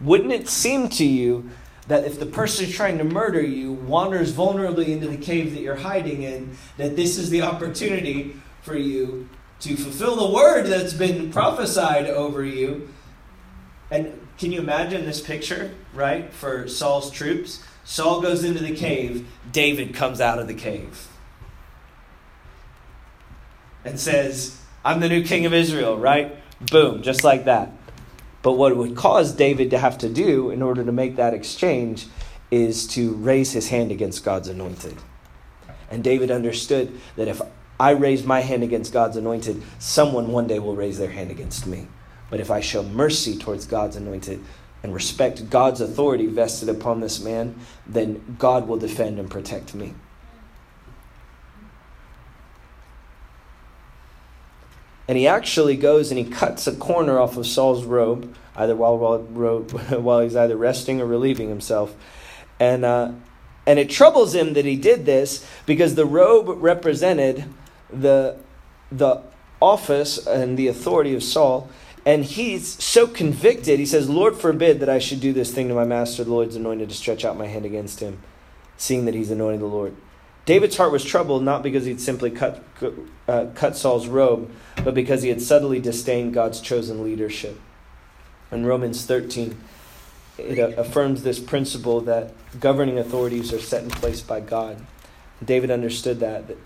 Wouldn't 0.00 0.32
it 0.32 0.48
seem 0.48 0.88
to 0.90 1.04
you 1.04 1.50
that 1.86 2.04
if 2.04 2.18
the 2.18 2.26
person 2.26 2.70
trying 2.70 2.98
to 2.98 3.04
murder 3.04 3.42
you 3.42 3.72
wanders 3.72 4.32
vulnerably 4.32 4.88
into 4.88 5.06
the 5.06 5.16
cave 5.16 5.54
that 5.54 5.60
you're 5.60 5.76
hiding 5.76 6.22
in, 6.22 6.56
that 6.76 6.96
this 6.96 7.18
is 7.18 7.30
the 7.30 7.42
opportunity 7.42 8.34
for 8.62 8.76
you 8.76 9.28
to 9.60 9.76
fulfill 9.76 10.16
the 10.16 10.34
word 10.34 10.66
that's 10.66 10.94
been 10.94 11.30
prophesied 11.30 12.06
over 12.06 12.42
you? 12.44 12.88
And 13.90 14.18
can 14.38 14.50
you 14.50 14.60
imagine 14.60 15.04
this 15.04 15.20
picture, 15.20 15.72
right, 15.92 16.32
for 16.32 16.66
Saul's 16.68 17.10
troops? 17.10 17.62
Saul 17.84 18.22
goes 18.22 18.44
into 18.44 18.62
the 18.62 18.74
cave, 18.74 19.28
David 19.52 19.94
comes 19.94 20.20
out 20.20 20.38
of 20.38 20.48
the 20.48 20.54
cave 20.54 21.08
and 23.84 24.00
says, 24.00 24.58
I'm 24.84 25.00
the 25.00 25.08
new 25.08 25.22
king 25.22 25.44
of 25.44 25.52
Israel, 25.52 25.98
right? 25.98 26.34
Boom, 26.70 27.02
just 27.02 27.24
like 27.24 27.44
that. 27.44 27.72
But 28.44 28.52
what 28.52 28.76
would 28.76 28.94
cause 28.94 29.32
David 29.32 29.70
to 29.70 29.78
have 29.78 29.96
to 29.98 30.08
do 30.08 30.50
in 30.50 30.60
order 30.60 30.84
to 30.84 30.92
make 30.92 31.16
that 31.16 31.32
exchange 31.32 32.06
is 32.50 32.86
to 32.88 33.14
raise 33.14 33.52
his 33.52 33.70
hand 33.70 33.90
against 33.90 34.22
God's 34.22 34.48
anointed. 34.48 34.98
And 35.90 36.04
David 36.04 36.30
understood 36.30 36.92
that 37.16 37.26
if 37.26 37.40
I 37.80 37.92
raise 37.92 38.24
my 38.24 38.40
hand 38.40 38.62
against 38.62 38.92
God's 38.92 39.16
anointed, 39.16 39.62
someone 39.78 40.28
one 40.30 40.46
day 40.46 40.58
will 40.58 40.76
raise 40.76 40.98
their 40.98 41.10
hand 41.10 41.30
against 41.30 41.66
me. 41.66 41.88
But 42.28 42.38
if 42.38 42.50
I 42.50 42.60
show 42.60 42.82
mercy 42.82 43.38
towards 43.38 43.64
God's 43.64 43.96
anointed 43.96 44.44
and 44.82 44.92
respect 44.92 45.48
God's 45.48 45.80
authority 45.80 46.26
vested 46.26 46.68
upon 46.68 47.00
this 47.00 47.20
man, 47.20 47.58
then 47.86 48.36
God 48.38 48.68
will 48.68 48.76
defend 48.76 49.18
and 49.18 49.30
protect 49.30 49.74
me. 49.74 49.94
And 55.06 55.18
he 55.18 55.26
actually 55.26 55.76
goes 55.76 56.10
and 56.10 56.18
he 56.18 56.24
cuts 56.24 56.66
a 56.66 56.74
corner 56.74 57.18
off 57.18 57.36
of 57.36 57.46
Saul's 57.46 57.84
robe, 57.84 58.34
either 58.56 58.74
while, 58.74 58.98
while, 58.98 59.18
while 60.00 60.20
he's 60.20 60.36
either 60.36 60.56
resting 60.56 61.00
or 61.00 61.06
relieving 61.06 61.48
himself. 61.48 61.94
And, 62.58 62.84
uh, 62.84 63.12
and 63.66 63.78
it 63.78 63.90
troubles 63.90 64.34
him 64.34 64.54
that 64.54 64.64
he 64.64 64.76
did 64.76 65.06
this 65.06 65.46
because 65.66 65.94
the 65.94 66.06
robe 66.06 66.62
represented 66.62 67.44
the, 67.90 68.38
the 68.90 69.22
office 69.60 70.26
and 70.26 70.56
the 70.58 70.68
authority 70.68 71.14
of 71.14 71.22
Saul. 71.22 71.68
And 72.06 72.24
he's 72.24 72.82
so 72.82 73.06
convicted, 73.06 73.78
he 73.78 73.86
says, 73.86 74.10
Lord 74.10 74.36
forbid 74.36 74.80
that 74.80 74.90
I 74.90 74.98
should 74.98 75.20
do 75.20 75.32
this 75.32 75.50
thing 75.50 75.68
to 75.68 75.74
my 75.74 75.84
master, 75.84 76.22
the 76.22 76.30
Lord's 76.30 76.54
anointed, 76.54 76.90
to 76.90 76.94
stretch 76.94 77.24
out 77.24 77.38
my 77.38 77.46
hand 77.46 77.64
against 77.64 78.00
him, 78.00 78.18
seeing 78.76 79.06
that 79.06 79.14
he's 79.14 79.30
anointed 79.30 79.60
the 79.60 79.66
Lord. 79.66 79.96
David's 80.46 80.76
heart 80.76 80.92
was 80.92 81.04
troubled 81.04 81.42
not 81.42 81.62
because 81.62 81.86
he'd 81.86 82.00
simply 82.00 82.30
cut, 82.30 82.62
uh, 83.26 83.46
cut 83.54 83.76
Saul's 83.76 84.08
robe, 84.08 84.50
but 84.82 84.94
because 84.94 85.22
he 85.22 85.30
had 85.30 85.40
subtly 85.40 85.80
disdained 85.80 86.34
God's 86.34 86.60
chosen 86.60 87.02
leadership. 87.02 87.58
In 88.52 88.66
Romans 88.66 89.06
13, 89.06 89.56
it 90.36 90.58
affirms 90.78 91.22
this 91.22 91.38
principle 91.38 92.00
that 92.02 92.32
governing 92.60 92.98
authorities 92.98 93.52
are 93.52 93.60
set 93.60 93.84
in 93.84 93.90
place 93.90 94.20
by 94.20 94.40
God. 94.40 94.84
David 95.42 95.70
understood 95.70 96.20
that, 96.20 96.48
that 96.48 96.58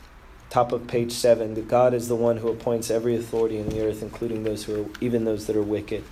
top 0.50 0.72
of 0.72 0.86
page 0.86 1.12
7 1.12 1.54
that 1.54 1.68
God 1.68 1.94
is 1.94 2.08
the 2.08 2.16
one 2.16 2.38
who 2.38 2.48
appoints 2.48 2.90
every 2.90 3.14
authority 3.14 3.58
in 3.58 3.68
the 3.68 3.84
earth 3.84 4.02
including 4.02 4.44
those 4.44 4.64
who 4.64 4.82
are 4.82 4.86
even 5.00 5.24
those 5.24 5.46
that 5.46 5.56
are 5.56 5.62
wicked. 5.62 6.04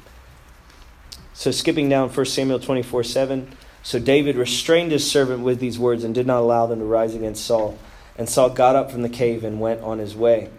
So 1.32 1.50
skipping 1.50 1.88
down 1.88 2.10
1 2.10 2.26
Samuel 2.26 2.60
24 2.60 3.04
7. 3.04 3.48
So 3.86 4.00
David 4.00 4.34
restrained 4.34 4.90
his 4.90 5.08
servant 5.08 5.44
with 5.44 5.60
these 5.60 5.78
words 5.78 6.02
and 6.02 6.12
did 6.12 6.26
not 6.26 6.40
allow 6.40 6.66
them 6.66 6.80
to 6.80 6.84
rise 6.84 7.14
against 7.14 7.44
Saul. 7.44 7.78
And 8.18 8.28
Saul 8.28 8.50
got 8.50 8.74
up 8.74 8.90
from 8.90 9.02
the 9.02 9.08
cave 9.08 9.44
and 9.44 9.60
went 9.60 9.80
on 9.80 10.00
his 10.00 10.16
way. 10.16 10.50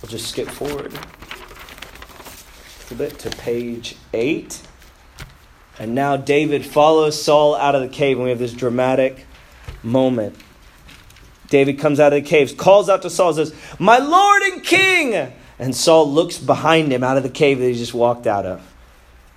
We'll 0.00 0.08
just 0.08 0.30
skip 0.30 0.48
forward 0.48 0.94
a 0.94 1.00
little 2.80 2.96
bit 2.96 3.18
to 3.18 3.28
page 3.36 3.96
8. 4.14 4.62
And 5.78 5.94
now 5.94 6.16
David 6.16 6.64
follows 6.64 7.22
Saul 7.22 7.54
out 7.54 7.74
of 7.74 7.82
the 7.82 7.88
cave, 7.88 8.16
and 8.16 8.24
we 8.24 8.30
have 8.30 8.38
this 8.38 8.54
dramatic 8.54 9.26
moment. 9.82 10.36
David 11.50 11.78
comes 11.78 12.00
out 12.00 12.14
of 12.14 12.24
the 12.24 12.26
caves, 12.26 12.54
calls 12.54 12.88
out 12.88 13.02
to 13.02 13.10
Saul, 13.10 13.34
says, 13.34 13.54
My 13.78 13.98
Lord 13.98 14.42
and 14.42 14.64
King! 14.64 15.34
And 15.58 15.76
Saul 15.76 16.10
looks 16.10 16.38
behind 16.38 16.90
him 16.90 17.04
out 17.04 17.18
of 17.18 17.22
the 17.22 17.28
cave 17.28 17.58
that 17.58 17.66
he 17.66 17.74
just 17.74 17.92
walked 17.92 18.26
out 18.26 18.46
of. 18.46 18.70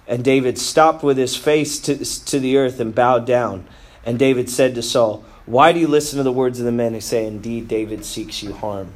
And 0.08 0.24
David 0.24 0.58
stopped 0.58 1.03
with 1.03 1.18
his 1.18 1.36
face 1.36 1.80
to, 1.82 1.97
to 2.26 2.39
the 2.39 2.58
earth 2.58 2.80
and 2.80 2.95
bowed 2.95 3.26
down. 3.26 3.68
And 4.05 4.18
David 4.18 4.49
said 4.49 4.74
to 4.76 4.82
Saul, 4.82 5.26
Why 5.45 5.74
do 5.74 5.80
you 5.80 5.88
listen 5.88 6.18
to 6.18 6.24
the 6.24 6.32
words 6.32 6.60
of 6.60 6.66
the 6.66 6.72
men 6.72 6.93
who 6.93 7.01
say, 7.01 7.26
Indeed, 7.28 7.68
David 7.68 8.05
seeks 8.05 8.41
you 8.41 8.53
harm? 8.53 8.93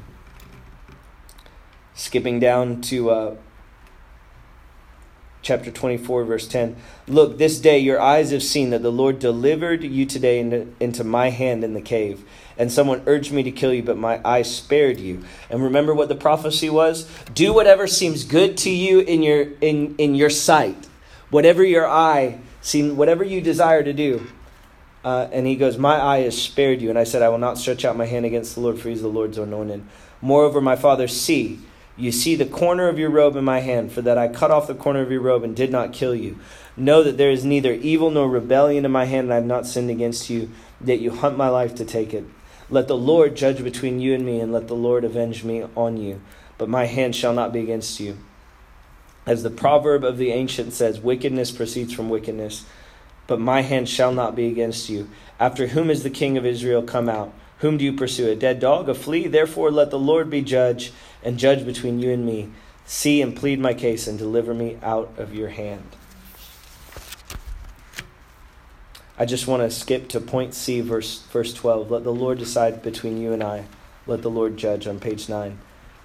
Skipping 1.93 2.39
down 2.39 2.79
to 2.83 3.09
uh, 3.09 3.35
chapter 5.41 5.69
24, 5.69 6.23
verse 6.23 6.47
10. 6.47 6.77
Look, 7.07 7.37
this 7.37 7.59
day 7.59 7.79
your 7.79 7.99
eyes 7.99 8.31
have 8.31 8.41
seen 8.41 8.69
that 8.69 8.81
the 8.81 8.91
Lord 8.91 9.19
delivered 9.19 9.83
you 9.83 10.05
today 10.05 10.39
into, 10.39 10.73
into, 10.79 11.03
my 11.03 11.29
hand 11.29 11.65
in 11.65 11.73
the 11.73 11.81
cave. 11.81 12.23
And 12.57 12.71
someone 12.71 13.03
urged 13.05 13.33
me 13.33 13.43
to 13.43 13.51
kill 13.51 13.73
you, 13.73 13.83
but 13.83 13.97
my 13.97 14.21
eyes 14.23 14.55
spared 14.55 14.99
you. 14.99 15.25
And 15.49 15.61
remember 15.61 15.93
what 15.93 16.09
the 16.09 16.15
prophecy 16.15 16.69
was? 16.69 17.09
Do 17.33 17.53
whatever 17.53 17.85
seems 17.85 18.23
good 18.23 18.55
to 18.59 18.69
you 18.69 18.99
in 18.99 19.23
your 19.23 19.41
in, 19.59 19.95
in 19.97 20.15
your 20.15 20.29
sight. 20.29 20.87
Whatever 21.31 21.63
your 21.63 21.87
eye 21.87 22.39
seem 22.61 22.95
whatever 22.95 23.23
you 23.23 23.41
desire 23.41 23.83
to 23.83 23.93
do. 23.93 24.27
Uh, 25.03 25.27
and 25.31 25.47
he 25.47 25.55
goes, 25.55 25.79
My 25.79 25.99
eye 25.99 26.19
has 26.19 26.39
spared 26.39 26.79
you. 26.79 26.89
And 26.89 26.99
I 26.99 27.05
said, 27.05 27.23
I 27.23 27.29
will 27.29 27.39
not 27.39 27.57
stretch 27.57 27.83
out 27.83 27.97
my 27.97 28.05
hand 28.05 28.25
against 28.25 28.53
the 28.53 28.61
Lord, 28.61 28.79
for 28.79 28.89
he 28.89 28.93
is 28.93 29.01
the 29.01 29.07
Lord's 29.07 29.39
anointed. 29.39 29.83
Moreover, 30.21 30.61
my 30.61 30.75
father, 30.75 31.07
see 31.07 31.59
you 31.97 32.11
see 32.11 32.35
the 32.35 32.45
corner 32.45 32.87
of 32.87 32.97
your 32.97 33.09
robe 33.09 33.35
in 33.35 33.43
my 33.43 33.59
hand, 33.59 33.91
for 33.91 34.01
that 34.01 34.17
I 34.17 34.27
cut 34.27 34.49
off 34.49 34.67
the 34.67 34.73
corner 34.73 35.01
of 35.01 35.11
your 35.11 35.21
robe 35.21 35.43
and 35.43 35.55
did 35.55 35.71
not 35.71 35.93
kill 35.93 36.15
you. 36.15 36.39
Know 36.77 37.03
that 37.03 37.17
there 37.17 37.31
is 37.31 37.43
neither 37.43 37.73
evil 37.73 38.09
nor 38.09 38.29
rebellion 38.29 38.85
in 38.85 38.91
my 38.91 39.05
hand, 39.05 39.25
and 39.25 39.33
I 39.33 39.35
have 39.35 39.45
not 39.45 39.67
sinned 39.67 39.89
against 39.89 40.29
you, 40.29 40.49
yet 40.83 40.99
you 40.99 41.11
hunt 41.11 41.37
my 41.37 41.49
life 41.49 41.75
to 41.75 41.85
take 41.85 42.13
it. 42.13 42.25
Let 42.69 42.87
the 42.87 42.97
Lord 42.97 43.35
judge 43.35 43.61
between 43.63 43.99
you 43.99 44.15
and 44.15 44.25
me, 44.25 44.39
and 44.39 44.53
let 44.53 44.67
the 44.67 44.73
Lord 44.73 45.03
avenge 45.03 45.43
me 45.43 45.65
on 45.75 45.97
you. 45.97 46.21
But 46.57 46.69
my 46.69 46.85
hand 46.85 47.15
shall 47.15 47.33
not 47.33 47.51
be 47.51 47.59
against 47.59 47.99
you. 47.99 48.17
As 49.31 49.43
the 49.43 49.49
proverb 49.49 50.03
of 50.03 50.17
the 50.17 50.31
ancient 50.31 50.73
says, 50.73 50.99
wickedness 50.99 51.51
proceeds 51.51 51.93
from 51.93 52.09
wickedness, 52.09 52.65
but 53.27 53.39
my 53.39 53.61
hand 53.61 53.87
shall 53.87 54.11
not 54.11 54.35
be 54.35 54.47
against 54.47 54.89
you. 54.89 55.09
After 55.39 55.67
whom 55.67 55.89
is 55.89 56.03
the 56.03 56.09
king 56.09 56.37
of 56.37 56.45
Israel 56.45 56.83
come 56.83 57.07
out? 57.07 57.33
Whom 57.59 57.77
do 57.77 57.85
you 57.85 57.93
pursue? 57.93 58.29
A 58.29 58.35
dead 58.35 58.59
dog, 58.59 58.89
a 58.89 58.93
flea? 58.93 59.27
Therefore 59.27 59.71
let 59.71 59.89
the 59.89 59.97
Lord 59.97 60.29
be 60.29 60.41
judge 60.41 60.91
and 61.23 61.39
judge 61.39 61.65
between 61.65 62.01
you 62.01 62.11
and 62.11 62.25
me. 62.25 62.49
See 62.85 63.21
and 63.21 63.33
plead 63.33 63.61
my 63.61 63.73
case 63.73 64.05
and 64.05 64.19
deliver 64.19 64.53
me 64.53 64.77
out 64.83 65.13
of 65.17 65.33
your 65.33 65.47
hand. 65.47 65.95
I 69.17 69.23
just 69.23 69.47
want 69.47 69.63
to 69.63 69.71
skip 69.71 70.09
to 70.09 70.19
point 70.19 70.53
C, 70.53 70.81
verse, 70.81 71.21
verse 71.31 71.53
12. 71.53 71.89
Let 71.89 72.03
the 72.03 72.11
Lord 72.11 72.37
decide 72.37 72.83
between 72.83 73.21
you 73.21 73.31
and 73.31 73.41
I. 73.41 73.63
Let 74.07 74.23
the 74.23 74.29
Lord 74.29 74.57
judge 74.57 74.87
on 74.87 74.99
page 74.99 75.29
9. 75.29 75.57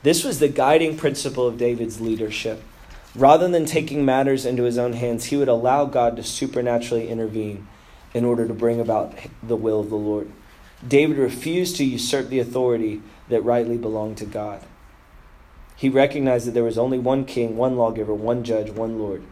This 0.04 0.22
was 0.22 0.38
the 0.38 0.46
guiding 0.46 0.96
principle 0.96 1.48
of 1.48 1.58
David's 1.58 2.00
leadership. 2.00 2.62
Rather 3.16 3.48
than 3.48 3.64
taking 3.64 4.04
matters 4.04 4.44
into 4.44 4.64
his 4.64 4.76
own 4.76 4.92
hands, 4.92 5.26
he 5.26 5.36
would 5.36 5.48
allow 5.48 5.86
God 5.86 6.16
to 6.16 6.22
supernaturally 6.22 7.08
intervene 7.08 7.66
in 8.12 8.26
order 8.26 8.46
to 8.46 8.52
bring 8.52 8.78
about 8.78 9.14
the 9.42 9.56
will 9.56 9.80
of 9.80 9.88
the 9.88 9.96
Lord. 9.96 10.30
David 10.86 11.16
refused 11.16 11.76
to 11.76 11.84
usurp 11.84 12.28
the 12.28 12.40
authority 12.40 13.00
that 13.30 13.40
rightly 13.40 13.78
belonged 13.78 14.18
to 14.18 14.26
God. 14.26 14.62
He 15.76 15.88
recognized 15.88 16.46
that 16.46 16.52
there 16.52 16.62
was 16.62 16.76
only 16.76 16.98
one 16.98 17.24
king, 17.24 17.56
one 17.56 17.76
lawgiver, 17.76 18.12
one 18.12 18.44
judge, 18.44 18.70
one 18.70 18.98
Lord. 18.98 19.22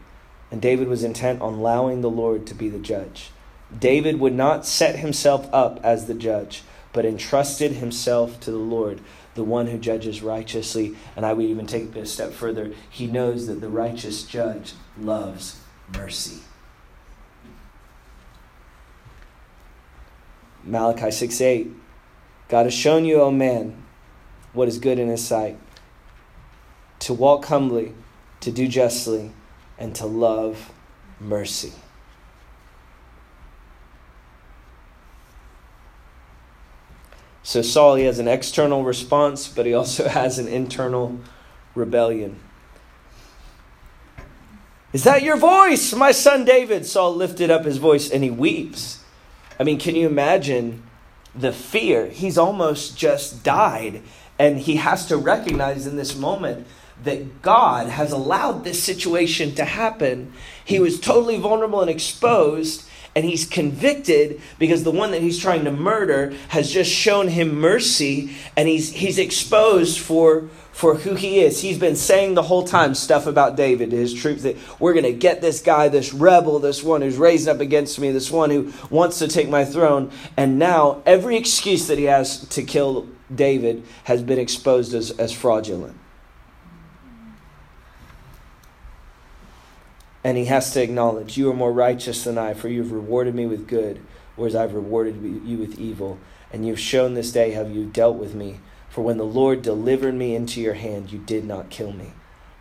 And 0.49 0.61
David 0.61 0.87
was 0.87 1.03
intent 1.03 1.41
on 1.41 1.53
allowing 1.53 2.01
the 2.01 2.09
Lord 2.09 2.47
to 2.47 2.55
be 2.55 2.69
the 2.69 2.79
judge. 2.79 3.29
David 3.77 4.19
would 4.19 4.33
not 4.33 4.65
set 4.65 4.97
himself 4.97 5.47
up 5.53 5.79
as 5.83 6.07
the 6.07 6.13
judge, 6.15 6.63
but 6.91 7.05
entrusted 7.05 7.73
himself 7.73 8.39
to 8.39 8.51
the 8.51 8.57
Lord, 8.57 9.01
the 9.35 9.43
one 9.43 9.67
who 9.67 9.77
judges 9.77 10.21
righteously. 10.21 10.95
And 11.15 11.25
I 11.25 11.33
would 11.33 11.45
even 11.45 11.67
take 11.67 11.95
it 11.95 11.97
a 11.97 12.05
step 12.05 12.31
further. 12.31 12.73
He 12.89 13.07
knows 13.07 13.47
that 13.47 13.61
the 13.61 13.69
righteous 13.69 14.23
judge 14.23 14.73
loves 14.99 15.59
mercy. 15.93 16.41
Malachi 20.63 21.11
6 21.11 21.41
8. 21.41 21.71
God 22.47 22.65
has 22.65 22.73
shown 22.73 23.05
you, 23.05 23.21
O 23.21 23.31
man, 23.31 23.83
what 24.53 24.67
is 24.67 24.79
good 24.79 24.99
in 24.99 25.07
his 25.07 25.25
sight 25.25 25.57
to 26.99 27.13
walk 27.13 27.45
humbly, 27.45 27.93
to 28.39 28.51
do 28.51 28.67
justly, 28.67 29.31
and 29.77 29.93
to 29.95 30.05
love 30.05 30.71
mercy. 31.19 31.73
So 37.45 37.61
Saul, 37.61 37.93
he 37.93 38.05
has 38.05 38.17
an 38.17 38.27
external 38.27 38.83
response, 38.83 39.47
but 39.47 39.67
he 39.67 39.73
also 39.75 40.07
has 40.09 40.39
an 40.39 40.47
internal 40.47 41.19
rebellion. 41.75 42.39
Is 44.93 45.03
that 45.03 45.21
your 45.21 45.37
voice, 45.37 45.93
my 45.93 46.11
son 46.11 46.43
David? 46.43 46.87
Saul 46.87 47.13
lifted 47.15 47.51
up 47.51 47.63
his 47.63 47.77
voice 47.77 48.09
and 48.09 48.23
he 48.23 48.31
weeps. 48.31 49.03
I 49.59 49.63
mean, 49.63 49.77
can 49.77 49.95
you 49.95 50.07
imagine 50.07 50.81
the 51.35 51.53
fear? 51.53 52.07
He's 52.07 52.35
almost 52.35 52.97
just 52.97 53.43
died. 53.43 54.01
And 54.39 54.57
he 54.57 54.77
has 54.77 55.05
to 55.07 55.15
recognize 55.15 55.85
in 55.85 55.97
this 55.97 56.15
moment 56.15 56.65
that 57.03 57.43
God 57.43 57.89
has 57.89 58.11
allowed 58.11 58.63
this 58.63 58.81
situation 58.81 59.53
to 59.55 59.65
happen. 59.65 60.33
He 60.63 60.79
was 60.79 60.99
totally 60.99 61.37
vulnerable 61.37 61.81
and 61.81 61.91
exposed, 61.91 62.89
and 63.15 63.23
he's 63.23 63.45
convicted 63.45 64.41
because 64.59 64.83
the 64.83 64.91
one 64.91 65.11
that 65.11 65.21
he's 65.21 65.39
trying 65.39 65.63
to 65.63 65.71
murder 65.71 66.33
has 66.49 66.71
just 66.71 66.91
shown 66.91 67.29
him 67.29 67.55
mercy, 67.55 68.35
and 68.57 68.67
he's, 68.67 68.91
he's 68.91 69.17
exposed 69.17 69.99
for 69.99 70.49
for 70.75 70.95
who 70.95 71.15
he 71.15 71.39
is. 71.39 71.61
He's 71.61 71.79
been 71.79 71.95
saying 71.95 72.33
the 72.33 72.41
whole 72.41 72.67
time 72.67 72.95
stuff 72.95 73.27
about 73.27 73.55
David 73.55 73.91
to 73.91 73.95
his 73.95 74.13
troops 74.13 74.43
that 74.43 74.57
we're 74.77 74.91
going 74.91 75.05
to 75.05 75.13
get 75.13 75.39
this 75.39 75.61
guy, 75.61 75.87
this 75.87 76.13
rebel, 76.13 76.59
this 76.59 76.83
one 76.83 77.01
who's 77.01 77.15
raised 77.15 77.47
up 77.47 77.61
against 77.61 77.97
me, 77.97 78.11
this 78.11 78.29
one 78.29 78.49
who 78.49 78.73
wants 78.89 79.19
to 79.19 79.29
take 79.29 79.47
my 79.47 79.63
throne. 79.63 80.11
And 80.35 80.59
now 80.59 81.01
every 81.05 81.37
excuse 81.37 81.87
that 81.87 81.97
he 81.97 82.03
has 82.03 82.45
to 82.49 82.61
kill 82.61 83.07
David 83.33 83.85
has 84.03 84.21
been 84.21 84.37
exposed 84.37 84.93
as, 84.93 85.11
as 85.11 85.31
fraudulent. 85.31 85.95
And 90.25 90.37
he 90.37 90.45
has 90.45 90.73
to 90.73 90.81
acknowledge, 90.81 91.37
You 91.37 91.49
are 91.51 91.55
more 91.55 91.71
righteous 91.71 92.25
than 92.25 92.37
I, 92.37 92.53
for 92.53 92.67
you 92.67 92.81
have 92.81 92.91
rewarded 92.91 93.33
me 93.33 93.45
with 93.45 93.69
good, 93.69 94.01
whereas 94.35 94.55
I've 94.55 94.73
rewarded 94.73 95.23
you 95.45 95.57
with 95.57 95.79
evil. 95.79 96.17
And 96.51 96.67
you've 96.67 96.79
shown 96.79 97.13
this 97.13 97.31
day 97.31 97.51
how 97.51 97.61
you've 97.61 97.93
dealt 97.93 98.17
with 98.17 98.35
me 98.35 98.59
for 98.95 99.01
when 99.01 99.17
the 99.17 99.25
Lord 99.25 99.61
delivered 99.61 100.15
me 100.15 100.35
into 100.35 100.61
your 100.61 100.75
hand, 100.75 101.11
you 101.11 101.19
did 101.19 101.43
not 101.43 101.69
kill 101.69 101.91
me. 101.91 102.13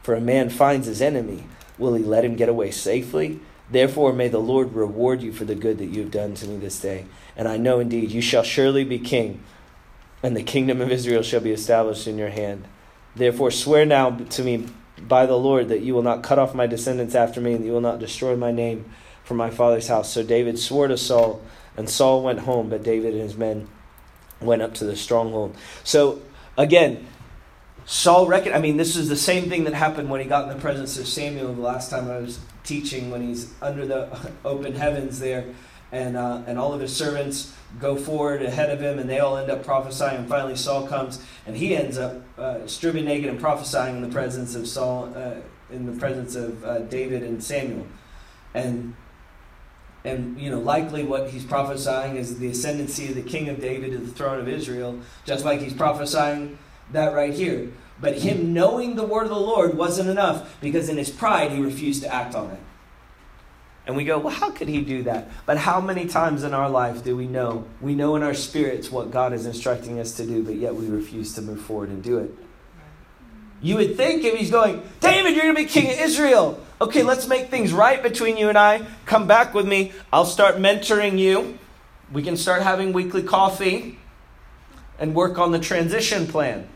For 0.03 0.17
a 0.17 0.21
man 0.21 0.51
finds 0.51 0.89
his 0.89 1.01
enemy, 1.01 1.45
will 1.79 1.95
he 1.95 2.03
let 2.03 2.25
him 2.25 2.35
get 2.35 2.49
away 2.49 2.73
safely? 2.73 3.39
Therefore, 3.71 4.13
may 4.13 4.27
the 4.27 4.41
Lord 4.41 4.73
reward 4.73 5.23
you 5.23 5.33
for 5.33 5.45
the 5.45 5.55
good 5.55 5.79
that 5.79 5.91
you 5.91 6.01
have 6.01 6.11
done 6.11 6.35
to 6.35 6.49
me 6.49 6.57
this 6.57 6.81
day. 6.81 7.07
And 7.37 7.47
I 7.47 7.57
know 7.57 7.79
indeed 7.79 8.11
you 8.11 8.21
shall 8.21 8.43
surely 8.43 8.83
be 8.83 8.99
king 8.99 9.45
and 10.25 10.37
the 10.37 10.43
kingdom 10.43 10.81
of 10.81 10.91
Israel 10.91 11.23
shall 11.23 11.41
be 11.41 11.53
established 11.53 12.09
in 12.09 12.19
your 12.19 12.31
hand. 12.31 12.67
Therefore, 13.15 13.53
swear 13.53 13.87
now 13.87 14.11
to 14.11 14.43
me 14.43 14.67
by 15.01 15.27
the 15.27 15.37
Lord 15.37 15.69
that 15.69 15.81
you 15.81 15.95
will 15.95 16.03
not 16.03 16.23
cut 16.23 16.39
off 16.39 16.55
my 16.55 16.67
descendants 16.67 17.15
after 17.15 17.41
me, 17.41 17.53
and 17.53 17.63
that 17.63 17.67
you 17.67 17.73
will 17.73 17.81
not 17.81 17.99
destroy 17.99 18.37
my 18.37 18.53
name 18.53 18.85
from 19.25 19.37
my 19.37 19.51
father's 19.51 19.89
house. 19.89 20.13
So 20.13 20.23
David 20.23 20.59
swore 20.59 20.89
to 20.89 20.97
Saul, 20.97 21.43
and 21.77 21.89
Saul 21.89 22.23
went 22.23 22.41
home, 22.41 22.69
but 22.69 22.83
David 22.83 23.15
and 23.15 23.23
his 23.23 23.37
men 23.37 23.69
went 24.41 24.63
up 24.63 24.75
to 24.75 24.85
the 24.85 24.97
stronghold. 24.97 25.57
So, 25.83 26.21
again, 26.57 27.07
Saul 27.87 28.27
reckon 28.27 28.55
I 28.55 28.59
mean 28.59 28.77
this 28.77 28.97
is 28.97 29.09
the 29.09 29.17
same 29.17 29.49
thing 29.49 29.65
that 29.65 29.75
happened 29.75 30.09
when 30.09 30.21
he 30.21 30.27
got 30.27 30.49
in 30.49 30.57
the 30.57 30.61
presence 30.61 30.99
of 30.99 31.07
Samuel 31.07 31.53
the 31.53 31.61
last 31.61 31.91
time 31.91 32.11
I 32.11 32.19
was 32.19 32.41
teaching 32.63 33.11
when 33.11 33.27
he's 33.27 33.53
under 33.61 33.85
the 33.85 34.33
open 34.45 34.75
heavens 34.75 35.21
there 35.21 35.45
and 35.95 36.17
uh, 36.17 36.43
and 36.47 36.59
all 36.59 36.75
of 36.75 36.81
his 36.81 36.95
servants 36.95 37.55
go 37.79 37.97
forward 37.97 38.43
ahead 38.43 38.69
of 38.69 38.81
him 38.81 38.99
and 38.99 39.09
they 39.09 39.21
all 39.21 39.37
end 39.37 39.51
up 39.51 39.65
prophesying 39.65 40.19
and 40.19 40.29
finally 40.29 40.57
Saul 40.57 40.87
comes 40.87 41.25
and 41.47 41.57
he 41.57 41.77
ends 41.77 41.97
up 41.97 42.23
uh, 42.37 42.67
stripping 42.67 43.05
naked 43.05 43.31
and 43.31 43.41
prophesying 43.41 43.97
in 43.97 44.03
the 44.03 44.09
presence 44.09 44.55
of 44.57 44.67
Saul 44.67 45.13
uh, 45.17 45.37
in 45.71 45.87
the 45.87 45.99
presence 45.99 46.35
of 46.35 46.65
uh, 46.65 46.81
David 46.81 47.23
and 47.23 47.43
Samuel 47.43 47.87
and 48.55 48.95
and 50.05 50.39
you 50.39 50.51
know 50.51 50.59
likely 50.59 51.05
what 51.05 51.31
he's 51.31 51.45
prophesying 51.45 52.17
is 52.17 52.39
the 52.41 52.49
ascendancy 52.49 53.09
of 53.09 53.15
the 53.15 53.23
king 53.23 53.49
of 53.49 53.61
David 53.61 53.93
to 53.93 53.99
the 53.99 54.11
throne 54.11 54.41
of 54.41 54.49
Israel 54.49 55.01
just 55.25 55.45
like 55.45 55.61
he's 55.61 55.75
prophesying 55.75 56.59
that 56.93 57.15
right 57.15 57.33
here. 57.33 57.71
But 58.01 58.19
him 58.19 58.53
knowing 58.53 58.97
the 58.97 59.07
word 59.07 59.23
of 59.23 59.31
the 59.31 59.39
Lord 59.39 59.79
wasn't 59.79 60.11
enough 60.11 60.61
because 60.61 60.89
in 60.89 60.97
his 60.97 61.11
pride 61.11 61.53
he 61.53 61.63
refused 61.63 62.03
to 62.03 62.13
act 62.13 62.35
on 62.35 62.51
it. 62.51 62.61
And 63.87 63.97
we 63.97 64.05
go, 64.05 64.19
well, 64.19 64.35
how 64.35 64.51
could 64.51 64.69
he 64.69 64.81
do 64.81 65.03
that? 65.03 65.29
But 65.45 65.59
how 65.59 65.81
many 65.81 66.07
times 66.07 66.43
in 66.43 66.55
our 66.55 66.71
life 66.71 67.05
do 67.05 67.17
we 67.17 67.27
know? 67.27 67.67
We 67.83 67.95
know 67.95 68.17
in 68.17 68.23
our 68.23 68.33
spirits 68.33 68.91
what 68.91 69.11
God 69.11 69.35
is 69.35 69.45
instructing 69.45 70.01
us 70.01 70.17
to 70.17 70.27
do, 70.27 70.43
but 70.43 70.55
yet 70.55 70.75
we 70.75 70.87
refuse 70.87 71.35
to 71.35 71.43
move 71.43 71.61
forward 71.61 71.91
and 71.91 72.03
do 72.03 72.19
it. 72.19 72.35
You 73.61 73.77
would 73.77 73.97
think 73.97 74.25
if 74.25 74.35
he's 74.39 74.51
going, 74.51 74.83
David, 75.01 75.35
you're 75.35 75.45
going 75.45 75.55
to 75.55 75.63
be 75.63 75.69
king 75.69 75.91
of 75.91 75.99
Israel. 75.99 76.61
Okay, 76.81 77.03
let's 77.03 77.27
make 77.27 77.51
things 77.51 77.73
right 77.73 78.03
between 78.03 78.37
you 78.37 78.49
and 78.49 78.59
I. 78.59 78.87
Come 79.07 79.27
back 79.27 79.55
with 79.55 79.67
me. 79.67 79.93
I'll 80.13 80.27
start 80.27 80.57
mentoring 80.57 81.19
you. 81.19 81.59
We 82.13 82.23
can 82.23 82.37
start 82.37 82.63
having 82.63 82.93
weekly 82.93 83.23
coffee 83.23 83.99
and 84.99 85.15
work 85.15 85.39
on 85.39 85.53
the 85.53 85.59
transition 85.59 86.27
plan 86.27 86.69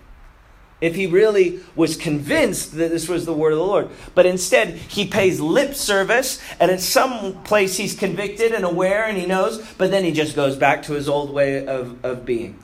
if 0.81 0.95
he 0.95 1.07
really 1.07 1.61
was 1.75 1.97
convinced 1.97 2.73
that 2.77 2.91
this 2.91 3.09
was 3.09 3.27
the 3.27 3.33
word 3.33 3.53
of 3.53 3.59
the 3.59 3.65
Lord. 3.65 3.89
But 4.15 4.27
instead, 4.27 4.75
he 4.75 5.07
pays 5.07 5.41
lip 5.41 5.75
service, 5.75 6.41
and 6.61 6.71
at 6.71 6.81
some 6.81 7.43
place 7.43 7.77
he's 7.77 7.95
convicted 7.95 8.53
and 8.53 8.65
aware 8.65 9.05
and 9.05 9.19
he 9.19 9.27
knows, 9.27 9.65
but 9.77 9.91
then 9.91 10.05
he 10.05 10.13
just 10.13 10.37
goes 10.37 10.57
back 10.57 10.83
to 10.85 10.93
his 10.93 11.09
old 11.09 11.33
way 11.33 11.67
of, 11.67 12.05
of 12.05 12.25
being. 12.25 12.59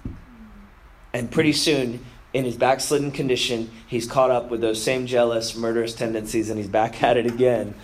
And 1.12 1.30
pretty 1.30 1.52
soon, 1.52 2.04
in 2.32 2.44
his 2.44 2.56
backslidden 2.56 3.12
condition, 3.12 3.70
he's 3.86 4.06
caught 4.06 4.30
up 4.30 4.50
with 4.50 4.60
those 4.60 4.82
same 4.82 5.06
jealous, 5.06 5.56
murderous 5.56 5.94
tendencies, 5.94 6.50
and 6.50 6.58
he's 6.58 6.68
back 6.68 7.02
at 7.02 7.16
it 7.16 7.26
again. 7.26 7.74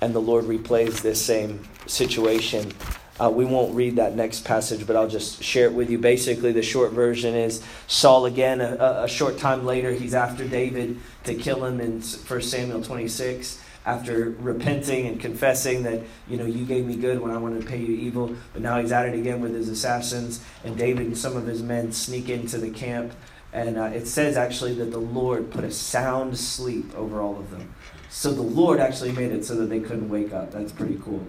And 0.00 0.14
the 0.14 0.20
Lord 0.20 0.44
replays 0.44 1.02
this 1.02 1.24
same 1.24 1.68
situation 1.86 2.72
uh, 3.20 3.28
we 3.28 3.44
won't 3.44 3.74
read 3.74 3.96
that 3.96 4.16
next 4.16 4.44
passage, 4.44 4.86
but 4.86 4.96
I'll 4.96 5.08
just 5.08 5.42
share 5.42 5.66
it 5.66 5.74
with 5.74 5.90
you. 5.90 5.98
Basically, 5.98 6.52
the 6.52 6.62
short 6.62 6.92
version 6.92 7.34
is 7.34 7.62
Saul 7.86 8.24
again, 8.24 8.62
a, 8.62 9.02
a 9.04 9.08
short 9.08 9.36
time 9.36 9.66
later, 9.66 9.92
he's 9.92 10.14
after 10.14 10.48
David 10.48 10.98
to 11.24 11.34
kill 11.34 11.64
him 11.64 11.80
in 11.80 12.00
1 12.00 12.42
Samuel 12.42 12.82
26 12.82 13.62
after 13.84 14.34
repenting 14.38 15.06
and 15.06 15.18
confessing 15.20 15.82
that 15.82 16.00
you 16.28 16.36
know 16.36 16.44
you 16.44 16.64
gave 16.64 16.86
me 16.86 16.96
good 16.96 17.18
when 17.20 17.30
I 17.30 17.38
wanted 17.38 17.62
to 17.62 17.66
pay 17.66 17.78
you 17.78 17.94
evil, 17.94 18.34
but 18.52 18.62
now 18.62 18.80
he's 18.80 18.92
at 18.92 19.06
it 19.06 19.14
again 19.14 19.40
with 19.40 19.54
his 19.54 19.68
assassins, 19.68 20.42
and 20.64 20.76
David 20.76 21.06
and 21.06 21.16
some 21.16 21.36
of 21.36 21.46
his 21.46 21.62
men 21.62 21.92
sneak 21.92 22.28
into 22.28 22.58
the 22.58 22.70
camp, 22.70 23.12
and 23.52 23.78
uh, 23.78 23.84
it 23.84 24.06
says 24.06 24.36
actually 24.36 24.74
that 24.74 24.90
the 24.90 24.98
Lord 24.98 25.50
put 25.50 25.64
a 25.64 25.70
sound 25.70 26.38
sleep 26.38 26.94
over 26.94 27.20
all 27.20 27.38
of 27.38 27.50
them, 27.50 27.74
so 28.10 28.32
the 28.32 28.42
Lord 28.42 28.80
actually 28.80 29.12
made 29.12 29.32
it 29.32 29.44
so 29.44 29.54
that 29.56 29.66
they 29.66 29.80
couldn't 29.80 30.08
wake 30.08 30.32
up. 30.32 30.52
That's 30.52 30.72
pretty 30.72 31.00
cool, 31.02 31.26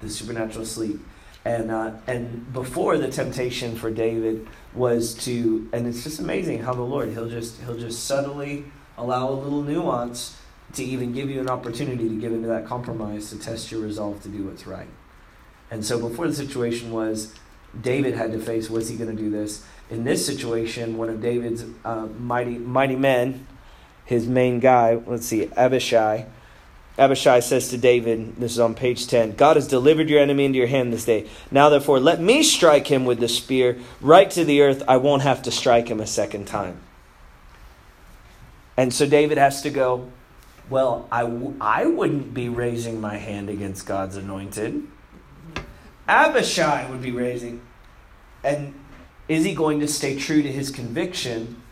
the 0.00 0.10
supernatural 0.10 0.64
sleep. 0.66 1.00
And, 1.46 1.70
uh, 1.70 1.92
and 2.08 2.52
before 2.52 2.98
the 2.98 3.06
temptation 3.06 3.76
for 3.76 3.88
David 3.88 4.48
was 4.74 5.14
to, 5.26 5.68
and 5.72 5.86
it's 5.86 6.02
just 6.02 6.18
amazing 6.18 6.64
how 6.64 6.74
the 6.74 6.82
Lord, 6.82 7.10
he'll 7.10 7.28
just, 7.28 7.60
he'll 7.60 7.78
just 7.78 8.02
subtly 8.02 8.64
allow 8.98 9.28
a 9.28 9.30
little 9.30 9.62
nuance 9.62 10.36
to 10.72 10.82
even 10.82 11.12
give 11.12 11.30
you 11.30 11.40
an 11.40 11.48
opportunity 11.48 12.08
to 12.08 12.20
give 12.20 12.32
into 12.32 12.48
that 12.48 12.66
compromise 12.66 13.30
to 13.30 13.38
test 13.38 13.70
your 13.70 13.80
resolve 13.80 14.20
to 14.24 14.28
do 14.28 14.42
what's 14.42 14.66
right. 14.66 14.88
And 15.70 15.84
so 15.84 16.00
before 16.00 16.26
the 16.26 16.34
situation 16.34 16.90
was, 16.90 17.32
David 17.80 18.14
had 18.14 18.32
to 18.32 18.40
face, 18.40 18.68
was 18.68 18.88
he 18.88 18.96
going 18.96 19.16
to 19.16 19.22
do 19.22 19.30
this? 19.30 19.64
In 19.88 20.02
this 20.02 20.26
situation, 20.26 20.98
one 20.98 21.08
of 21.08 21.22
David's 21.22 21.64
uh, 21.84 22.08
mighty, 22.18 22.58
mighty 22.58 22.96
men, 22.96 23.46
his 24.04 24.26
main 24.26 24.58
guy, 24.58 25.00
let's 25.06 25.26
see, 25.26 25.48
Abishai, 25.56 26.26
Abishai 26.98 27.40
says 27.40 27.68
to 27.68 27.78
David, 27.78 28.36
this 28.36 28.52
is 28.52 28.58
on 28.58 28.74
page 28.74 29.06
10 29.06 29.32
God 29.36 29.56
has 29.56 29.68
delivered 29.68 30.08
your 30.08 30.20
enemy 30.20 30.46
into 30.46 30.58
your 30.58 30.66
hand 30.66 30.92
this 30.92 31.04
day. 31.04 31.28
Now, 31.50 31.68
therefore, 31.68 32.00
let 32.00 32.20
me 32.20 32.42
strike 32.42 32.86
him 32.86 33.04
with 33.04 33.20
the 33.20 33.28
spear 33.28 33.78
right 34.00 34.30
to 34.30 34.44
the 34.44 34.62
earth. 34.62 34.82
I 34.88 34.96
won't 34.96 35.22
have 35.22 35.42
to 35.42 35.50
strike 35.50 35.88
him 35.88 36.00
a 36.00 36.06
second 36.06 36.46
time. 36.46 36.80
And 38.76 38.92
so 38.92 39.06
David 39.06 39.38
has 39.38 39.62
to 39.62 39.70
go, 39.70 40.10
Well, 40.68 41.08
I 41.10 41.22
w- 41.22 41.56
I 41.60 41.86
wouldn't 41.86 42.34
be 42.34 42.48
raising 42.48 43.00
my 43.00 43.16
hand 43.16 43.48
against 43.48 43.86
God's 43.86 44.16
anointed. 44.16 44.86
Abishai 46.08 46.88
would 46.90 47.02
be 47.02 47.10
raising. 47.10 47.62
And 48.44 48.74
is 49.28 49.44
he 49.44 49.54
going 49.54 49.80
to 49.80 49.88
stay 49.88 50.16
true 50.18 50.42
to 50.42 50.52
his 50.52 50.70
conviction, 50.70 51.62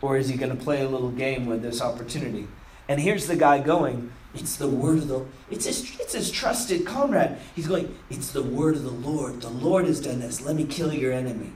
or 0.00 0.16
is 0.16 0.28
he 0.28 0.36
going 0.36 0.56
to 0.56 0.62
play 0.62 0.82
a 0.82 0.88
little 0.88 1.10
game 1.10 1.46
with 1.46 1.62
this 1.62 1.80
opportunity? 1.80 2.48
And 2.88 3.00
here's 3.00 3.26
the 3.26 3.36
guy 3.36 3.60
going, 3.60 4.10
it's 4.34 4.56
the 4.56 4.68
word 4.68 4.98
of 4.98 5.08
the 5.08 5.24
it's 5.50 5.66
his 5.66 5.98
it's 6.00 6.12
his 6.12 6.30
trusted 6.30 6.84
comrade. 6.84 7.36
He's 7.54 7.66
going, 7.66 7.96
it's 8.10 8.32
the 8.32 8.42
word 8.42 8.76
of 8.76 8.82
the 8.82 8.90
Lord. 8.90 9.40
The 9.40 9.48
Lord 9.48 9.86
has 9.86 10.00
done 10.00 10.20
this. 10.20 10.40
Let 10.40 10.56
me 10.56 10.64
kill 10.64 10.92
your 10.92 11.12
enemy. 11.12 11.52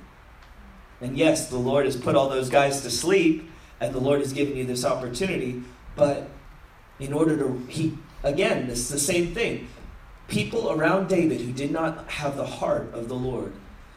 And 1.00 1.16
yes, 1.16 1.48
the 1.48 1.58
Lord 1.58 1.84
has 1.84 1.96
put 1.96 2.14
all 2.16 2.28
those 2.28 2.48
guys 2.48 2.80
to 2.82 2.90
sleep, 2.90 3.48
and 3.80 3.94
the 3.94 4.00
Lord 4.00 4.20
has 4.20 4.32
given 4.32 4.56
you 4.56 4.64
this 4.64 4.84
opportunity, 4.84 5.62
but 5.96 6.28
in 6.98 7.12
order 7.12 7.36
to 7.36 7.62
he 7.68 7.98
again, 8.22 8.68
this 8.68 8.78
is 8.78 8.88
the 8.88 8.98
same 8.98 9.34
thing. 9.34 9.68
People 10.28 10.70
around 10.70 11.08
David 11.08 11.40
who 11.40 11.52
did 11.52 11.70
not 11.70 12.08
have 12.10 12.36
the 12.36 12.46
heart 12.46 12.92
of 12.92 13.08
the 13.08 13.14
Lord, 13.14 13.52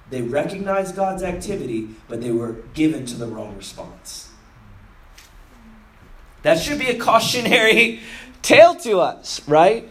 they 0.09 0.21
recognized 0.21 0.95
God's 0.95 1.23
activity, 1.23 1.89
but 2.07 2.21
they 2.21 2.31
were 2.31 2.53
given 2.73 3.05
to 3.07 3.15
the 3.15 3.27
wrong 3.27 3.55
response. 3.57 4.29
That 6.43 6.59
should 6.59 6.79
be 6.79 6.89
a 6.89 6.97
cautionary 6.97 7.99
tale 8.41 8.75
to 8.75 8.99
us, 8.99 9.47
right? 9.47 9.89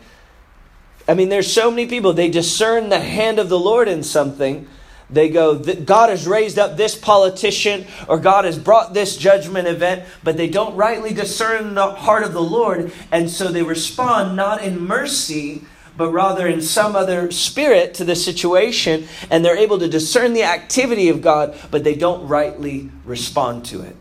I 1.09 1.14
mean, 1.14 1.28
there's 1.28 1.53
so 1.53 1.70
many 1.70 1.86
people, 1.86 2.12
they 2.12 2.30
discern 2.30 2.88
the 2.88 3.01
hand 3.01 3.38
of 3.38 3.48
the 3.48 3.59
Lord 3.59 3.88
in 3.88 4.03
something. 4.03 4.68
They 5.09 5.28
go, 5.28 5.59
God 5.59 6.09
has 6.09 6.26
raised 6.26 6.59
up 6.59 6.76
this 6.76 6.94
politician 6.94 7.86
or 8.07 8.18
God 8.18 8.44
has 8.44 8.59
brought 8.59 8.94
this 8.94 9.16
judgment 9.16 9.66
event, 9.66 10.05
but 10.22 10.36
they 10.36 10.48
don't 10.48 10.76
rightly 10.76 11.12
discern 11.12 11.74
the 11.74 11.90
heart 11.90 12.22
of 12.22 12.32
the 12.32 12.42
Lord. 12.42 12.92
And 13.11 13.28
so 13.28 13.48
they 13.48 13.64
respond 13.64 14.36
not 14.36 14.62
in 14.62 14.80
mercy, 14.80 15.62
but 15.96 16.12
rather 16.12 16.46
in 16.46 16.62
some 16.62 16.94
other 16.94 17.32
spirit 17.32 17.94
to 17.94 18.05
the 18.05 18.14
situation. 18.14 19.09
And 19.30 19.44
they're 19.44 19.57
able 19.57 19.80
to 19.80 19.88
discern 19.88 20.32
the 20.32 20.44
activity 20.44 21.09
of 21.09 21.22
God, 21.22 21.59
but 21.72 21.82
they 21.82 21.96
don't 21.96 22.28
rightly 22.28 22.90
respond 23.05 23.64
to 23.66 23.82
it. 23.82 23.96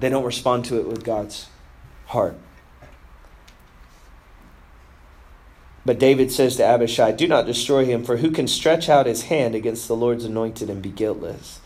They 0.00 0.08
don't 0.08 0.24
respond 0.24 0.64
to 0.66 0.80
it 0.80 0.88
with 0.88 1.04
God's 1.04 1.46
heart. 2.06 2.36
But 5.86 5.98
David 5.98 6.32
says 6.32 6.56
to 6.56 6.64
Abishai, 6.64 7.12
Do 7.12 7.28
not 7.28 7.46
destroy 7.46 7.84
him, 7.84 8.04
for 8.04 8.16
who 8.18 8.30
can 8.30 8.48
stretch 8.48 8.88
out 8.88 9.06
his 9.06 9.24
hand 9.24 9.54
against 9.54 9.86
the 9.86 9.96
Lord's 9.96 10.24
anointed 10.24 10.70
and 10.70 10.80
be 10.80 10.90
guiltless? 10.90 11.60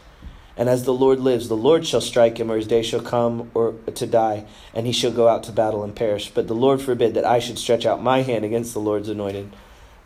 And 0.56 0.68
as 0.68 0.82
the 0.82 0.92
Lord 0.92 1.20
lives, 1.20 1.46
the 1.46 1.56
Lord 1.56 1.86
shall 1.86 2.00
strike 2.00 2.38
him, 2.40 2.50
or 2.50 2.56
his 2.56 2.66
day 2.66 2.82
shall 2.82 3.00
come 3.00 3.48
or 3.54 3.74
to 3.94 4.06
die, 4.06 4.44
and 4.74 4.86
he 4.86 4.92
shall 4.92 5.12
go 5.12 5.28
out 5.28 5.44
to 5.44 5.52
battle 5.52 5.84
and 5.84 5.94
perish. 5.94 6.32
But 6.34 6.48
the 6.48 6.54
Lord 6.54 6.82
forbid 6.82 7.14
that 7.14 7.24
I 7.24 7.38
should 7.38 7.60
stretch 7.60 7.86
out 7.86 8.02
my 8.02 8.22
hand 8.22 8.44
against 8.44 8.74
the 8.74 8.80
Lord's 8.80 9.08
anointed. 9.08 9.52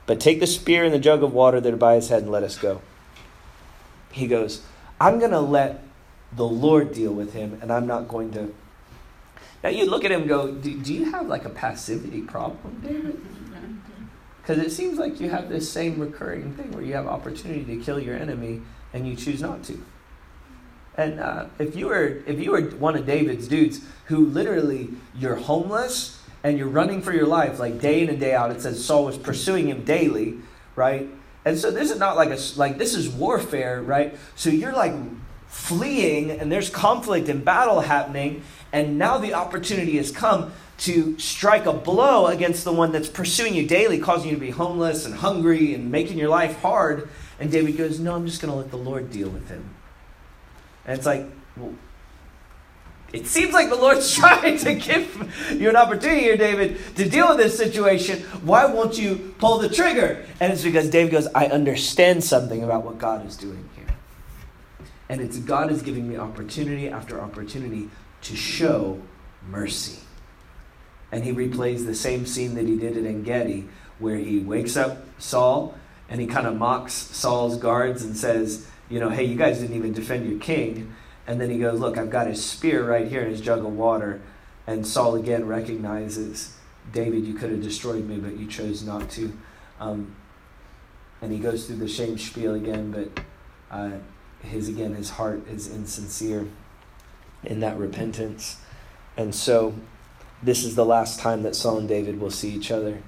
But 0.05 0.21
take 0.21 0.41
the 0.41 0.47
spear 0.47 0.85
and 0.85 0.93
the 0.93 0.99
jug 0.99 1.23
of 1.23 1.33
water 1.33 1.59
that 1.59 1.73
are 1.73 1.79
by 1.79 1.95
his 1.95 2.11
head, 2.11 2.23
and 2.23 2.31
let 2.31 2.43
us 2.43 2.59
go. 2.59 2.83
He 4.11 4.27
goes, 4.27 4.61
I'm 5.01 5.19
going 5.19 5.31
to 5.31 5.41
let 5.41 5.83
the 6.33 6.47
Lord 6.47 6.93
deal 6.93 7.15
with 7.15 7.33
him, 7.33 7.59
and 7.63 7.73
I'm 7.73 7.87
not 7.87 8.09
going 8.09 8.31
to. 8.33 8.55
Now 9.65 9.71
you 9.71 9.87
look 9.87 10.05
at 10.05 10.13
him 10.13 10.23
and 10.23 10.29
go, 10.29 10.53
Do, 10.53 10.79
do 10.79 10.93
you 10.93 11.11
have 11.13 11.29
like 11.29 11.47
a 11.47 11.51
passivity 11.51 12.21
problem, 12.21 12.83
David? 12.85 13.19
Because 14.43 14.59
it 14.59 14.71
seems 14.73 14.99
like 14.99 15.21
you 15.21 15.31
have 15.31 15.49
this 15.49 15.71
same 15.71 16.01
recurring 16.01 16.55
thing 16.55 16.73
where 16.73 16.83
you 16.83 16.95
have 16.95 17.07
opportunity 17.07 17.65
to 17.65 17.83
kill 17.83 18.01
your 18.01 18.17
enemy 18.17 18.61
and 18.93 19.07
you 19.07 19.15
choose 19.15 19.41
not 19.41 19.63
to. 19.65 19.85
And 20.97 21.21
uh, 21.21 21.47
if 21.59 21.77
you 21.77 21.87
were 21.87 22.23
if 22.27 22.39
you 22.39 22.51
were 22.51 22.63
one 22.63 22.97
of 22.97 23.07
David's 23.07 23.49
dudes 23.49 23.81
who 24.07 24.27
literally 24.27 24.91
you're 25.15 25.37
homeless 25.37 26.21
and 26.43 26.59
you're 26.59 26.69
running 26.69 27.01
for 27.01 27.13
your 27.13 27.27
life 27.27 27.59
like 27.59 27.81
day 27.81 28.03
in 28.03 28.11
and 28.11 28.21
day 28.21 28.35
out, 28.35 28.51
it 28.51 28.61
says 28.61 28.85
Saul 28.85 29.05
was 29.05 29.17
pursuing 29.17 29.69
him 29.69 29.85
daily, 29.85 30.39
right? 30.77 31.09
And 31.45 31.59
so 31.59 31.71
this 31.71 31.91
is 31.91 31.99
not 31.99 32.17
like 32.17 32.31
a 32.31 32.39
like 32.57 32.79
this 32.79 32.95
is 32.95 33.09
warfare, 33.09 33.81
right? 33.81 34.17
So 34.35 34.51
you're 34.51 34.75
like 34.75 34.95
fleeing 35.47 36.31
and 36.31 36.51
there's 36.51 36.69
conflict 36.69 37.29
and 37.29 37.45
battle 37.45 37.81
happening. 37.81 38.43
And 38.73 38.99
now 38.99 39.19
the 39.19 39.35
opportunity 39.35 39.97
has 39.97 40.11
come 40.11 40.53
to 40.83 41.17
strike 41.19 41.67
a 41.67 41.73
blow 41.73 42.27
against 42.27 42.65
the 42.65 42.73
one 42.73 42.91
that's 42.91 43.09
pursuing 43.09 43.55
you 43.55 43.67
daily, 43.67 43.99
causing 43.99 44.31
you 44.31 44.35
to 44.35 44.41
be 44.41 44.51
homeless 44.51 45.07
and 45.07 45.15
hungry 45.15 45.75
and 45.75 45.91
making 45.93 46.19
your 46.19 46.29
life 46.29 46.61
hard. 46.61 47.09
And 47.39 47.51
David 47.53 47.77
goes, 47.77 48.01
No, 48.01 48.17
I'm 48.17 48.27
just 48.27 48.43
going 48.43 48.53
to 48.53 48.59
let 48.59 48.71
the 48.71 48.77
Lord 48.77 49.11
deal 49.11 49.29
with 49.29 49.49
him. 49.49 49.75
And 50.85 50.99
it's 50.99 51.07
like, 51.07 51.27
well, 51.57 51.75
it 53.13 53.27
seems 53.27 53.53
like 53.53 53.69
the 53.69 53.77
Lord's 53.77 54.13
trying 54.17 54.59
to 54.59 54.75
give 54.75 55.53
you 55.53 55.69
an 55.69 55.77
opportunity 55.77 56.23
here, 56.23 56.37
David, 56.37 56.79
to 56.97 57.09
deal 57.09 57.29
with 57.29 57.39
this 57.39 57.57
situation. 57.57 58.21
Why 58.43 58.65
won't 58.65 58.99
you 58.99 59.35
pull 59.39 59.59
the 59.59 59.69
trigger? 59.69 60.27
And 60.41 60.53
it's 60.53 60.65
because 60.65 60.91
David 60.91 61.13
goes, 61.13 61.29
I 61.29 61.47
understand 61.47 62.25
something 62.25 62.65
about 62.65 62.85
what 62.85 62.99
God 62.99 63.25
is 63.25 63.37
doing 63.37 63.69
here. 63.77 63.95
And 65.09 65.21
it's 65.21 65.39
God 65.39 65.71
is 65.71 65.83
giving 65.83 66.09
me 66.09 66.17
opportunity 66.17 66.89
after 66.89 67.21
opportunity 67.21 67.89
to 68.23 68.35
show 68.35 69.01
mercy. 69.49 70.02
And 71.13 71.25
he 71.25 71.33
replays 71.33 71.87
the 71.87 71.95
same 71.95 72.27
scene 72.27 72.55
that 72.55 72.67
he 72.67 72.77
did 72.77 72.97
at 72.97 73.05
Engedi, 73.05 73.69
where 73.99 74.17
he 74.17 74.41
wakes 74.41 74.77
up 74.77 75.05
Saul 75.19 75.79
and 76.09 76.21
he 76.21 76.27
kind 76.27 76.47
of 76.47 76.57
mocks 76.57 76.93
Saul's 76.93 77.57
guards 77.57 78.03
and 78.03 78.17
says, 78.17 78.67
You 78.89 78.99
know, 78.99 79.11
hey, 79.11 79.25
you 79.25 79.37
guys 79.37 79.61
didn't 79.61 79.77
even 79.77 79.93
defend 79.93 80.29
your 80.29 80.41
king. 80.41 80.95
And 81.27 81.41
then 81.41 81.51
he 81.51 81.59
goes, 81.59 81.79
Look, 81.79 81.99
I've 81.99 82.11
got 82.11 82.27
his 82.27 82.45
spear 82.45 82.89
right 82.89 83.07
here 83.07 83.21
and 83.21 83.31
his 83.31 83.41
jug 83.41 83.61
of 83.61 83.73
water. 83.77 84.21
And 84.67 84.87
Saul 84.87 85.15
again 85.15 85.47
recognizes, 85.47 86.57
David, 86.93 87.25
you 87.25 87.35
could 87.35 87.51
have 87.51 87.63
destroyed 87.63 88.07
me, 88.07 88.17
but 88.19 88.37
you 88.37 88.47
chose 88.47 88.83
not 88.83 89.11
to. 89.11 89.33
Um, 89.81 90.17
and 91.21 91.33
he 91.33 91.39
goes 91.39 91.67
through 91.67 91.77
the 91.77 91.89
shame 91.89 92.19
spiel 92.19 92.55
again, 92.55 92.91
but 92.91 93.25
uh, 93.71 93.99
his 94.41 94.69
again, 94.69 94.95
his 94.95 95.11
heart 95.11 95.47
is 95.49 95.69
insincere 95.69 96.49
in 97.45 97.61
that 97.61 97.79
repentance. 97.79 98.61
And 99.17 99.35
so 99.35 99.75
this 100.43 100.65
is 100.65 100.75
the 100.75 100.85
last 100.85 101.21
time 101.21 101.43
that 101.43 101.57
Saul 101.57 101.79
and 101.79 101.89
David 101.89 102.21
will 102.21 102.31
see 102.31 102.51
each 102.51 102.71
other 102.71 102.99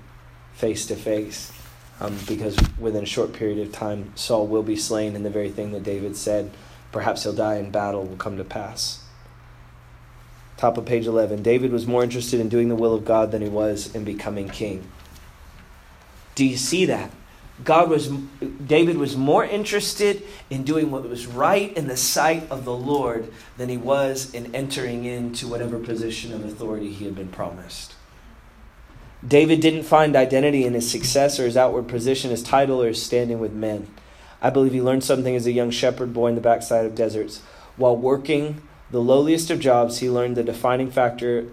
face 0.55 0.87
to 0.87 0.97
face. 0.97 1.53
Um, 2.01 2.19
because 2.27 2.59
within 2.79 3.05
a 3.05 3.07
short 3.07 3.33
period 3.33 3.59
of 3.59 3.73
time, 3.73 4.13
Saul 4.17 4.49
will 4.49 4.65
be 4.65 4.75
slain, 4.75 5.15
and 5.15 5.25
the 5.25 5.31
very 5.31 5.51
thing 5.51 5.71
that 5.73 5.85
David 5.85 6.17
said 6.17 6.51
Perhaps 6.95 7.25
he'll 7.25 7.33
die 7.33 7.57
in 7.57 7.73
battle 7.73 8.05
will 8.05 8.17
come 8.17 8.37
to 8.37 8.45
pass. 8.45 9.03
Top 10.57 10.79
of 10.79 10.87
page 10.87 11.09
11. 11.09 11.43
David 11.43 11.73
was 11.73 11.89
more 11.89 12.05
interested 12.05 12.39
in 12.39 12.49
doing 12.49 12.69
the 12.69 12.77
will 12.77 12.95
of 12.95 13.05
God 13.05 13.33
than 13.33 13.43
he 13.43 13.49
was 13.49 13.93
in 13.97 14.05
becoming 14.05 14.49
king. 14.49 14.87
Do 16.37 16.47
you 16.47 16.57
see 16.57 16.85
that? 16.85 17.11
God 17.63 17.89
was 17.89 18.09
David 18.67 18.97
was 18.97 19.17
more 19.17 19.45
interested 19.45 20.25
in 20.51 20.65
doing 20.65 20.91
what 20.91 21.09
was 21.09 21.27
right 21.27 21.75
in 21.77 21.87
the 21.87 21.97
sight 21.97 22.51
of 22.51 22.65
the 22.65 22.75
Lord 22.75 23.33
than 23.57 23.69
he 23.69 23.77
was 23.77 24.35
in 24.35 24.55
entering 24.55 25.05
into 25.05 25.47
whatever 25.47 25.79
position 25.79 26.33
of 26.33 26.45
authority 26.45 26.93
he 26.93 27.05
had 27.05 27.15
been 27.15 27.29
promised. 27.29 27.95
David 29.27 29.61
didn't 29.61 29.85
find 29.85 30.17
identity 30.17 30.65
in 30.65 30.75
his 30.75 30.91
success 30.91 31.39
or 31.39 31.45
his 31.45 31.57
outward 31.57 31.87
position, 31.87 32.31
his 32.31 32.43
title, 32.43 32.83
or 32.83 32.89
his 32.89 33.03
standing 33.03 33.39
with 33.39 33.53
men. 33.53 33.87
I 34.43 34.51
believe 34.51 34.73
he 34.73 34.83
learned 34.83 35.05
something 35.05 35.35
as 35.35 35.47
a 35.47 35.53
young 35.53 35.71
shepherd 35.71 36.13
boy 36.13 36.29
in 36.29 36.35
the 36.35 36.41
backside 36.41 36.85
of 36.85 36.95
deserts. 36.95 37.41
While 37.77 37.97
working 37.97 38.63
the 38.91 39.01
lowliest 39.01 39.51
of 39.51 39.61
jobs, 39.61 40.01
he 40.01 40.11
learned 40.11 40.37
the 40.37 40.45
defining 40.45 40.91
factor 40.91 41.47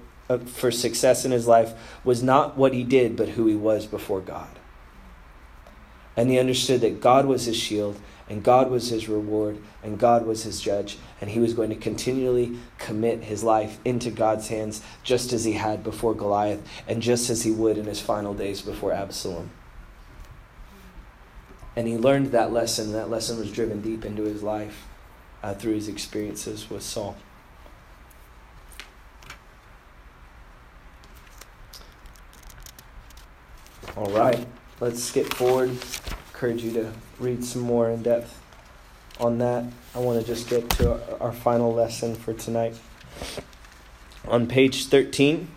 for 0.45 0.71
success 0.71 1.25
in 1.25 1.31
his 1.31 1.47
life 1.47 1.73
was 2.03 2.21
not 2.21 2.57
what 2.57 2.73
he 2.73 2.83
did, 2.83 3.15
but 3.15 3.29
who 3.29 3.47
he 3.47 3.55
was 3.55 3.85
before 3.85 4.21
God. 4.21 4.49
And 6.17 6.29
he 6.29 6.39
understood 6.39 6.81
that 6.81 7.01
God 7.01 7.25
was 7.25 7.45
his 7.45 7.57
shield, 7.57 7.99
and 8.29 8.43
God 8.43 8.69
was 8.69 8.89
his 8.89 9.09
reward, 9.09 9.57
and 9.83 9.99
God 9.99 10.25
was 10.25 10.43
his 10.43 10.61
judge, 10.61 10.97
and 11.19 11.29
he 11.29 11.39
was 11.39 11.53
going 11.53 11.69
to 11.69 11.75
continually 11.75 12.57
commit 12.77 13.23
his 13.23 13.43
life 13.43 13.79
into 13.83 14.09
God's 14.09 14.47
hands, 14.47 14.81
just 15.03 15.33
as 15.33 15.43
he 15.43 15.53
had 15.53 15.83
before 15.83 16.13
Goliath, 16.13 16.65
and 16.87 17.01
just 17.01 17.29
as 17.29 17.43
he 17.43 17.51
would 17.51 17.77
in 17.77 17.85
his 17.85 18.01
final 18.01 18.33
days 18.33 18.61
before 18.61 18.93
Absalom. 18.93 19.51
And 21.75 21.87
he 21.87 21.97
learned 21.97 22.27
that 22.27 22.51
lesson, 22.51 22.87
and 22.87 22.95
that 22.95 23.09
lesson 23.09 23.37
was 23.37 23.51
driven 23.51 23.81
deep 23.81 24.03
into 24.05 24.23
his 24.23 24.43
life 24.43 24.85
uh, 25.41 25.53
through 25.53 25.75
his 25.75 25.87
experiences 25.87 26.69
with 26.69 26.83
Saul. 26.83 27.15
All 33.97 34.11
right, 34.11 34.47
let's 34.81 35.01
skip 35.01 35.31
forward. 35.35 35.69
Encourage 36.33 36.63
you 36.63 36.73
to 36.73 36.91
read 37.19 37.45
some 37.45 37.61
more 37.61 37.89
in 37.89 38.01
depth 38.01 38.41
on 39.19 39.37
that. 39.37 39.63
I 39.95 39.99
want 39.99 40.19
to 40.19 40.25
just 40.25 40.49
get 40.49 40.69
to 40.71 41.19
our, 41.21 41.31
final 41.31 41.71
lesson 41.71 42.15
for 42.15 42.33
tonight. 42.33 42.75
On 44.27 44.47
page 44.47 44.87
13, 44.87 45.47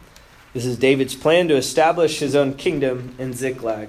this 0.52 0.66
is 0.66 0.76
David's 0.76 1.14
plan 1.16 1.48
to 1.48 1.56
establish 1.56 2.18
his 2.18 2.36
own 2.36 2.54
kingdom 2.54 3.14
in 3.18 3.32
Ziklag. 3.32 3.88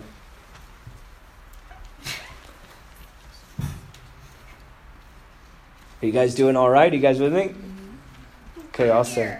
Are 6.02 6.06
you 6.06 6.12
guys 6.12 6.34
doing 6.34 6.56
all 6.56 6.70
right? 6.70 6.92
Are 6.92 6.96
you 6.96 7.02
guys 7.02 7.20
with 7.20 7.34
me? 7.34 7.50
Mm-hmm. 7.50 8.62
Okay, 8.68 8.90
awesome. 8.90 9.38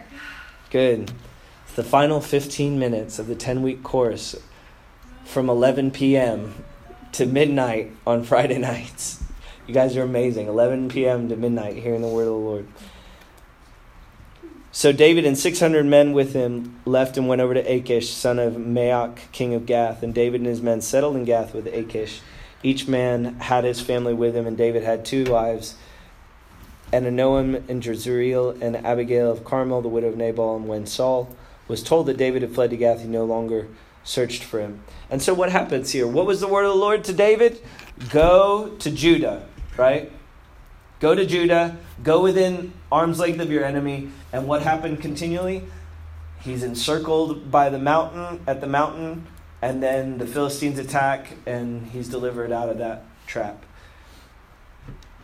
Good. 0.72 1.12
It's 1.66 1.76
the 1.76 1.84
final 1.84 2.20
15 2.20 2.78
minutes 2.78 3.20
of 3.20 3.28
the 3.28 3.36
10 3.36 3.62
week 3.62 3.84
course 3.84 4.36
from 5.26 5.50
11 5.50 5.92
p.m. 5.92 6.64
to 7.12 7.26
midnight 7.26 7.92
on 8.08 8.24
Friday 8.24 8.58
nights. 8.60 9.22
You 9.68 9.74
guys 9.74 9.98
are 9.98 10.04
amazing. 10.04 10.48
11 10.48 10.90
p.m. 10.90 11.28
to 11.28 11.36
midnight 11.36 11.76
hearing 11.76 12.02
the 12.02 12.08
word 12.08 12.22
of 12.22 12.28
the 12.28 12.34
Lord. 12.34 12.68
So 14.72 14.92
David 14.92 15.26
and 15.26 15.38
600 15.38 15.86
men 15.86 16.14
with 16.14 16.34
him 16.34 16.80
left 16.86 17.18
and 17.18 17.28
went 17.28 17.42
over 17.42 17.54
to 17.54 17.62
Achish, 17.62 18.14
son 18.14 18.40
of 18.40 18.54
Maoch, 18.54 19.32
king 19.32 19.54
of 19.54 19.66
Gath. 19.66 20.04
And 20.04 20.14
David 20.14 20.42
and 20.42 20.48
his 20.48 20.62
men 20.62 20.82
settled 20.82 21.16
in 21.16 21.26
Gath 21.26 21.54
with 21.54 21.68
Achish. 21.68 22.22
Each 22.64 22.88
man 22.88 23.40
had 23.40 23.64
his 23.64 23.82
family 23.82 24.14
with 24.14 24.36
him, 24.36 24.48
and 24.48 24.58
David 24.58 24.84
had 24.84 25.06
two 25.06 25.26
wives 25.26 25.76
and 26.92 27.06
Ahinoam 27.06 27.68
and 27.68 27.86
Jezreel 27.86 28.52
and 28.62 28.78
Abigail 28.86 29.32
of 29.32 29.44
Carmel, 29.44 29.82
the 29.82 29.90
widow 29.90 30.08
of 30.08 30.18
Nabal. 30.18 30.56
And 30.56 30.68
when 30.68 30.86
Saul 30.86 31.36
was 31.68 31.84
told 31.84 32.06
that 32.08 32.18
David 32.18 32.42
had 32.42 32.54
fled 32.54 32.70
to 32.70 32.78
Gath, 32.78 33.02
he 33.02 33.08
no 33.08 33.26
longer 33.26 33.68
searched 34.06 34.44
for 34.44 34.62
him. 34.62 34.82
And 35.10 35.22
so 35.22 35.34
what 35.34 35.52
happens 35.52 35.92
here? 35.92 36.08
What 36.08 36.26
was 36.26 36.40
the 36.40 36.48
word 36.48 36.64
of 36.64 36.72
the 36.72 36.80
Lord 36.80 37.04
to 37.06 37.14
David? 37.14 37.60
Go 38.10 38.76
to 38.80 38.90
Judah, 38.90 39.46
right? 39.76 40.12
Go 41.02 41.14
to 41.14 41.26
Judah, 41.26 41.78
go 42.04 42.22
within 42.22 42.72
arm's 42.90 43.20
length 43.20 43.42
of 43.42 43.52
your 43.52 43.66
enemy. 43.66 44.10
And 44.32 44.48
what 44.48 44.62
happened 44.62 45.02
continually? 45.02 45.64
He's 46.40 46.64
encircled 46.64 47.52
by 47.52 47.70
the 47.70 47.80
mountain, 47.80 48.42
at 48.48 48.62
the 48.62 48.68
mountain, 48.68 49.28
and 49.62 49.84
then 49.84 50.20
the 50.20 50.28
Philistines 50.28 50.80
attack, 50.80 51.34
and 51.46 51.88
he's 51.88 52.08
delivered 52.08 52.52
out 52.52 52.70
of 52.70 52.78
that 52.78 53.04
trap. 53.28 53.66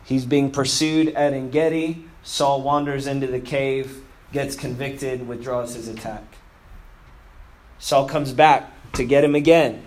He's 0.04 0.26
being 0.26 0.50
pursued 0.50 1.08
at 1.14 1.32
Engedi. 1.32 2.04
Saul 2.24 2.62
wanders 2.62 3.06
into 3.06 3.26
the 3.26 3.40
cave, 3.40 4.02
gets 4.32 4.56
convicted, 4.56 5.26
withdraws 5.26 5.74
his 5.74 5.88
attack. 5.88 6.24
Saul 7.82 8.06
comes 8.06 8.32
back 8.32 8.70
to 8.92 9.04
get 9.04 9.24
him 9.24 9.34
again. 9.34 9.82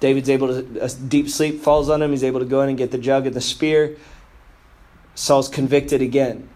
David's 0.00 0.28
able 0.28 0.48
to, 0.48 0.84
a 0.84 0.88
deep 0.90 1.30
sleep 1.30 1.62
falls 1.62 1.88
on 1.88 2.02
him. 2.02 2.10
He's 2.10 2.22
able 2.22 2.40
to 2.40 2.46
go 2.46 2.60
in 2.60 2.68
and 2.68 2.76
get 2.76 2.90
the 2.90 2.98
jug 2.98 3.26
and 3.26 3.34
the 3.34 3.40
spear. 3.40 3.96
Saul's 5.14 5.48
convicted 5.48 6.02
again. 6.02 6.46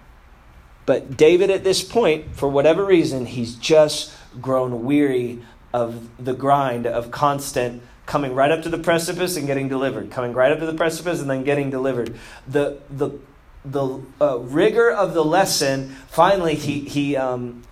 But 0.85 1.17
David, 1.17 1.49
at 1.49 1.65
this 1.65 1.83
point, 1.83 2.37
for 2.37 2.47
whatever 2.47 2.85
reason, 2.85 3.25
he's 3.25 3.55
just 3.55 4.15
grown 4.39 4.85
weary 4.85 5.43
of 5.73 6.11
the 6.23 6.35
grind 6.35 6.87
of 6.87 7.11
constant 7.11 7.83
coming 8.05 8.35
right 8.35 8.51
up 8.51 8.63
to 8.65 8.69
the 8.69 8.79
precipice 8.79 9.35
and 9.35 9.47
getting 9.47 9.67
delivered, 9.67 10.11
coming 10.11 10.35
right 10.35 10.53
up 10.53 10.59
to 10.59 10.67
the 10.67 10.75
precipice 10.75 11.23
and 11.23 11.31
then 11.31 11.43
getting 11.43 11.71
delivered. 11.71 12.15
The 12.47 12.81
the 12.91 13.19
the 13.65 14.03
uh, 14.21 14.41
rigor 14.41 14.91
of 14.91 15.15
the 15.15 15.25
lesson 15.25 15.97
finally 16.09 16.55
he 16.55 16.81
he 16.81 17.17
um, 17.17 17.63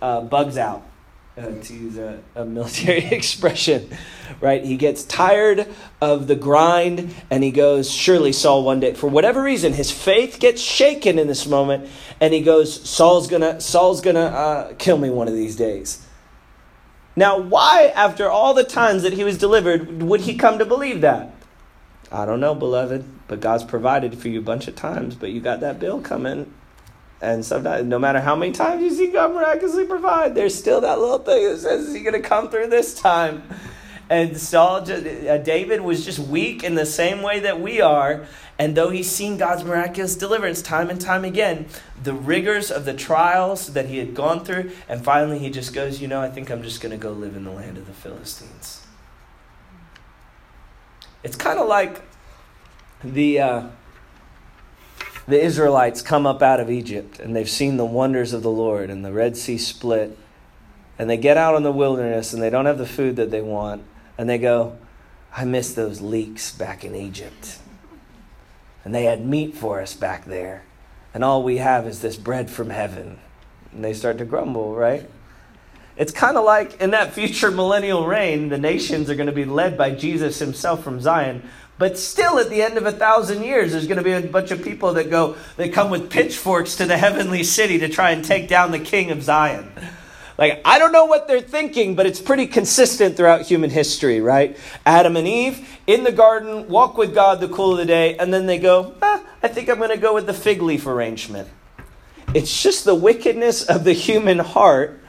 uh, 0.00 0.22
bugs 0.22 0.56
out. 0.56 0.89
Uh, 1.38 1.46
to 1.62 1.74
use 1.74 1.96
a, 1.96 2.20
a 2.34 2.44
military 2.44 3.04
expression, 3.12 3.88
right? 4.40 4.64
He 4.64 4.76
gets 4.76 5.04
tired 5.04 5.68
of 6.00 6.26
the 6.26 6.34
grind 6.34 7.14
and 7.30 7.44
he 7.44 7.52
goes, 7.52 7.88
Surely 7.88 8.32
Saul 8.32 8.64
one 8.64 8.80
day, 8.80 8.94
for 8.94 9.08
whatever 9.08 9.40
reason, 9.40 9.72
his 9.72 9.92
faith 9.92 10.40
gets 10.40 10.60
shaken 10.60 11.20
in 11.20 11.28
this 11.28 11.46
moment 11.46 11.88
and 12.20 12.34
he 12.34 12.40
goes, 12.40 12.88
Saul's 12.88 13.28
gonna, 13.28 13.60
Saul's 13.60 14.00
gonna 14.00 14.20
uh, 14.20 14.72
kill 14.74 14.98
me 14.98 15.08
one 15.08 15.28
of 15.28 15.34
these 15.34 15.54
days. 15.54 16.04
Now, 17.14 17.38
why, 17.38 17.92
after 17.94 18.28
all 18.28 18.52
the 18.52 18.64
times 18.64 19.02
that 19.04 19.12
he 19.12 19.24
was 19.24 19.38
delivered, 19.38 20.02
would 20.02 20.22
he 20.22 20.34
come 20.34 20.58
to 20.58 20.64
believe 20.64 21.00
that? 21.00 21.32
I 22.10 22.26
don't 22.26 22.40
know, 22.40 22.56
beloved, 22.56 23.04
but 23.28 23.40
God's 23.40 23.62
provided 23.62 24.18
for 24.18 24.28
you 24.28 24.40
a 24.40 24.42
bunch 24.42 24.66
of 24.66 24.74
times, 24.74 25.14
but 25.14 25.30
you 25.30 25.40
got 25.40 25.60
that 25.60 25.78
bill 25.78 26.00
coming. 26.00 26.52
And 27.22 27.44
sometimes, 27.44 27.86
no 27.86 27.98
matter 27.98 28.20
how 28.20 28.34
many 28.34 28.52
times 28.52 28.82
you 28.82 28.90
see 28.90 29.08
God 29.08 29.34
miraculously 29.34 29.84
provide, 29.84 30.34
there's 30.34 30.54
still 30.54 30.80
that 30.80 30.98
little 30.98 31.18
thing 31.18 31.44
that 31.44 31.58
says, 31.58 31.88
Is 31.88 31.94
he 31.94 32.00
going 32.00 32.20
to 32.20 32.26
come 32.26 32.48
through 32.48 32.68
this 32.68 32.94
time? 32.94 33.42
And 34.08 34.36
Saul, 34.38 34.90
uh, 34.90 35.38
David 35.38 35.82
was 35.82 36.04
just 36.04 36.18
weak 36.18 36.64
in 36.64 36.74
the 36.74 36.86
same 36.86 37.22
way 37.22 37.40
that 37.40 37.60
we 37.60 37.80
are. 37.80 38.26
And 38.58 38.76
though 38.76 38.90
he's 38.90 39.08
seen 39.08 39.36
God's 39.36 39.62
miraculous 39.64 40.16
deliverance 40.16 40.62
time 40.62 40.90
and 40.90 41.00
time 41.00 41.24
again, 41.24 41.66
the 42.02 42.12
rigors 42.12 42.70
of 42.70 42.84
the 42.84 42.92
trials 42.92 43.72
that 43.74 43.86
he 43.86 43.98
had 43.98 44.14
gone 44.14 44.44
through, 44.44 44.72
and 44.88 45.04
finally 45.04 45.38
he 45.38 45.50
just 45.50 45.72
goes, 45.74 46.00
You 46.00 46.08
know, 46.08 46.20
I 46.20 46.30
think 46.30 46.50
I'm 46.50 46.62
just 46.62 46.80
going 46.80 46.90
to 46.90 46.98
go 46.98 47.12
live 47.12 47.36
in 47.36 47.44
the 47.44 47.52
land 47.52 47.76
of 47.76 47.86
the 47.86 47.92
Philistines. 47.92 48.84
It's 51.22 51.36
kind 51.36 51.58
of 51.58 51.68
like 51.68 52.00
the. 53.04 53.40
Uh, 53.40 53.62
the 55.30 55.42
Israelites 55.42 56.02
come 56.02 56.26
up 56.26 56.42
out 56.42 56.60
of 56.60 56.70
Egypt 56.70 57.18
and 57.18 57.34
they've 57.34 57.48
seen 57.48 57.76
the 57.76 57.84
wonders 57.84 58.32
of 58.32 58.42
the 58.42 58.50
Lord 58.50 58.90
and 58.90 59.04
the 59.04 59.12
Red 59.12 59.36
Sea 59.36 59.58
split. 59.58 60.16
And 60.98 61.08
they 61.08 61.16
get 61.16 61.36
out 61.36 61.56
in 61.56 61.62
the 61.62 61.72
wilderness 61.72 62.32
and 62.32 62.42
they 62.42 62.50
don't 62.50 62.66
have 62.66 62.78
the 62.78 62.86
food 62.86 63.16
that 63.16 63.30
they 63.30 63.40
want. 63.40 63.82
And 64.18 64.28
they 64.28 64.38
go, 64.38 64.76
I 65.34 65.44
miss 65.44 65.72
those 65.72 66.00
leeks 66.00 66.52
back 66.52 66.84
in 66.84 66.94
Egypt. 66.94 67.58
And 68.84 68.94
they 68.94 69.04
had 69.04 69.24
meat 69.24 69.56
for 69.56 69.80
us 69.80 69.94
back 69.94 70.24
there. 70.26 70.64
And 71.14 71.24
all 71.24 71.42
we 71.42 71.56
have 71.56 71.86
is 71.86 72.00
this 72.00 72.16
bread 72.16 72.50
from 72.50 72.70
heaven. 72.70 73.18
And 73.72 73.84
they 73.84 73.94
start 73.94 74.18
to 74.18 74.24
grumble, 74.24 74.74
right? 74.74 75.08
It's 75.96 76.12
kind 76.12 76.36
of 76.36 76.44
like 76.44 76.80
in 76.80 76.90
that 76.90 77.12
future 77.12 77.50
millennial 77.50 78.06
reign, 78.06 78.48
the 78.48 78.58
nations 78.58 79.10
are 79.10 79.14
going 79.14 79.26
to 79.26 79.32
be 79.32 79.44
led 79.44 79.76
by 79.76 79.90
Jesus 79.90 80.38
himself 80.38 80.82
from 80.82 81.00
Zion. 81.00 81.48
But 81.80 81.96
still, 81.96 82.38
at 82.38 82.50
the 82.50 82.60
end 82.60 82.76
of 82.76 82.84
a 82.84 82.92
thousand 82.92 83.42
years, 83.42 83.72
there's 83.72 83.86
going 83.86 83.96
to 83.96 84.04
be 84.04 84.12
a 84.12 84.20
bunch 84.20 84.50
of 84.50 84.62
people 84.62 84.92
that 84.92 85.08
go, 85.08 85.36
they 85.56 85.70
come 85.70 85.90
with 85.90 86.10
pitchforks 86.10 86.76
to 86.76 86.84
the 86.84 86.98
heavenly 86.98 87.42
city 87.42 87.78
to 87.78 87.88
try 87.88 88.10
and 88.10 88.22
take 88.22 88.48
down 88.48 88.70
the 88.70 88.78
king 88.78 89.10
of 89.10 89.22
Zion. 89.22 89.72
Like, 90.36 90.60
I 90.66 90.78
don't 90.78 90.92
know 90.92 91.06
what 91.06 91.26
they're 91.26 91.40
thinking, 91.40 91.94
but 91.94 92.04
it's 92.04 92.20
pretty 92.20 92.46
consistent 92.46 93.16
throughout 93.16 93.46
human 93.46 93.70
history, 93.70 94.20
right? 94.20 94.58
Adam 94.84 95.16
and 95.16 95.26
Eve 95.26 95.66
in 95.86 96.04
the 96.04 96.12
garden, 96.12 96.68
walk 96.68 96.98
with 96.98 97.14
God 97.14 97.40
the 97.40 97.48
cool 97.48 97.72
of 97.72 97.78
the 97.78 97.86
day, 97.86 98.14
and 98.18 98.30
then 98.30 98.44
they 98.44 98.58
go, 98.58 98.94
ah, 99.00 99.24
I 99.42 99.48
think 99.48 99.70
I'm 99.70 99.78
going 99.78 99.88
to 99.88 99.96
go 99.96 100.12
with 100.12 100.26
the 100.26 100.34
fig 100.34 100.60
leaf 100.60 100.86
arrangement. 100.86 101.48
It's 102.34 102.62
just 102.62 102.84
the 102.84 102.94
wickedness 102.94 103.64
of 103.64 103.84
the 103.84 103.94
human 103.94 104.38
heart, 104.38 105.00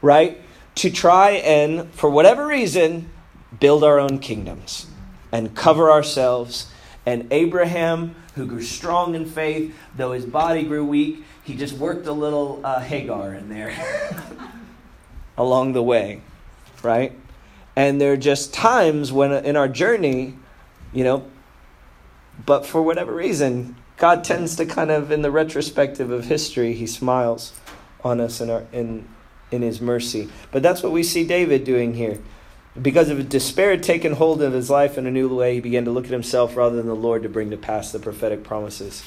right? 0.00 0.40
To 0.76 0.90
try 0.90 1.32
and, 1.32 1.92
for 1.92 2.08
whatever 2.08 2.46
reason, 2.46 3.10
build 3.58 3.84
our 3.84 4.00
own 4.00 4.18
kingdoms 4.18 4.86
and 5.32 5.54
cover 5.54 5.90
ourselves. 5.90 6.70
And 7.06 7.32
Abraham, 7.32 8.14
who 8.34 8.46
grew 8.46 8.62
strong 8.62 9.14
in 9.14 9.26
faith, 9.26 9.74
though 9.96 10.12
his 10.12 10.26
body 10.26 10.62
grew 10.64 10.84
weak, 10.84 11.24
he 11.42 11.56
just 11.56 11.74
worked 11.74 12.06
a 12.06 12.12
little 12.12 12.60
uh, 12.64 12.80
Hagar 12.80 13.34
in 13.34 13.48
there 13.48 13.74
along 15.36 15.72
the 15.72 15.82
way, 15.82 16.20
right? 16.82 17.12
And 17.76 18.00
there 18.00 18.12
are 18.12 18.16
just 18.16 18.52
times 18.52 19.12
when 19.12 19.32
in 19.32 19.56
our 19.56 19.68
journey, 19.68 20.34
you 20.92 21.04
know, 21.04 21.24
but 22.44 22.66
for 22.66 22.82
whatever 22.82 23.14
reason, 23.14 23.76
God 23.96 24.24
tends 24.24 24.56
to 24.56 24.66
kind 24.66 24.90
of, 24.90 25.10
in 25.10 25.22
the 25.22 25.30
retrospective 25.30 26.10
of 26.10 26.24
history, 26.24 26.72
he 26.72 26.86
smiles 26.86 27.52
on 28.02 28.20
us 28.20 28.40
in, 28.40 28.48
our, 28.48 28.64
in, 28.72 29.06
in 29.50 29.62
his 29.62 29.80
mercy. 29.80 30.30
But 30.50 30.62
that's 30.62 30.82
what 30.82 30.92
we 30.92 31.02
see 31.02 31.26
David 31.26 31.64
doing 31.64 31.94
here. 31.94 32.18
Because 32.80 33.08
of 33.08 33.28
despair 33.28 33.76
taken 33.76 34.12
hold 34.12 34.40
of 34.42 34.52
his 34.52 34.70
life 34.70 34.96
in 34.96 35.06
a 35.06 35.10
new 35.10 35.34
way, 35.34 35.54
he 35.54 35.60
began 35.60 35.84
to 35.86 35.90
look 35.90 36.04
at 36.04 36.10
himself 36.10 36.56
rather 36.56 36.76
than 36.76 36.86
the 36.86 36.94
Lord 36.94 37.24
to 37.24 37.28
bring 37.28 37.50
to 37.50 37.56
pass 37.56 37.90
the 37.90 37.98
prophetic 37.98 38.44
promises. 38.44 39.02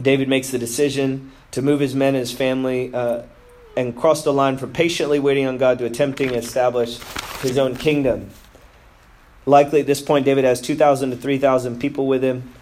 David 0.00 0.28
makes 0.28 0.50
the 0.50 0.58
decision 0.58 1.30
to 1.52 1.62
move 1.62 1.78
his 1.78 1.94
men 1.94 2.14
and 2.14 2.20
his 2.20 2.32
family 2.32 2.92
uh, 2.92 3.22
and 3.76 3.96
cross 3.96 4.24
the 4.24 4.32
line 4.32 4.58
from 4.58 4.72
patiently 4.72 5.20
waiting 5.20 5.46
on 5.46 5.58
God 5.58 5.78
to 5.78 5.84
attempting 5.84 6.30
to 6.30 6.34
establish 6.34 6.98
his 7.40 7.56
own 7.56 7.76
kingdom. 7.76 8.30
Likely 9.46 9.80
at 9.80 9.86
this 9.86 10.00
point, 10.00 10.24
David 10.24 10.44
has 10.44 10.60
2,000 10.60 11.10
to 11.10 11.16
3,000 11.16 11.80
people 11.80 12.06
with 12.06 12.24
him. 12.24 12.52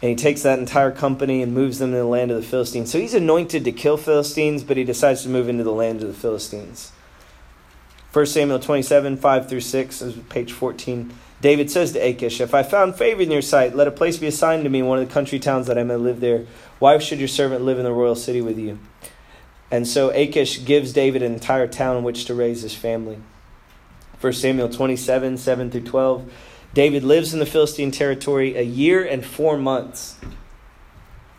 And 0.00 0.10
he 0.10 0.14
takes 0.14 0.42
that 0.42 0.60
entire 0.60 0.92
company 0.92 1.42
and 1.42 1.52
moves 1.52 1.80
them 1.80 1.90
to 1.90 1.96
the 1.96 2.04
land 2.04 2.30
of 2.30 2.36
the 2.36 2.46
Philistines. 2.46 2.92
So 2.92 3.00
he's 3.00 3.14
anointed 3.14 3.64
to 3.64 3.72
kill 3.72 3.96
Philistines, 3.96 4.62
but 4.62 4.76
he 4.76 4.84
decides 4.84 5.22
to 5.22 5.28
move 5.28 5.48
into 5.48 5.64
the 5.64 5.72
land 5.72 6.02
of 6.02 6.08
the 6.08 6.14
Philistines. 6.14 6.92
1 8.12 8.26
Samuel 8.26 8.58
27, 8.58 9.18
5 9.18 9.48
through 9.48 9.60
6, 9.60 10.02
is 10.02 10.16
page 10.30 10.52
14. 10.52 11.12
David 11.40 11.70
says 11.70 11.92
to 11.92 11.98
Achish, 11.98 12.40
If 12.40 12.54
I 12.54 12.62
found 12.62 12.96
favor 12.96 13.22
in 13.22 13.30
your 13.30 13.42
sight, 13.42 13.76
let 13.76 13.86
a 13.86 13.92
place 13.92 14.16
be 14.16 14.26
assigned 14.26 14.64
to 14.64 14.70
me 14.70 14.80
in 14.80 14.86
one 14.86 14.98
of 14.98 15.06
the 15.06 15.12
country 15.12 15.38
towns 15.38 15.66
that 15.66 15.78
I 15.78 15.84
may 15.84 15.96
live 15.96 16.20
there. 16.20 16.46
Why 16.78 16.98
should 16.98 17.18
your 17.18 17.28
servant 17.28 17.64
live 17.64 17.78
in 17.78 17.84
the 17.84 17.92
royal 17.92 18.16
city 18.16 18.40
with 18.40 18.58
you? 18.58 18.78
And 19.70 19.86
so 19.86 20.10
Achish 20.10 20.64
gives 20.64 20.92
David 20.92 21.22
an 21.22 21.34
entire 21.34 21.68
town 21.68 21.98
in 21.98 22.02
which 22.02 22.24
to 22.24 22.34
raise 22.34 22.62
his 22.62 22.74
family. 22.74 23.18
1 24.20 24.32
Samuel 24.32 24.70
27, 24.70 25.36
7 25.36 25.70
through 25.70 25.82
12. 25.82 26.32
David 26.74 27.04
lives 27.04 27.32
in 27.32 27.40
the 27.40 27.46
Philistine 27.46 27.90
territory 27.90 28.56
a 28.56 28.62
year 28.62 29.04
and 29.04 29.24
four 29.24 29.58
months. 29.58 30.16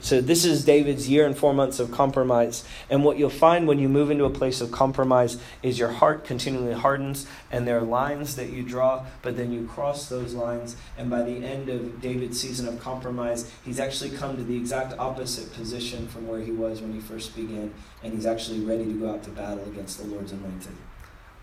So, 0.02 0.22
this 0.22 0.46
is 0.46 0.64
David's 0.64 1.10
year 1.10 1.26
and 1.26 1.38
four 1.38 1.54
months 1.54 1.78
of 1.78 1.92
compromise. 1.92 2.64
And 2.90 3.04
what 3.04 3.18
you'll 3.18 3.30
find 3.30 3.68
when 3.68 3.80
you 3.80 3.90
move 3.90 4.10
into 4.10 4.24
a 4.24 4.30
place 4.30 4.62
of 4.62 4.72
compromise 4.72 5.38
is 5.62 5.78
your 5.78 5.90
heart 5.90 6.24
continually 6.24 6.74
hardens, 6.74 7.28
and 7.52 7.68
there 7.68 7.78
are 7.78 7.82
lines 7.82 8.38
that 8.38 8.50
you 8.50 8.64
draw, 8.64 9.06
but 9.22 9.36
then 9.36 9.52
you 9.52 9.68
cross 9.68 10.08
those 10.08 10.34
lines. 10.34 10.78
And 10.98 11.10
by 11.10 11.24
the 11.24 11.46
end 11.46 11.68
of 11.68 12.00
David's 12.00 12.40
season 12.40 12.66
of 12.70 12.80
compromise, 12.80 13.52
he's 13.66 13.78
actually 13.78 14.12
come 14.12 14.38
to 14.38 14.44
the 14.44 14.56
exact 14.56 14.98
opposite 14.98 15.54
position 15.54 16.08
from 16.08 16.28
where 16.28 16.40
he 16.40 16.52
was 16.52 16.80
when 16.80 16.94
he 16.94 17.02
first 17.02 17.36
began. 17.36 17.74
And 18.02 18.14
he's 18.14 18.26
actually 18.26 18.62
ready 18.62 18.86
to 18.86 18.94
go 18.94 19.12
out 19.12 19.24
to 19.24 19.32
battle 19.32 19.66
against 19.66 19.98
the 19.98 20.08
Lord's 20.08 20.32
anointed. 20.32 20.78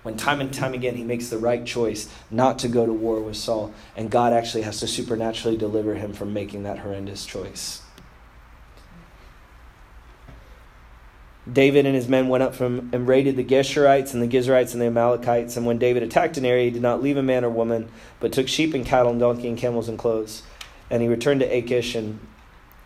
When 0.02 0.16
time 0.16 0.40
and 0.40 0.54
time 0.54 0.72
again 0.72 0.96
he 0.96 1.04
makes 1.04 1.28
the 1.28 1.36
right 1.36 1.66
choice 1.66 2.08
not 2.30 2.58
to 2.60 2.68
go 2.68 2.86
to 2.86 2.92
war 2.92 3.20
with 3.20 3.36
Saul, 3.36 3.74
and 3.94 4.10
God 4.10 4.32
actually 4.32 4.62
has 4.62 4.80
to 4.80 4.86
supernaturally 4.86 5.58
deliver 5.58 5.96
him 5.96 6.14
from 6.14 6.32
making 6.32 6.62
that 6.62 6.78
horrendous 6.78 7.26
choice. 7.26 7.82
David 11.50 11.86
and 11.86 11.94
his 11.94 12.08
men 12.08 12.28
went 12.28 12.42
up 12.42 12.54
from 12.54 12.90
and 12.92 13.06
raided 13.06 13.36
the 13.36 13.44
Geshurites 13.44 14.12
and 14.12 14.22
the 14.22 14.26
Gizrites 14.26 14.72
and 14.72 14.82
the 14.82 14.86
Amalekites. 14.86 15.56
And 15.56 15.64
when 15.64 15.78
David 15.78 16.02
attacked 16.02 16.36
an 16.36 16.44
area, 16.44 16.64
he 16.64 16.70
did 16.70 16.82
not 16.82 17.02
leave 17.02 17.16
a 17.16 17.22
man 17.22 17.44
or 17.44 17.50
woman, 17.50 17.88
but 18.18 18.32
took 18.32 18.48
sheep 18.48 18.74
and 18.74 18.84
cattle 18.84 19.12
and 19.12 19.20
donkey 19.20 19.48
and 19.48 19.56
camels 19.56 19.88
and 19.88 19.98
clothes. 19.98 20.42
And 20.90 21.02
he 21.02 21.08
returned 21.08 21.40
to 21.40 21.46
Achish. 21.46 21.94
And 21.94 22.18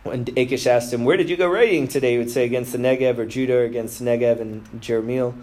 when 0.03 0.27
Achish 0.37 0.67
asked 0.67 0.93
him, 0.93 1.05
Where 1.05 1.17
did 1.17 1.31
you 1.31 1.39
go 1.39 1.49
raiding 1.49 1.89
today? 1.89 2.13
He 2.13 2.19
would 2.19 2.31
say, 2.31 2.45
Against 2.45 2.73
the 2.73 2.79
Negev 2.79 3.17
or 3.17 3.27
Judah, 3.27 3.59
or 3.59 3.65
against 3.65 4.03
Negev 4.03 4.41
and 4.41 4.65
Jerahmeel. 4.81 5.35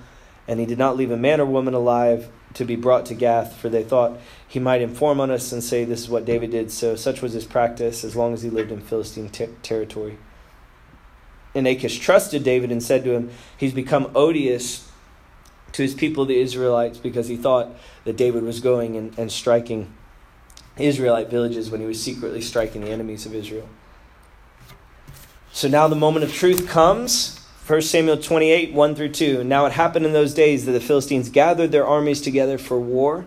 And 0.48 0.60
he 0.60 0.66
did 0.66 0.78
not 0.78 0.96
leave 0.96 1.12
a 1.12 1.18
man 1.18 1.42
or 1.42 1.46
woman 1.46 1.74
alive 1.74 2.30
to 2.54 2.66
be 2.66 2.76
brought 2.76 3.06
to 3.08 3.14
Gath, 3.14 3.56
for 3.56 3.68
they 3.68 3.84
thought 3.84 4.20
he 4.48 4.60
might 4.60 4.82
inform 4.82 5.20
on 5.20 5.32
us 5.32 5.52
and 5.52 5.64
say, 5.64 5.86
This 5.86 6.02
is 6.02 6.10
what 6.10 6.24
David 6.24 6.52
did. 6.52 6.72
So 6.72 6.96
such 6.96 7.24
was 7.24 7.34
his 7.34 7.46
practice 7.46 8.04
as 8.04 8.16
long 8.16 8.36
as 8.36 8.44
he 8.44 8.52
lived 8.52 8.72
in 8.72 8.82
Philistine 8.82 9.30
ter- 9.30 9.50
territory. 9.64 10.20
And 11.56 11.68
Achish 11.68 12.00
trusted 12.00 12.44
David 12.44 12.72
and 12.72 12.82
said 12.82 13.04
to 13.04 13.12
him, 13.12 13.32
He's 13.58 13.74
become 13.74 14.12
odious 14.16 14.90
to 15.74 15.82
his 15.82 15.94
people, 15.94 16.26
the 16.26 16.40
Israelites, 16.40 16.98
because 16.98 17.28
he 17.28 17.36
thought 17.36 17.70
that 18.04 18.18
David 18.18 18.44
was 18.44 18.60
going 18.60 18.96
and, 18.96 19.18
and 19.18 19.32
striking 19.32 19.94
Israelite 20.78 21.30
villages 21.30 21.70
when 21.70 21.82
he 21.82 21.88
was 21.88 22.02
secretly 22.02 22.42
striking 22.42 22.82
the 22.82 22.90
enemies 22.90 23.26
of 23.26 23.34
Israel. 23.34 23.68
So 25.52 25.68
now 25.68 25.88
the 25.88 25.96
moment 25.96 26.24
of 26.24 26.34
truth 26.34 26.68
comes. 26.68 27.40
1 27.66 27.82
Samuel 27.82 28.18
28, 28.18 28.74
1 28.74 28.96
through 28.96 29.10
2. 29.10 29.44
Now 29.44 29.66
it 29.66 29.74
happened 29.74 30.06
in 30.06 30.14
those 30.14 30.34
days 30.34 30.66
that 30.66 30.72
the 30.72 30.80
Philistines 30.80 31.30
gathered 31.30 31.72
their 31.72 31.86
armies 31.86 32.22
together 32.22 32.58
for 32.58 32.80
war 32.80 33.26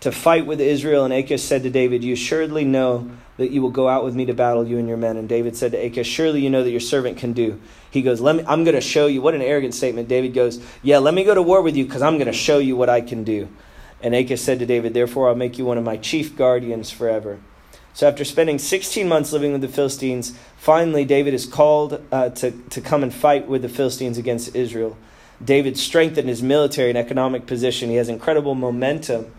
to 0.00 0.12
fight 0.12 0.46
with 0.46 0.60
Israel. 0.60 1.04
And 1.04 1.12
Achish 1.12 1.42
said 1.42 1.62
to 1.62 1.70
David, 1.70 2.04
You 2.04 2.12
assuredly 2.12 2.64
know 2.64 3.10
that 3.36 3.50
you 3.50 3.60
will 3.60 3.70
go 3.70 3.88
out 3.88 4.04
with 4.04 4.14
me 4.14 4.24
to 4.26 4.34
battle, 4.34 4.66
you 4.66 4.78
and 4.78 4.88
your 4.88 4.96
men. 4.96 5.16
And 5.16 5.28
David 5.28 5.56
said 5.56 5.72
to 5.72 5.78
Achish, 5.78 6.06
Surely 6.06 6.40
you 6.40 6.50
know 6.50 6.62
that 6.62 6.70
your 6.70 6.80
servant 6.80 7.18
can 7.18 7.32
do. 7.32 7.60
He 7.90 8.02
goes, 8.02 8.20
Let 8.20 8.36
me, 8.36 8.44
I'm 8.46 8.64
going 8.64 8.74
to 8.74 8.80
show 8.80 9.06
you. 9.06 9.20
What 9.22 9.34
an 9.34 9.42
arrogant 9.42 9.74
statement. 9.74 10.08
David 10.08 10.34
goes, 10.34 10.64
Yeah, 10.82 10.98
let 10.98 11.14
me 11.14 11.24
go 11.24 11.34
to 11.34 11.42
war 11.42 11.62
with 11.62 11.76
you 11.76 11.84
because 11.84 12.02
I'm 12.02 12.14
going 12.14 12.26
to 12.26 12.32
show 12.32 12.58
you 12.58 12.76
what 12.76 12.88
I 12.88 13.00
can 13.00 13.24
do. 13.24 13.48
And 14.00 14.14
Achish 14.14 14.42
said 14.42 14.58
to 14.60 14.66
David, 14.66 14.94
Therefore 14.94 15.28
I'll 15.28 15.34
make 15.34 15.58
you 15.58 15.64
one 15.64 15.78
of 15.78 15.84
my 15.84 15.96
chief 15.96 16.36
guardians 16.36 16.90
forever. 16.90 17.40
So 17.94 18.08
after 18.08 18.24
spending 18.24 18.58
16 18.58 19.08
months 19.08 19.32
living 19.32 19.52
with 19.52 19.60
the 19.60 19.68
Philistines, 19.68 20.36
finally 20.56 21.04
David 21.04 21.32
is 21.32 21.46
called 21.46 22.02
uh, 22.10 22.30
to, 22.30 22.50
to 22.50 22.80
come 22.80 23.02
and 23.02 23.14
fight 23.14 23.46
with 23.46 23.62
the 23.62 23.68
Philistines 23.68 24.18
against 24.18 24.54
Israel. 24.54 24.96
David 25.42 25.78
strengthened 25.78 26.28
his 26.28 26.42
military 26.42 26.90
and 26.90 26.98
economic 26.98 27.46
position. 27.46 27.90
He 27.90 27.96
has 27.96 28.08
incredible 28.08 28.54
momentum 28.54 29.32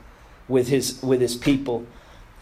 with 0.47 0.67
his, 0.69 1.01
with 1.03 1.21
his 1.21 1.35
people. 1.35 1.85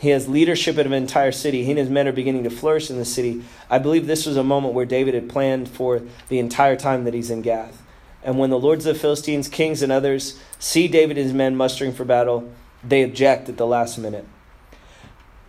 He 0.04 0.10
has 0.10 0.28
leadership 0.28 0.78
of 0.78 0.86
an 0.88 0.91
entire 0.91 1.32
city. 1.32 1.64
He 1.64 1.72
and 1.72 1.80
his 1.80 1.89
men 1.89 2.10
are 2.10 2.12
beginning 2.12 2.43
to 2.43 2.49
flourish 2.49 2.89
in 2.89 2.97
the 2.97 3.06
city. 3.06 3.41
I 3.70 3.80
believe 3.80 4.06
this 4.06 4.26
was 4.26 4.36
a 4.36 4.43
moment 4.43 4.74
where 4.74 4.86
David 4.86 5.14
had 5.14 5.30
planned 5.30 5.70
for 5.70 6.01
the 6.28 6.39
entire 6.39 6.76
time 6.76 7.06
that 7.06 7.14
he's 7.14 7.30
in 7.30 7.41
Gath. 7.41 7.82
And 8.22 8.38
when 8.38 8.49
the 8.49 8.60
lords 8.60 8.86
of 8.86 8.95
the 8.95 8.99
Philistines, 8.99 9.47
kings, 9.47 9.82
and 9.82 9.93
others 9.93 10.38
see 10.60 10.89
David 10.89 11.18
and 11.18 11.28
his 11.28 11.34
men 11.34 11.56
mustering 11.56 11.93
for 11.93 12.04
battle, 12.04 12.51
they 12.84 13.01
object 13.01 13.47
at 13.47 13.56
the 13.56 13.66
last 13.66 13.97
minute. 13.97 14.26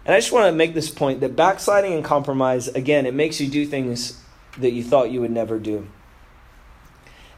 And 0.05 0.15
I 0.15 0.19
just 0.19 0.31
want 0.31 0.47
to 0.47 0.53
make 0.53 0.73
this 0.73 0.89
point 0.89 1.19
that 1.19 1.35
backsliding 1.35 1.93
and 1.93 2.05
compromise, 2.05 2.69
again, 2.69 3.07
it 3.07 3.15
makes 3.15 3.41
you 3.41 3.49
do 3.49 3.67
things 3.67 4.23
that 4.59 4.71
you 4.71 4.85
thought 4.85 5.11
you 5.11 5.21
would 5.21 5.33
never 5.33 5.59
do. 5.59 5.89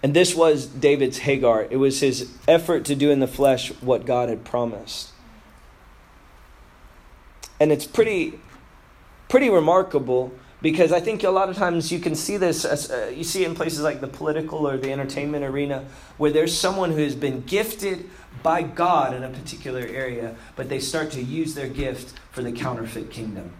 And 0.02 0.12
this 0.12 0.34
was 0.34 0.66
David's 0.66 1.16
Hagar. 1.16 1.66
It 1.70 1.78
was 1.78 2.00
his 2.00 2.36
effort 2.46 2.84
to 2.84 2.94
do 2.94 3.10
in 3.10 3.20
the 3.20 3.26
flesh 3.26 3.70
what 3.80 4.04
God 4.04 4.28
had 4.28 4.44
promised. 4.44 5.12
And 7.58 7.72
it's 7.72 7.86
pretty 7.86 8.38
pretty 9.28 9.50
remarkable 9.50 10.32
because 10.62 10.92
I 10.92 11.00
think 11.00 11.22
a 11.22 11.30
lot 11.30 11.48
of 11.48 11.56
times 11.56 11.92
you 11.92 11.98
can 11.98 12.14
see 12.14 12.36
this, 12.36 12.64
as, 12.64 12.90
uh, 12.90 13.12
you 13.14 13.24
see 13.24 13.44
it 13.44 13.48
in 13.48 13.54
places 13.54 13.82
like 13.82 14.00
the 14.00 14.08
political 14.08 14.66
or 14.66 14.76
the 14.76 14.90
entertainment 14.90 15.44
arena, 15.44 15.84
where 16.16 16.30
there's 16.30 16.56
someone 16.56 16.92
who 16.92 17.02
has 17.02 17.14
been 17.14 17.42
gifted 17.42 18.08
by 18.42 18.62
God 18.62 19.14
in 19.14 19.22
a 19.22 19.28
particular 19.28 19.80
area, 19.80 20.34
but 20.56 20.68
they 20.68 20.78
start 20.78 21.10
to 21.12 21.22
use 21.22 21.54
their 21.54 21.68
gift 21.68 22.18
for 22.30 22.42
the 22.42 22.52
counterfeit 22.52 23.10
kingdom. 23.10 23.52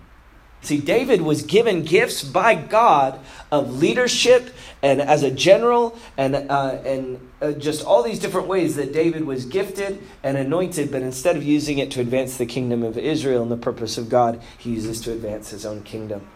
See, 0.67 0.79
David 0.79 1.23
was 1.23 1.43
given 1.43 1.85
gifts 1.85 2.25
by 2.25 2.57
God 2.57 3.21
of 3.53 3.79
leadership 3.79 4.53
and 4.83 5.01
as 5.01 5.23
a 5.23 5.31
general 5.31 5.97
and, 6.17 6.35
uh, 6.35 6.81
and 6.85 7.21
uh, 7.41 7.53
just 7.53 7.87
all 7.87 8.03
these 8.03 8.19
different 8.19 8.49
ways 8.49 8.75
that 8.75 8.93
David 8.93 9.27
was 9.27 9.45
gifted 9.45 10.03
and 10.25 10.37
anointed, 10.37 10.91
but 10.91 11.03
instead 11.03 11.37
of 11.37 11.45
using 11.45 11.79
it 11.79 11.93
to 11.93 12.01
advance 12.01 12.37
the 12.37 12.47
kingdom 12.47 12.83
of 12.83 12.99
Israel 12.99 13.43
and 13.43 13.53
the 13.53 13.57
purpose 13.57 13.97
of 13.97 14.09
God, 14.09 14.43
he 14.59 14.71
uses 14.71 15.01
to 15.03 15.13
advance 15.13 15.51
his 15.51 15.65
own 15.65 15.85
kingdom. 15.85 16.27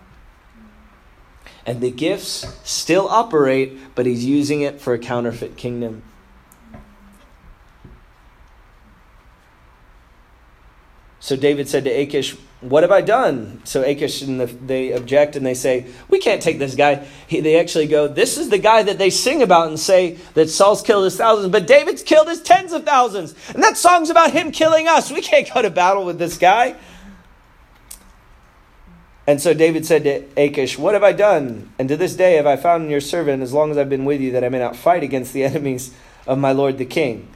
And 1.67 1.81
the 1.81 1.91
gifts 1.91 2.47
still 2.63 3.09
operate, 3.09 3.97
but 3.97 4.07
he's 4.07 4.25
using 4.25 4.61
it 4.61 4.81
for 4.81 4.95
a 4.95 4.99
counterfeit 5.01 5.57
kingdom. 5.57 6.05
So 11.19 11.35
David 11.35 11.69
said 11.69 11.83
to 11.83 11.91
Achish, 11.91 12.37
What 12.61 12.83
have 12.83 12.93
I 12.93 13.01
done? 13.01 13.63
So 13.65 13.83
Achish 13.83 14.21
and 14.21 14.39
the, 14.39 14.47
they 14.47 14.93
object 14.93 15.35
and 15.35 15.47
they 15.47 15.55
say, 15.55 15.87
We 16.11 16.19
can't 16.19 16.43
take 16.43 16.59
this 16.59 16.75
guy. 16.75 17.07
He, 17.27 17.41
they 17.41 17.59
actually 17.59 17.87
go, 17.87 18.07
This 18.07 18.37
is 18.37 18.51
the 18.51 18.59
guy 18.59 18.83
that 18.83 18.99
they 18.99 19.09
sing 19.09 19.43
about 19.43 19.69
and 19.69 19.81
say 19.81 20.19
that 20.35 20.51
Saul's 20.51 20.83
killed 20.83 21.05
his 21.05 21.17
thousands, 21.17 21.51
but 21.53 21.67
David's 21.67 22.03
killed 22.03 22.29
his 22.29 22.43
tens 22.43 22.75
of 22.75 22.85
thousands. 22.85 23.35
And 23.55 23.63
that 23.63 23.79
song's 23.79 24.11
about 24.11 24.33
him 24.33 24.53
killing 24.53 24.89
us. 24.89 25.11
We 25.11 25.23
can't 25.23 25.53
go 25.53 25.63
to 25.63 25.71
battle 25.71 26.05
with 26.05 26.19
this 26.19 26.37
guy. 26.37 26.77
And 29.27 29.41
so 29.41 29.55
David 29.55 29.87
said 29.87 30.05
to 30.05 30.25
Achish, 30.37 30.79
What 30.79 30.93
have 30.93 31.05
I 31.05 31.13
done? 31.13 31.73
And 31.79 31.89
to 31.89 31.97
this 31.97 32.15
day 32.15 32.35
have 32.35 32.47
I 32.47 32.57
found 32.57 32.85
in 32.85 32.91
your 32.91 33.01
servant, 33.01 33.43
as 33.43 33.55
long 33.55 33.71
as 33.71 33.79
I've 33.79 33.89
been 33.89 34.05
with 34.05 34.21
you, 34.21 34.33
that 34.33 34.45
I 34.45 34.51
may 34.51 34.59
not 34.59 34.77
fight 34.77 35.03
against 35.03 35.33
the 35.33 35.45
enemies 35.45 35.95
of 36.27 36.37
my 36.37 36.53
lord 36.53 36.77
the 36.77 36.85
king. 36.85 37.29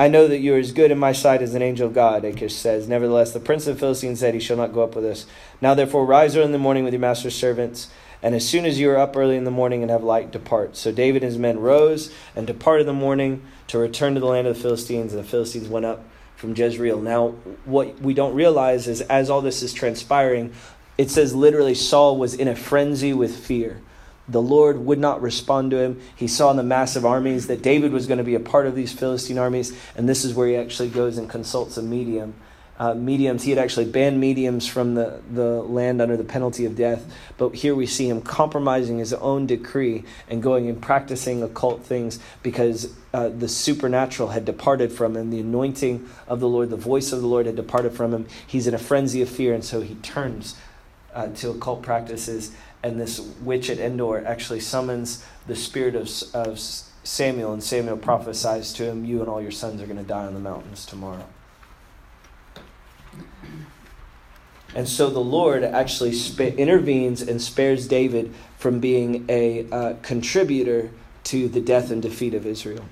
I 0.00 0.08
know 0.08 0.28
that 0.28 0.38
you 0.38 0.54
are 0.54 0.58
as 0.58 0.72
good 0.72 0.90
in 0.90 0.98
my 0.98 1.12
sight 1.12 1.42
as 1.42 1.54
an 1.54 1.60
angel 1.60 1.86
of 1.86 1.92
God, 1.92 2.24
Achish 2.24 2.54
says. 2.54 2.88
Nevertheless, 2.88 3.32
the 3.32 3.38
prince 3.38 3.66
of 3.66 3.74
the 3.74 3.80
Philistines 3.80 4.20
said, 4.20 4.32
He 4.32 4.40
shall 4.40 4.56
not 4.56 4.72
go 4.72 4.82
up 4.82 4.96
with 4.96 5.04
us. 5.04 5.26
Now 5.60 5.74
therefore, 5.74 6.06
rise 6.06 6.34
early 6.34 6.46
in 6.46 6.52
the 6.52 6.58
morning 6.58 6.84
with 6.84 6.94
your 6.94 7.02
master's 7.02 7.34
servants, 7.34 7.90
and 8.22 8.34
as 8.34 8.48
soon 8.48 8.64
as 8.64 8.80
you 8.80 8.90
are 8.90 8.96
up 8.96 9.14
early 9.14 9.36
in 9.36 9.44
the 9.44 9.50
morning 9.50 9.82
and 9.82 9.90
have 9.90 10.02
light, 10.02 10.30
depart. 10.30 10.74
So 10.74 10.90
David 10.90 11.22
and 11.22 11.30
his 11.30 11.38
men 11.38 11.58
rose 11.58 12.10
and 12.34 12.46
departed 12.46 12.80
in 12.80 12.86
the 12.86 12.92
morning 12.94 13.42
to 13.66 13.76
return 13.76 14.14
to 14.14 14.20
the 14.20 14.26
land 14.26 14.46
of 14.46 14.56
the 14.56 14.62
Philistines, 14.62 15.12
and 15.12 15.22
the 15.22 15.28
Philistines 15.28 15.68
went 15.68 15.84
up 15.84 16.02
from 16.34 16.56
Jezreel. 16.56 17.02
Now, 17.02 17.34
what 17.66 18.00
we 18.00 18.14
don't 18.14 18.34
realize 18.34 18.88
is 18.88 19.02
as 19.02 19.28
all 19.28 19.42
this 19.42 19.62
is 19.62 19.74
transpiring, 19.74 20.54
it 20.96 21.10
says 21.10 21.34
literally 21.34 21.74
Saul 21.74 22.16
was 22.16 22.32
in 22.32 22.48
a 22.48 22.56
frenzy 22.56 23.12
with 23.12 23.36
fear. 23.36 23.82
The 24.30 24.42
Lord 24.42 24.78
would 24.84 24.98
not 24.98 25.20
respond 25.20 25.72
to 25.72 25.78
him. 25.78 26.00
He 26.14 26.28
saw 26.28 26.50
in 26.50 26.56
the 26.56 26.62
massive 26.62 27.04
armies 27.04 27.48
that 27.48 27.62
David 27.62 27.92
was 27.92 28.06
going 28.06 28.18
to 28.18 28.24
be 28.24 28.34
a 28.34 28.40
part 28.40 28.66
of 28.66 28.74
these 28.74 28.92
Philistine 28.92 29.38
armies, 29.38 29.76
and 29.96 30.08
this 30.08 30.24
is 30.24 30.34
where 30.34 30.48
he 30.48 30.56
actually 30.56 30.88
goes 30.88 31.18
and 31.18 31.28
consults 31.28 31.76
a 31.76 31.82
medium. 31.82 32.34
Uh, 32.78 32.94
mediums, 32.94 33.42
he 33.42 33.50
had 33.50 33.58
actually 33.58 33.84
banned 33.84 34.18
mediums 34.18 34.66
from 34.66 34.94
the, 34.94 35.20
the 35.30 35.62
land 35.62 36.00
under 36.00 36.16
the 36.16 36.24
penalty 36.24 36.64
of 36.64 36.74
death. 36.74 37.04
But 37.36 37.54
here 37.54 37.74
we 37.74 37.84
see 37.84 38.08
him 38.08 38.22
compromising 38.22 38.96
his 38.96 39.12
own 39.12 39.46
decree 39.46 40.04
and 40.30 40.42
going 40.42 40.66
and 40.66 40.80
practicing 40.80 41.42
occult 41.42 41.84
things 41.84 42.18
because 42.42 42.94
uh, 43.12 43.28
the 43.28 43.48
supernatural 43.48 44.30
had 44.30 44.46
departed 44.46 44.92
from 44.92 45.14
him. 45.14 45.28
The 45.28 45.40
anointing 45.40 46.08
of 46.26 46.40
the 46.40 46.48
Lord, 46.48 46.70
the 46.70 46.76
voice 46.78 47.12
of 47.12 47.20
the 47.20 47.26
Lord 47.26 47.44
had 47.44 47.56
departed 47.56 47.92
from 47.92 48.14
him. 48.14 48.26
He's 48.46 48.66
in 48.66 48.72
a 48.72 48.78
frenzy 48.78 49.20
of 49.20 49.28
fear, 49.28 49.52
and 49.52 49.62
so 49.62 49.82
he 49.82 49.96
turns 49.96 50.56
uh, 51.14 51.28
to 51.28 51.50
occult 51.50 51.82
practices, 51.82 52.54
and 52.82 53.00
this 53.00 53.20
witch 53.42 53.68
at 53.70 53.78
Endor 53.78 54.24
actually 54.26 54.60
summons 54.60 55.24
the 55.46 55.56
spirit 55.56 55.94
of, 55.94 56.10
of 56.34 56.58
Samuel, 56.58 57.52
and 57.52 57.62
Samuel 57.62 57.96
prophesies 57.96 58.72
to 58.74 58.84
him, 58.84 59.04
You 59.04 59.20
and 59.20 59.28
all 59.28 59.40
your 59.42 59.50
sons 59.50 59.82
are 59.82 59.86
going 59.86 59.98
to 59.98 60.04
die 60.04 60.26
on 60.26 60.34
the 60.34 60.40
mountains 60.40 60.86
tomorrow. 60.86 61.26
And 64.74 64.88
so 64.88 65.10
the 65.10 65.18
Lord 65.18 65.64
actually 65.64 66.12
sp- 66.14 66.54
intervenes 66.56 67.22
and 67.22 67.42
spares 67.42 67.88
David 67.88 68.32
from 68.56 68.78
being 68.78 69.24
a 69.28 69.68
uh, 69.70 69.94
contributor 70.02 70.90
to 71.24 71.48
the 71.48 71.60
death 71.60 71.90
and 71.90 72.00
defeat 72.00 72.34
of 72.34 72.46
Israel. 72.46 72.84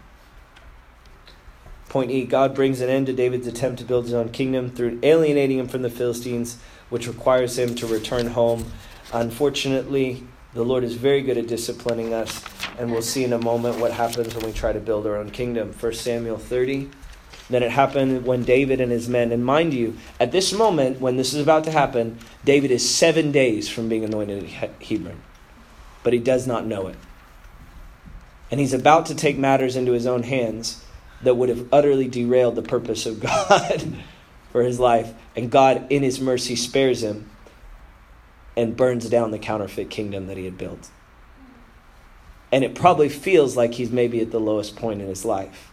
Point 1.88 2.10
E 2.10 2.24
God 2.24 2.54
brings 2.54 2.80
an 2.80 2.90
end 2.90 3.06
to 3.06 3.12
David's 3.12 3.46
attempt 3.46 3.78
to 3.78 3.84
build 3.84 4.04
his 4.04 4.14
own 4.14 4.30
kingdom 4.30 4.70
through 4.70 4.98
alienating 5.02 5.58
him 5.58 5.68
from 5.68 5.82
the 5.82 5.90
Philistines 5.90 6.58
which 6.90 7.06
requires 7.06 7.58
him 7.58 7.74
to 7.76 7.86
return 7.86 8.28
home. 8.28 8.70
Unfortunately, 9.12 10.22
the 10.52 10.64
Lord 10.64 10.84
is 10.84 10.94
very 10.94 11.22
good 11.22 11.38
at 11.38 11.46
disciplining 11.46 12.12
us, 12.12 12.44
and 12.78 12.90
we'll 12.92 13.00
see 13.00 13.24
in 13.24 13.32
a 13.32 13.38
moment 13.38 13.78
what 13.78 13.92
happens 13.92 14.34
when 14.34 14.44
we 14.44 14.52
try 14.52 14.72
to 14.72 14.80
build 14.80 15.06
our 15.06 15.16
own 15.16 15.30
kingdom. 15.30 15.72
1 15.72 15.92
Samuel 15.94 16.36
30. 16.36 16.90
Then 17.48 17.62
it 17.62 17.70
happened 17.70 18.26
when 18.26 18.44
David 18.44 18.80
and 18.80 18.92
his 18.92 19.08
men, 19.08 19.32
and 19.32 19.44
mind 19.44 19.72
you, 19.72 19.96
at 20.20 20.32
this 20.32 20.52
moment, 20.52 21.00
when 21.00 21.16
this 21.16 21.32
is 21.32 21.42
about 21.42 21.64
to 21.64 21.70
happen, 21.70 22.18
David 22.44 22.70
is 22.70 22.88
seven 22.88 23.32
days 23.32 23.68
from 23.68 23.88
being 23.88 24.04
anointed 24.04 24.42
in 24.42 24.48
Hebron. 24.48 25.22
But 26.02 26.12
he 26.12 26.18
does 26.18 26.46
not 26.46 26.66
know 26.66 26.88
it. 26.88 26.96
And 28.50 28.60
he's 28.60 28.74
about 28.74 29.06
to 29.06 29.14
take 29.14 29.38
matters 29.38 29.76
into 29.76 29.92
his 29.92 30.06
own 30.06 30.22
hands 30.22 30.84
that 31.22 31.36
would 31.36 31.48
have 31.48 31.66
utterly 31.72 32.08
derailed 32.08 32.54
the 32.54 32.62
purpose 32.62 33.06
of 33.06 33.20
God 33.20 33.96
for 34.52 34.62
his 34.62 34.78
life, 34.78 35.14
and 35.34 35.50
God, 35.50 35.86
in 35.90 36.02
his 36.02 36.20
mercy, 36.20 36.56
spares 36.56 37.02
him 37.02 37.27
and 38.58 38.76
burns 38.76 39.08
down 39.08 39.30
the 39.30 39.38
counterfeit 39.38 39.88
kingdom 39.88 40.26
that 40.26 40.36
he 40.36 40.44
had 40.44 40.58
built. 40.58 40.90
And 42.50 42.64
it 42.64 42.74
probably 42.74 43.08
feels 43.08 43.56
like 43.56 43.74
he's 43.74 43.92
maybe 43.92 44.20
at 44.20 44.32
the 44.32 44.40
lowest 44.40 44.74
point 44.74 45.00
in 45.00 45.06
his 45.06 45.24
life. 45.24 45.70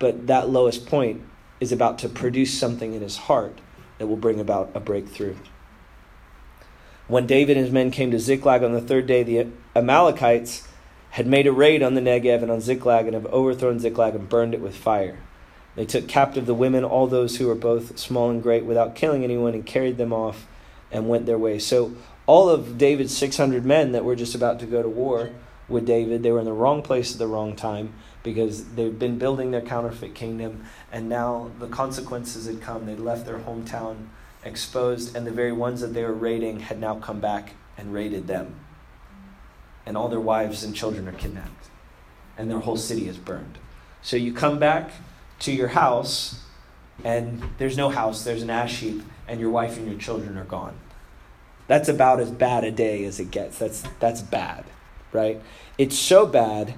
But 0.00 0.26
that 0.26 0.48
lowest 0.48 0.84
point 0.84 1.22
is 1.60 1.70
about 1.70 1.96
to 2.00 2.08
produce 2.08 2.58
something 2.58 2.92
in 2.92 3.02
his 3.02 3.16
heart 3.16 3.60
that 3.98 4.08
will 4.08 4.16
bring 4.16 4.40
about 4.40 4.72
a 4.74 4.80
breakthrough. 4.80 5.36
When 7.06 7.24
David 7.24 7.56
and 7.56 7.64
his 7.64 7.72
men 7.72 7.92
came 7.92 8.10
to 8.10 8.18
Ziklag 8.18 8.64
on 8.64 8.72
the 8.72 8.80
third 8.80 9.06
day, 9.06 9.22
the 9.22 9.46
Amalekites 9.76 10.66
had 11.10 11.28
made 11.28 11.46
a 11.46 11.52
raid 11.52 11.84
on 11.84 11.94
the 11.94 12.00
Negev 12.00 12.42
and 12.42 12.50
on 12.50 12.60
Ziklag 12.60 13.06
and 13.06 13.14
have 13.14 13.26
overthrown 13.26 13.78
Ziklag 13.78 14.16
and 14.16 14.28
burned 14.28 14.54
it 14.54 14.60
with 14.60 14.76
fire. 14.76 15.20
They 15.76 15.86
took 15.86 16.08
captive 16.08 16.46
the 16.46 16.54
women, 16.54 16.82
all 16.82 17.06
those 17.06 17.36
who 17.36 17.46
were 17.46 17.54
both 17.54 17.96
small 17.96 18.28
and 18.28 18.42
great, 18.42 18.64
without 18.64 18.96
killing 18.96 19.22
anyone, 19.22 19.54
and 19.54 19.64
carried 19.64 19.98
them 19.98 20.12
off 20.12 20.47
and 20.90 21.08
went 21.08 21.26
their 21.26 21.38
way. 21.38 21.58
So, 21.58 21.94
all 22.26 22.48
of 22.50 22.76
David's 22.76 23.16
600 23.16 23.64
men 23.64 23.92
that 23.92 24.04
were 24.04 24.16
just 24.16 24.34
about 24.34 24.60
to 24.60 24.66
go 24.66 24.82
to 24.82 24.88
war 24.88 25.30
with 25.66 25.86
David, 25.86 26.22
they 26.22 26.30
were 26.30 26.40
in 26.40 26.44
the 26.44 26.52
wrong 26.52 26.82
place 26.82 27.12
at 27.12 27.18
the 27.18 27.26
wrong 27.26 27.56
time 27.56 27.94
because 28.22 28.74
they've 28.74 28.98
been 28.98 29.18
building 29.18 29.50
their 29.50 29.62
counterfeit 29.62 30.14
kingdom, 30.14 30.64
and 30.92 31.08
now 31.08 31.50
the 31.58 31.68
consequences 31.68 32.46
had 32.46 32.60
come. 32.60 32.84
They 32.84 32.96
left 32.96 33.24
their 33.24 33.38
hometown 33.38 34.08
exposed, 34.44 35.16
and 35.16 35.26
the 35.26 35.30
very 35.30 35.52
ones 35.52 35.80
that 35.80 35.94
they 35.94 36.04
were 36.04 36.12
raiding 36.12 36.60
had 36.60 36.78
now 36.78 36.96
come 36.98 37.20
back 37.20 37.54
and 37.76 37.94
raided 37.94 38.26
them. 38.26 38.56
And 39.86 39.96
all 39.96 40.08
their 40.08 40.20
wives 40.20 40.62
and 40.62 40.74
children 40.74 41.08
are 41.08 41.12
kidnapped, 41.12 41.68
and 42.36 42.50
their 42.50 42.58
whole 42.58 42.76
city 42.76 43.08
is 43.08 43.16
burned. 43.16 43.58
So 44.02 44.16
you 44.16 44.32
come 44.32 44.58
back 44.58 44.90
to 45.40 45.52
your 45.52 45.68
house 45.68 46.40
and 47.04 47.42
there's 47.58 47.76
no 47.76 47.88
house, 47.90 48.24
there's 48.24 48.42
an 48.42 48.50
ash 48.50 48.80
heap, 48.80 49.02
and 49.28 49.40
your 49.40 49.50
wife 49.50 49.76
and 49.76 49.86
your 49.86 49.98
children 49.98 50.36
are 50.36 50.44
gone. 50.44 50.76
That's 51.66 51.88
about 51.88 52.18
as 52.18 52.30
bad 52.30 52.64
a 52.64 52.70
day 52.70 53.04
as 53.04 53.20
it 53.20 53.30
gets. 53.30 53.58
That's, 53.58 53.84
that's 54.00 54.22
bad, 54.22 54.64
right? 55.12 55.40
It's 55.76 55.98
so 55.98 56.26
bad 56.26 56.74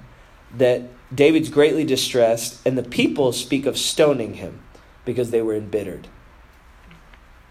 that 0.57 0.83
David's 1.15 1.49
greatly 1.49 1.85
distressed, 1.85 2.59
and 2.65 2.77
the 2.77 2.83
people 2.83 3.31
speak 3.31 3.65
of 3.65 3.77
stoning 3.77 4.35
him 4.35 4.61
because 5.05 5.31
they 5.31 5.41
were 5.41 5.55
embittered. 5.55 6.07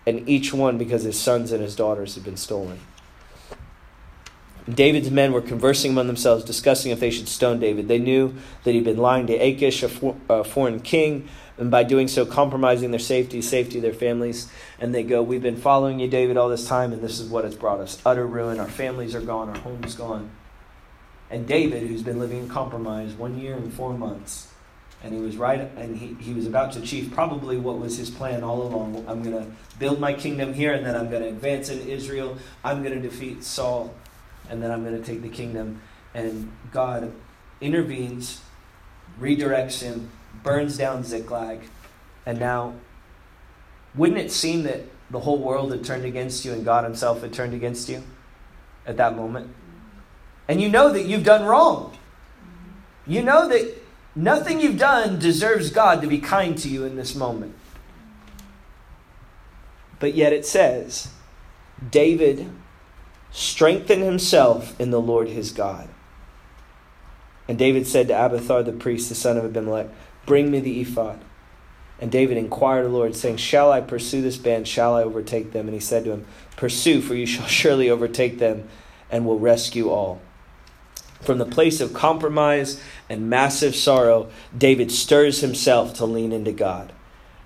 And 0.07 0.29
each 0.29 0.53
one 0.53 0.79
because 0.79 1.03
his 1.03 1.19
sons 1.19 1.53
and 1.53 1.63
his 1.63 1.77
daughters 1.77 2.15
had 2.15 2.25
been 2.25 2.37
stolen. 2.37 2.81
David's 4.77 5.11
men 5.11 5.33
were 5.33 5.41
conversing 5.41 5.93
among 5.93 6.07
themselves, 6.07 6.45
discussing 6.45 6.93
if 6.93 7.01
they 7.01 7.11
should 7.11 7.29
stone 7.29 7.61
David. 7.61 7.89
They 7.89 7.99
knew 7.99 8.35
that 8.65 8.73
he'd 8.73 8.85
been 8.85 8.99
lying 8.99 9.27
to 9.29 9.35
Achish, 9.35 9.83
a, 9.83 9.89
for, 9.89 10.17
a 10.29 10.45
foreign 10.45 10.81
king, 10.81 11.29
and 11.57 11.71
by 11.71 11.83
doing 11.83 12.09
so, 12.09 12.27
compromising 12.27 12.91
their 12.91 13.01
safety, 13.01 13.41
safety 13.43 13.79
of 13.79 13.83
their 13.83 13.95
families. 13.95 14.51
And 14.79 14.95
they 14.95 15.03
go, 15.03 15.23
We've 15.23 15.43
been 15.43 15.57
following 15.57 16.01
you, 16.01 16.09
David, 16.09 16.37
all 16.37 16.49
this 16.49 16.67
time, 16.67 16.93
and 16.93 17.03
this 17.03 17.21
is 17.21 17.29
what 17.29 17.45
has 17.45 17.55
brought 17.55 17.81
us 17.81 18.01
utter 18.05 18.27
ruin. 18.27 18.59
Our 18.59 18.69
families 18.69 19.15
are 19.15 19.21
gone, 19.21 19.49
our 19.49 19.59
home's 19.59 19.95
gone. 19.95 20.31
And 21.31 21.47
David, 21.47 21.85
who's 21.85 22.03
been 22.03 22.19
living 22.19 22.39
in 22.39 22.49
compromise 22.49 23.13
one 23.13 23.39
year 23.39 23.55
and 23.55 23.73
four 23.73 23.95
months, 23.95 24.49
and 25.03 25.15
he 25.15 25.21
was 25.21 25.37
right, 25.37 25.71
and 25.77 25.97
he, 25.97 26.15
he 26.21 26.35
was 26.35 26.47
about 26.47 26.73
to 26.73 26.81
achieve 26.81 27.13
probably 27.15 27.57
what 27.57 27.79
was 27.79 27.97
his 27.97 28.11
plan 28.11 28.43
all 28.43 28.63
along. 28.63 29.05
I'm 29.09 29.23
going 29.23 29.37
to 29.37 29.51
build 29.79 30.01
my 30.01 30.13
kingdom 30.13 30.53
here, 30.53 30.73
and 30.75 30.85
then 30.85 30.97
I'm 30.97 31.09
going 31.09 31.23
to 31.23 31.29
advance 31.29 31.71
in 31.71 31.89
Israel. 31.89 32.37
I'm 32.63 32.83
going 32.83 33.01
to 33.01 33.09
defeat 33.09 33.45
Saul 33.45 33.95
and 34.51 34.63
then 34.63 34.71
I'm 34.71 34.85
going 34.85 35.01
to 35.01 35.05
take 35.05 35.23
the 35.23 35.29
kingdom. 35.29 35.81
And 36.13 36.53
God 36.73 37.13
intervenes, 37.61 38.43
redirects 39.19 39.81
him, 39.81 40.11
burns 40.43 40.77
down 40.77 41.05
Ziklag, 41.05 41.61
and 42.27 42.39
now, 42.39 42.75
wouldn't 43.95 44.19
it 44.19 44.31
seem 44.31 44.65
that 44.65 44.83
the 45.11 45.21
whole 45.21 45.39
world 45.39 45.73
had 45.73 45.85
turned 45.85 46.05
against 46.05 46.45
you 46.45 46.53
and 46.53 46.65
God 46.65 46.85
Himself 46.85 47.23
had 47.23 47.33
turned 47.33 47.55
against 47.55 47.89
you 47.89 48.03
at 48.87 48.97
that 48.99 49.17
moment? 49.17 49.55
And 50.49 50.61
you 50.61 50.69
know 50.69 50.93
that 50.93 51.07
you've 51.07 51.25
done 51.25 51.45
wrong. 51.45 51.97
You 53.07 53.23
know 53.23 53.49
that 53.49 53.83
nothing 54.15 54.61
you've 54.61 54.79
done 54.79 55.19
deserves 55.19 55.71
God 55.71 56.03
to 56.03 56.07
be 56.07 56.19
kind 56.19 56.57
to 56.59 56.69
you 56.69 56.85
in 56.85 56.97
this 56.97 57.15
moment. 57.15 57.55
But 59.99 60.15
yet 60.15 60.33
it 60.33 60.47
says, 60.47 61.09
David 61.91 62.51
strengthened 63.31 64.03
himself 64.03 64.79
in 64.81 64.91
the 64.91 65.01
Lord 65.01 65.29
his 65.29 65.53
God. 65.53 65.89
And 67.49 67.59
David 67.59 67.87
said 67.87 68.09
to 68.09 68.15
Abiathar 68.15 68.63
the 68.63 68.73
priest, 68.73 69.09
the 69.09 69.15
son 69.15 69.37
of 69.37 69.45
Abimelech, 69.45 69.89
Bring 70.27 70.51
me 70.51 70.61
the 70.61 70.81
ephod. 70.81 71.21
And 72.01 72.11
David 72.11 72.37
inquired 72.37 72.87
of 72.87 72.93
the 72.93 72.97
Lord, 72.97 73.15
saying, 73.15 73.39
Shall 73.39 73.73
I 73.73 73.81
pursue 73.81 74.23
this 74.23 74.37
band? 74.37 74.67
Shall 74.67 74.95
I 74.95 75.03
overtake 75.03 75.53
them? 75.53 75.67
And 75.67 75.75
he 75.75 75.81
said 75.81 76.05
to 76.05 76.13
him, 76.13 76.27
Pursue, 76.57 77.03
for 77.03 77.15
you 77.15 77.27
shall 77.27 77.47
surely 77.47 77.91
overtake 77.91 78.39
them 78.39 78.69
and 79.11 79.27
will 79.27 79.39
rescue 79.39 79.91
all. 79.91 80.21
From 81.21 81.39
the 81.39 81.45
place 81.45 81.81
of 81.81 81.93
compromise 81.93 82.83
and 83.09 83.29
massive 83.29 83.77
sorrow, 83.77 84.31
David 84.57 84.91
stirs 84.91 85.41
himself 85.41 85.93
to 85.95 86.07
lean 86.07 86.33
into 86.33 86.53
God. 86.53 86.93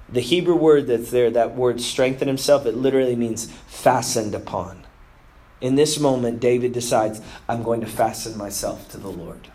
The 0.08 0.20
Hebrew 0.20 0.54
word 0.54 0.86
that's 0.86 1.10
there, 1.10 1.30
that 1.30 1.56
word 1.56 1.80
strengthen 1.80 2.28
himself, 2.28 2.66
it 2.66 2.76
literally 2.76 3.16
means 3.16 3.50
fastened 3.66 4.34
upon. 4.34 4.83
In 5.64 5.76
this 5.76 5.98
moment, 5.98 6.40
David 6.40 6.74
decides, 6.74 7.22
I'm 7.48 7.62
going 7.62 7.80
to 7.80 7.86
fasten 7.86 8.36
myself 8.36 8.86
to 8.90 8.98
the 8.98 9.08
Lord. 9.08 9.48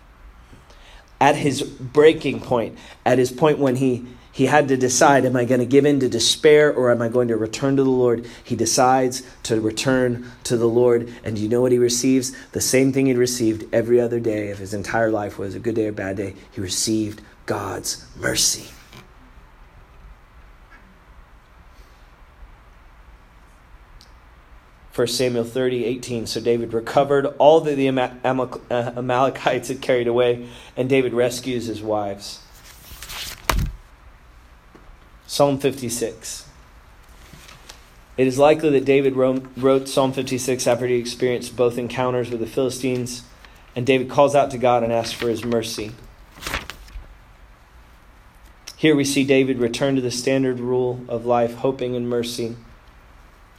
At 1.21 1.35
his 1.35 1.61
breaking 1.61 2.39
point, 2.39 2.79
at 3.05 3.19
his 3.19 3.31
point 3.31 3.59
when 3.59 3.75
he, 3.75 4.07
he 4.31 4.47
had 4.47 4.69
to 4.69 4.75
decide, 4.75 5.23
am 5.23 5.35
I 5.35 5.45
going 5.45 5.59
to 5.59 5.67
give 5.67 5.85
in 5.85 5.99
to 5.99 6.09
despair 6.09 6.73
or 6.73 6.89
am 6.89 7.03
I 7.03 7.09
going 7.09 7.27
to 7.27 7.37
return 7.37 7.77
to 7.77 7.83
the 7.83 7.91
Lord? 7.91 8.25
He 8.43 8.55
decides 8.55 9.21
to 9.43 9.61
return 9.61 10.31
to 10.45 10.57
the 10.57 10.65
Lord. 10.65 11.13
And 11.23 11.37
you 11.37 11.47
know 11.47 11.61
what 11.61 11.71
he 11.71 11.77
receives? 11.77 12.35
The 12.53 12.59
same 12.59 12.91
thing 12.91 13.05
he'd 13.05 13.15
received 13.15 13.71
every 13.71 14.01
other 14.01 14.19
day 14.19 14.49
of 14.49 14.57
his 14.57 14.73
entire 14.73 15.11
life, 15.11 15.37
was 15.37 15.53
a 15.53 15.59
good 15.59 15.75
day 15.75 15.89
or 15.89 15.91
bad 15.91 16.17
day. 16.17 16.33
He 16.49 16.59
received 16.59 17.21
God's 17.45 18.03
mercy. 18.17 18.71
1 24.99 25.07
Samuel 25.07 25.45
30, 25.45 25.85
18. 25.85 26.27
So 26.27 26.41
David 26.41 26.73
recovered 26.73 27.27
all 27.37 27.61
that 27.61 27.75
the 27.75 27.87
uh, 27.87 28.91
Amalekites 28.97 29.69
had 29.69 29.79
carried 29.79 30.07
away, 30.07 30.45
and 30.75 30.89
David 30.89 31.13
rescues 31.13 31.67
his 31.67 31.81
wives. 31.81 32.41
Psalm 35.25 35.57
56. 35.57 36.49
It 38.17 38.27
is 38.27 38.37
likely 38.37 38.71
that 38.71 38.83
David 38.83 39.15
wrote 39.15 39.87
Psalm 39.87 40.11
56 40.11 40.67
after 40.67 40.85
he 40.85 40.95
experienced 40.95 41.55
both 41.55 41.77
encounters 41.77 42.29
with 42.29 42.41
the 42.41 42.45
Philistines, 42.45 43.23
and 43.77 43.85
David 43.85 44.09
calls 44.09 44.35
out 44.35 44.51
to 44.51 44.57
God 44.57 44.83
and 44.83 44.91
asks 44.91 45.13
for 45.13 45.29
his 45.29 45.45
mercy. 45.45 45.93
Here 48.75 48.97
we 48.97 49.05
see 49.05 49.23
David 49.23 49.59
return 49.59 49.95
to 49.95 50.01
the 50.01 50.11
standard 50.11 50.59
rule 50.59 50.99
of 51.07 51.25
life, 51.25 51.55
hoping 51.55 51.93
in 51.93 52.05
mercy. 52.05 52.57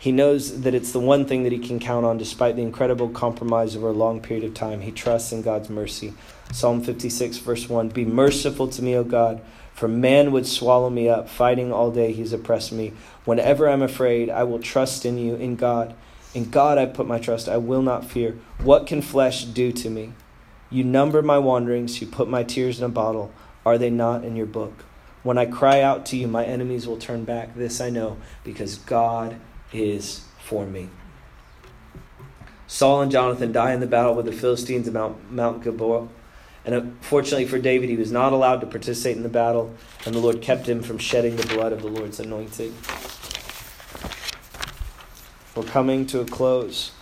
He 0.01 0.13
knows 0.13 0.63
that 0.63 0.75
it's 0.75 0.93
the 0.93 0.99
one 0.99 1.27
thing 1.27 1.43
that 1.43 1.53
he 1.53 1.59
can 1.59 1.79
count 1.79 2.07
on 2.07 2.17
despite 2.17 2.57
the 2.57 2.63
incredible 2.63 3.11
compromise 3.11 3.77
over 3.77 3.89
a 3.89 3.93
long 3.93 4.23
period 4.23 4.47
of 4.47 4.55
time. 4.55 4.81
He 4.81 4.93
trusts 4.93 5.31
in 5.31 5.43
God's 5.43 5.69
mercy. 5.69 6.15
Psalm 6.53 6.83
56, 6.83 7.37
verse 7.37 7.69
1 7.69 7.91
Be 7.91 8.07
merciful 8.07 8.67
to 8.69 8.83
me, 8.83 8.97
O 8.97 9.05
God, 9.05 9.43
for 9.75 9.89
man 9.89 10.33
would 10.33 10.47
swallow 10.47 10.89
me 10.89 11.07
up. 11.11 11.29
Fighting 11.29 11.71
all 11.71 11.91
day, 11.91 12.13
he's 12.13 12.33
oppressed 12.33 12.73
me. 12.73 12.95
Whenever 13.27 13.69
I'm 13.69 13.83
afraid, 13.83 14.31
I 14.31 14.45
will 14.45 14.59
trust 14.59 15.05
in 15.05 15.19
you, 15.19 15.35
in 15.35 15.57
God. 15.57 15.95
In 16.33 16.49
God 16.49 16.79
I 16.79 16.87
put 16.87 17.07
my 17.07 17.19
trust. 17.19 17.47
I 17.47 17.59
will 17.59 17.83
not 17.83 18.07
fear. 18.07 18.39
What 18.63 18.87
can 18.87 19.03
flesh 19.03 19.45
do 19.45 19.71
to 19.71 19.91
me? 19.91 20.15
You 20.71 20.83
number 20.83 21.21
my 21.21 21.37
wanderings, 21.37 22.01
you 22.01 22.07
put 22.07 22.27
my 22.27 22.43
tears 22.43 22.79
in 22.79 22.87
a 22.87 22.89
bottle. 22.89 23.33
Are 23.67 23.77
they 23.77 23.91
not 23.91 24.25
in 24.25 24.35
your 24.35 24.47
book? 24.47 24.83
When 25.23 25.37
I 25.37 25.45
cry 25.45 25.83
out 25.83 26.07
to 26.07 26.17
you, 26.17 26.27
my 26.27 26.47
enemies 26.47 26.87
will 26.87 26.97
turn 26.97 27.25
back. 27.25 27.55
This 27.55 27.83
I 27.83 27.91
know, 27.91 28.17
because 28.45 28.77
God 28.79 29.37
is 29.73 30.25
for 30.39 30.67
me. 30.67 30.89
Saul 32.67 33.03
and 33.03 33.11
Jonathan 33.11 33.51
die 33.51 33.73
in 33.73 33.81
the 33.81 33.87
battle 33.87 34.15
with 34.15 34.27
the 34.27 34.33
Philistines 34.33 34.87
at 34.87 34.95
Mount, 34.95 35.33
Mount 35.33 35.63
Gilboa. 35.63 36.09
And 36.65 36.75
unfortunately 36.75 37.47
for 37.47 37.59
David, 37.59 37.89
he 37.89 37.97
was 37.97 38.13
not 38.13 38.33
allowed 38.33 38.61
to 38.61 38.67
participate 38.67 39.17
in 39.17 39.23
the 39.23 39.29
battle, 39.29 39.75
and 40.05 40.15
the 40.15 40.19
Lord 40.19 40.41
kept 40.41 40.69
him 40.69 40.83
from 40.83 40.99
shedding 40.99 41.37
the 41.37 41.47
blood 41.47 41.73
of 41.73 41.83
the 41.83 41.89
Lord's 41.89 42.21
anointed. 42.21 42.73
We're 45.57 45.65
coming 45.65 46.07
to 46.07 46.21
a 46.21 46.25
close. 46.25 46.93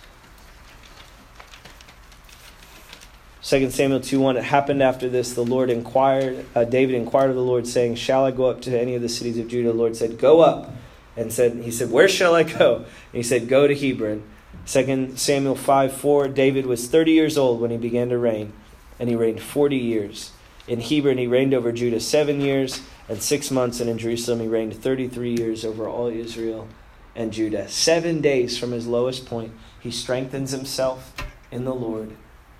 2 3.43 3.69
Samuel 3.69 3.99
2 3.99 4.19
1, 4.19 4.37
it 4.37 4.43
happened 4.43 4.81
after 4.81 5.09
this, 5.09 5.33
the 5.33 5.43
Lord 5.45 5.69
inquired, 5.69 6.45
uh, 6.55 6.63
David 6.65 6.95
inquired 6.95 7.29
of 7.29 7.35
the 7.35 7.41
Lord, 7.41 7.67
saying, 7.67 7.95
Shall 7.95 8.25
I 8.25 8.31
go 8.31 8.45
up 8.45 8.61
to 8.61 8.79
any 8.79 8.95
of 8.95 9.01
the 9.01 9.09
cities 9.09 9.37
of 9.37 9.47
Judah? 9.47 9.71
The 9.71 9.77
Lord 9.77 9.95
said, 9.95 10.17
Go 10.17 10.41
up 10.41 10.71
and 11.19 11.33
said, 11.33 11.57
he 11.57 11.69
said, 11.69 11.91
Where 11.91 12.07
shall 12.07 12.33
I 12.33 12.43
go? 12.43 12.77
And 12.77 12.85
he 13.11 13.23
said, 13.23 13.49
Go 13.49 13.67
to 13.67 13.75
Hebron. 13.75 14.23
2 14.65 15.13
Samuel 15.15 15.55
5 15.55 15.93
4, 15.93 16.27
David 16.29 16.65
was 16.65 16.87
30 16.87 17.11
years 17.11 17.37
old 17.37 17.59
when 17.59 17.71
he 17.71 17.77
began 17.77 18.09
to 18.09 18.17
reign, 18.17 18.53
and 18.99 19.09
he 19.09 19.15
reigned 19.15 19.41
40 19.41 19.75
years. 19.75 20.31
In 20.67 20.79
Hebron, 20.79 21.17
he 21.17 21.27
reigned 21.27 21.53
over 21.53 21.71
Judah 21.71 21.99
seven 21.99 22.39
years 22.39 22.81
and 23.09 23.21
six 23.21 23.51
months, 23.51 23.79
and 23.79 23.89
in 23.89 23.97
Jerusalem, 23.97 24.39
he 24.39 24.47
reigned 24.47 24.75
33 24.75 25.35
years 25.37 25.65
over 25.65 25.89
all 25.89 26.07
Israel 26.07 26.67
and 27.15 27.33
Judah. 27.33 27.67
Seven 27.67 28.21
days 28.21 28.57
from 28.57 28.71
his 28.71 28.87
lowest 28.87 29.25
point, 29.25 29.51
he 29.81 29.91
strengthens 29.91 30.51
himself 30.51 31.13
in 31.51 31.65
the 31.65 31.75
Lord. 31.75 32.15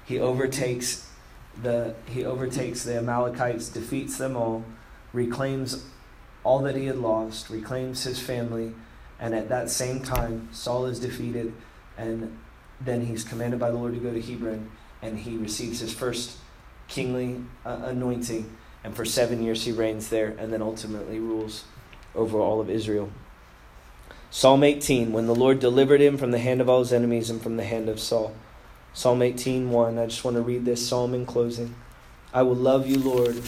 He 0.05 0.20
overtakes 0.20 1.10
the, 1.62 1.95
he 2.07 2.26
overtakes 2.26 2.84
the 2.84 2.97
Amalekites, 2.97 3.70
defeats 3.70 4.18
them 4.18 4.36
all, 4.36 4.66
reclaims 5.14 5.86
all 6.44 6.60
that 6.60 6.76
he 6.76 6.86
had 6.86 6.98
lost, 6.98 7.50
reclaims 7.50 8.04
his 8.04 8.20
family, 8.20 8.74
and 9.20 9.36
at 9.36 9.50
that 9.50 9.70
same 9.70 10.02
time, 10.02 10.50
Saul 10.52 10.86
is 10.86 11.00
defeated, 11.00 11.54
and 11.98 12.38
then 12.80 13.06
he's 13.06 13.24
commanded 13.24 13.60
by 13.60 13.72
the 13.72 13.78
Lord 13.78 13.94
to 13.94 14.00
go 14.00 14.14
to 14.14 14.22
Hebron, 14.22 14.72
and 15.02 15.20
he 15.20 15.38
receives 15.38 15.80
his 15.80 15.94
first 15.94 16.38
kingly 16.88 17.42
uh, 17.66 17.80
anointing, 17.84 18.56
and 18.84 18.96
for 18.96 19.06
seven 19.06 19.44
years 19.44 19.66
he 19.66 19.72
reigns 19.72 20.10
there, 20.10 20.36
and 20.40 20.52
then 20.52 20.62
ultimately 20.62 21.20
rules 21.20 21.66
over 22.16 22.40
all 22.40 22.62
of 22.62 22.70
Israel. 22.70 23.10
Psalm 24.32 24.64
18, 24.64 25.12
when 25.12 25.26
the 25.26 25.36
Lord 25.36 25.60
delivered 25.60 26.02
him 26.02 26.18
from 26.18 26.32
the 26.32 26.40
hand 26.40 26.62
of 26.62 26.70
all 26.70 26.80
his 26.80 26.94
enemies 26.94 27.30
and 27.30 27.42
from 27.42 27.58
the 27.58 27.64
hand 27.64 27.90
of 27.90 28.00
Saul. 28.00 28.34
Psalm 28.94 29.22
18, 29.22 29.72
1. 29.72 29.98
I 29.98 30.06
just 30.06 30.24
want 30.24 30.36
to 30.36 30.42
read 30.42 30.66
this 30.66 30.88
psalm 30.88 31.14
in 31.14 31.26
closing. 31.26 31.74
I 32.34 32.44
will 32.44 32.56
love 32.56 32.88
you, 32.88 33.00
Lord, 33.00 33.42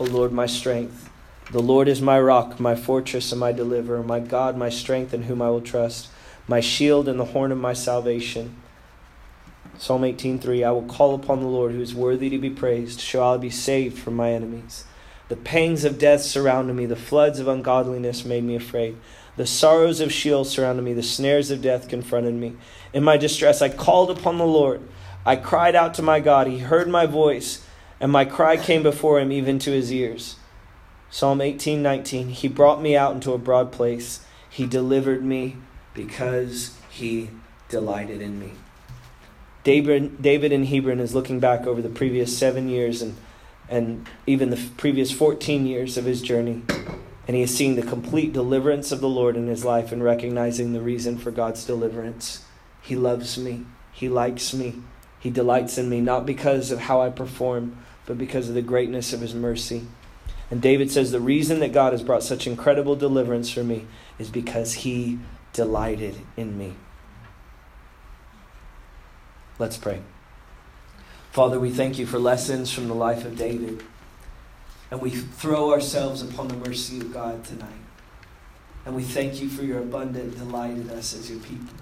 O 0.00 0.04
Lord, 0.04 0.32
my 0.32 0.46
strength. 0.46 1.10
The 1.52 1.60
Lord 1.60 1.86
is 1.86 2.00
my 2.00 2.18
rock, 2.18 2.58
my 2.58 2.74
fortress, 2.74 3.30
and 3.30 3.38
my 3.38 3.52
deliverer, 3.52 4.02
my 4.02 4.20
God, 4.20 4.56
my 4.56 4.70
strength, 4.70 5.12
in 5.12 5.24
whom 5.24 5.42
I 5.42 5.50
will 5.50 5.60
trust, 5.60 6.08
my 6.48 6.60
shield 6.60 7.08
and 7.08 7.20
the 7.20 7.26
horn 7.26 7.52
of 7.52 7.58
my 7.58 7.74
salvation. 7.74 8.56
Psalm 9.76 10.00
18:3 10.00 10.64
I 10.64 10.70
will 10.70 10.80
call 10.80 11.14
upon 11.14 11.40
the 11.40 11.46
Lord 11.46 11.72
who 11.72 11.82
is 11.82 11.94
worthy 11.94 12.30
to 12.30 12.38
be 12.38 12.48
praised, 12.48 13.02
shall 13.02 13.34
I 13.34 13.36
be 13.36 13.50
saved 13.50 13.98
from 13.98 14.16
my 14.16 14.30
enemies. 14.32 14.84
The 15.28 15.36
pangs 15.36 15.84
of 15.84 15.98
death 15.98 16.22
surrounded 16.22 16.72
me, 16.72 16.86
the 16.86 16.96
floods 16.96 17.38
of 17.38 17.48
ungodliness 17.48 18.24
made 18.24 18.44
me 18.44 18.56
afraid. 18.56 18.96
The 19.36 19.46
sorrows 19.46 20.00
of 20.00 20.10
Sheol 20.10 20.46
surrounded 20.46 20.86
me, 20.86 20.94
the 20.94 21.02
snares 21.02 21.50
of 21.50 21.60
death 21.60 21.86
confronted 21.86 22.32
me. 22.32 22.54
In 22.94 23.04
my 23.04 23.18
distress 23.18 23.60
I 23.60 23.68
called 23.68 24.10
upon 24.10 24.38
the 24.38 24.46
Lord. 24.46 24.80
I 25.26 25.36
cried 25.36 25.76
out 25.76 25.92
to 25.94 26.02
my 26.02 26.18
God. 26.18 26.46
He 26.46 26.60
heard 26.60 26.88
my 26.88 27.04
voice, 27.04 27.62
and 28.00 28.10
my 28.10 28.24
cry 28.24 28.56
came 28.56 28.82
before 28.82 29.20
him 29.20 29.30
even 29.30 29.58
to 29.58 29.70
his 29.70 29.92
ears. 29.92 30.36
Psalm 31.14 31.40
18:19 31.40 32.30
He 32.30 32.48
brought 32.48 32.80
me 32.80 32.96
out 32.96 33.14
into 33.14 33.34
a 33.34 33.38
broad 33.38 33.70
place. 33.70 34.24
He 34.48 34.64
delivered 34.64 35.22
me 35.22 35.56
because 35.92 36.74
he 36.88 37.28
delighted 37.68 38.22
in 38.22 38.40
me. 38.40 38.52
David, 39.62 40.22
David 40.22 40.52
in 40.52 40.64
Hebron 40.64 41.00
is 41.00 41.14
looking 41.14 41.38
back 41.38 41.66
over 41.66 41.82
the 41.82 41.90
previous 41.90 42.36
seven 42.36 42.70
years 42.70 43.02
and, 43.02 43.16
and 43.68 44.08
even 44.26 44.48
the 44.48 44.70
previous 44.78 45.12
14 45.12 45.66
years 45.66 45.98
of 45.98 46.06
his 46.06 46.22
journey. 46.22 46.62
And 47.28 47.36
he 47.36 47.42
is 47.42 47.54
seeing 47.54 47.76
the 47.76 47.82
complete 47.82 48.32
deliverance 48.32 48.90
of 48.90 49.02
the 49.02 49.08
Lord 49.08 49.36
in 49.36 49.48
his 49.48 49.66
life 49.66 49.92
and 49.92 50.02
recognizing 50.02 50.72
the 50.72 50.80
reason 50.80 51.18
for 51.18 51.30
God's 51.30 51.66
deliverance. 51.66 52.42
He 52.80 52.96
loves 52.96 53.36
me. 53.36 53.66
He 53.92 54.08
likes 54.08 54.54
me. 54.54 54.76
He 55.20 55.28
delights 55.28 55.76
in 55.76 55.90
me, 55.90 56.00
not 56.00 56.24
because 56.24 56.70
of 56.70 56.80
how 56.80 57.02
I 57.02 57.10
perform, 57.10 57.76
but 58.06 58.16
because 58.16 58.48
of 58.48 58.54
the 58.54 58.62
greatness 58.62 59.12
of 59.12 59.20
his 59.20 59.34
mercy. 59.34 59.86
And 60.52 60.60
David 60.60 60.90
says, 60.90 61.10
The 61.10 61.18
reason 61.18 61.60
that 61.60 61.72
God 61.72 61.94
has 61.94 62.02
brought 62.02 62.22
such 62.22 62.46
incredible 62.46 62.94
deliverance 62.94 63.48
for 63.48 63.64
me 63.64 63.86
is 64.18 64.28
because 64.28 64.74
he 64.74 65.18
delighted 65.54 66.18
in 66.36 66.58
me. 66.58 66.74
Let's 69.58 69.78
pray. 69.78 70.02
Father, 71.30 71.58
we 71.58 71.70
thank 71.70 71.98
you 71.98 72.04
for 72.04 72.18
lessons 72.18 72.70
from 72.70 72.86
the 72.88 72.94
life 72.94 73.24
of 73.24 73.38
David. 73.38 73.82
And 74.90 75.00
we 75.00 75.08
throw 75.08 75.72
ourselves 75.72 76.20
upon 76.20 76.48
the 76.48 76.68
mercy 76.68 77.00
of 77.00 77.14
God 77.14 77.44
tonight. 77.44 77.70
And 78.84 78.94
we 78.94 79.04
thank 79.04 79.40
you 79.40 79.48
for 79.48 79.62
your 79.62 79.78
abundant 79.78 80.36
delight 80.36 80.72
in 80.72 80.90
us 80.90 81.14
as 81.14 81.30
your 81.30 81.40
people. 81.40 81.74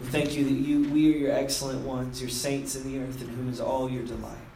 We 0.00 0.06
thank 0.06 0.36
you 0.36 0.44
that 0.44 0.52
you, 0.52 0.88
we 0.92 1.12
are 1.12 1.18
your 1.18 1.32
excellent 1.32 1.80
ones, 1.80 2.20
your 2.20 2.30
saints 2.30 2.76
in 2.76 2.84
the 2.84 3.00
earth, 3.00 3.20
in 3.20 3.26
whom 3.30 3.48
is 3.48 3.60
all 3.60 3.90
your 3.90 4.04
delight. 4.04 4.47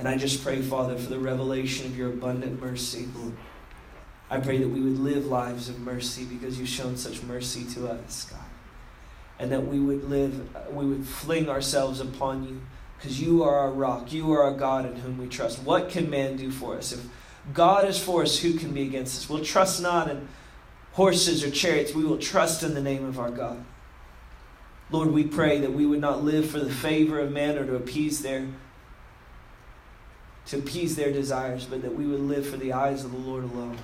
And 0.00 0.08
I 0.08 0.16
just 0.16 0.42
pray, 0.42 0.62
Father, 0.62 0.96
for 0.96 1.10
the 1.10 1.18
revelation 1.18 1.84
of 1.84 1.94
your 1.94 2.08
abundant 2.08 2.58
mercy, 2.58 3.06
I 4.30 4.40
pray 4.40 4.56
that 4.56 4.68
we 4.68 4.80
would 4.80 4.98
live 4.98 5.26
lives 5.26 5.68
of 5.68 5.78
mercy 5.78 6.24
because 6.24 6.58
you've 6.58 6.70
shown 6.70 6.96
such 6.96 7.22
mercy 7.22 7.64
to 7.74 7.86
us, 7.86 8.26
God. 8.30 8.40
And 9.38 9.52
that 9.52 9.66
we 9.66 9.78
would 9.78 10.04
live, 10.04 10.56
uh, 10.56 10.70
we 10.70 10.86
would 10.86 11.04
fling 11.04 11.50
ourselves 11.50 12.00
upon 12.00 12.44
you 12.44 12.62
because 12.96 13.20
you 13.20 13.42
are 13.42 13.54
our 13.58 13.70
rock. 13.70 14.10
You 14.10 14.32
are 14.32 14.42
our 14.44 14.54
God 14.54 14.86
in 14.86 14.96
whom 14.96 15.18
we 15.18 15.26
trust. 15.26 15.62
What 15.64 15.90
can 15.90 16.08
man 16.08 16.38
do 16.38 16.50
for 16.50 16.78
us? 16.78 16.92
If 16.92 17.04
God 17.52 17.86
is 17.86 18.02
for 18.02 18.22
us, 18.22 18.38
who 18.38 18.54
can 18.54 18.72
be 18.72 18.84
against 18.84 19.18
us? 19.18 19.28
We'll 19.28 19.44
trust 19.44 19.82
not 19.82 20.10
in 20.10 20.28
horses 20.92 21.44
or 21.44 21.50
chariots. 21.50 21.94
We 21.94 22.04
will 22.04 22.16
trust 22.16 22.62
in 22.62 22.72
the 22.72 22.80
name 22.80 23.04
of 23.04 23.18
our 23.18 23.30
God. 23.30 23.62
Lord, 24.90 25.10
we 25.10 25.24
pray 25.24 25.58
that 25.60 25.74
we 25.74 25.84
would 25.84 26.00
not 26.00 26.24
live 26.24 26.48
for 26.48 26.58
the 26.58 26.72
favor 26.72 27.20
of 27.20 27.30
men 27.30 27.58
or 27.58 27.66
to 27.66 27.76
appease 27.76 28.22
their 28.22 28.46
to 30.50 30.58
appease 30.58 30.96
their 30.96 31.12
desires, 31.12 31.64
but 31.64 31.82
that 31.82 31.94
we 31.94 32.06
would 32.06 32.20
live 32.20 32.46
for 32.46 32.56
the 32.56 32.72
eyes 32.72 33.04
of 33.04 33.12
the 33.12 33.18
Lord 33.18 33.44
alone. 33.44 33.78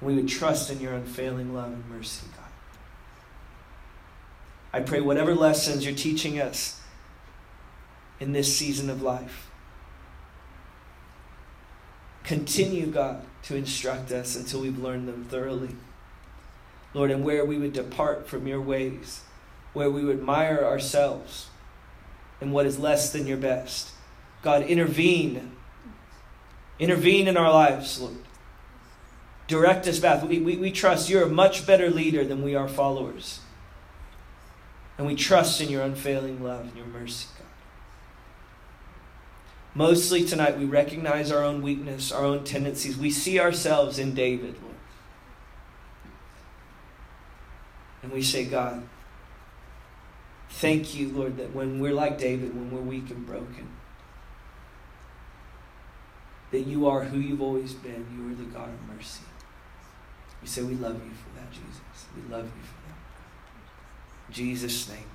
We 0.00 0.14
would 0.14 0.28
trust 0.28 0.70
in 0.70 0.80
your 0.80 0.94
unfailing 0.94 1.52
love 1.52 1.72
and 1.72 1.88
mercy, 1.90 2.26
God. 2.36 2.46
I 4.72 4.80
pray 4.80 5.00
whatever 5.00 5.34
lessons 5.34 5.84
you're 5.84 5.94
teaching 5.94 6.40
us 6.40 6.80
in 8.20 8.32
this 8.32 8.56
season 8.56 8.88
of 8.88 9.02
life, 9.02 9.50
continue, 12.22 12.86
God, 12.86 13.24
to 13.42 13.56
instruct 13.56 14.12
us 14.12 14.36
until 14.36 14.60
we've 14.60 14.78
learned 14.78 15.08
them 15.08 15.24
thoroughly. 15.24 15.74
Lord, 16.94 17.10
and 17.10 17.24
where 17.24 17.44
we 17.44 17.58
would 17.58 17.72
depart 17.72 18.28
from 18.28 18.46
your 18.46 18.60
ways 18.60 19.22
where 19.72 19.90
we 19.90 20.04
would 20.04 20.18
admire 20.18 20.64
ourselves 20.64 21.48
and 22.40 22.52
what 22.52 22.66
is 22.66 22.78
less 22.78 23.12
than 23.12 23.26
your 23.26 23.36
best. 23.36 23.90
God, 24.42 24.62
intervene. 24.62 25.52
Intervene 26.78 27.28
in 27.28 27.36
our 27.36 27.52
lives, 27.52 28.00
Lord. 28.00 28.16
Direct 29.46 29.86
us 29.86 29.98
back. 29.98 30.22
We, 30.22 30.38
we, 30.38 30.56
we 30.56 30.70
trust 30.70 31.10
you're 31.10 31.24
a 31.24 31.28
much 31.28 31.66
better 31.66 31.90
leader 31.90 32.24
than 32.24 32.42
we 32.42 32.54
are 32.54 32.68
followers. 32.68 33.40
And 34.96 35.06
we 35.06 35.14
trust 35.14 35.60
in 35.60 35.68
your 35.68 35.82
unfailing 35.82 36.42
love 36.42 36.62
and 36.62 36.76
your 36.76 36.86
mercy, 36.86 37.28
God. 37.36 37.46
Mostly 39.74 40.24
tonight, 40.24 40.58
we 40.58 40.64
recognize 40.64 41.30
our 41.32 41.42
own 41.42 41.62
weakness, 41.62 42.12
our 42.12 42.24
own 42.24 42.44
tendencies. 42.44 42.96
We 42.96 43.10
see 43.10 43.38
ourselves 43.38 43.98
in 43.98 44.14
David, 44.14 44.54
Lord. 44.62 44.74
And 48.02 48.12
we 48.12 48.22
say, 48.22 48.44
God, 48.44 48.82
Thank 50.50 50.94
you, 50.94 51.08
Lord, 51.08 51.38
that 51.38 51.54
when 51.54 51.78
we're 51.78 51.94
like 51.94 52.18
David, 52.18 52.54
when 52.54 52.70
we're 52.70 52.82
weak 52.82 53.08
and 53.10 53.24
broken, 53.24 53.68
that 56.50 56.60
you 56.60 56.86
are 56.88 57.04
who 57.04 57.18
you've 57.18 57.40
always 57.40 57.72
been. 57.74 58.06
You 58.16 58.32
are 58.32 58.34
the 58.34 58.44
God 58.44 58.68
of 58.68 58.96
mercy. 58.96 59.22
We 60.42 60.48
say 60.48 60.62
we 60.62 60.74
love 60.74 60.94
you 60.94 61.10
for 61.10 61.38
that, 61.38 61.50
Jesus. 61.50 62.06
We 62.16 62.22
love 62.34 62.44
you 62.44 62.62
for 62.62 62.76
that. 62.88 64.28
In 64.28 64.34
Jesus' 64.34 64.88
name, 64.88 65.06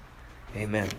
amen. 0.55 0.89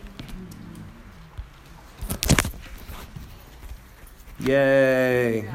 Yay. 4.41 5.49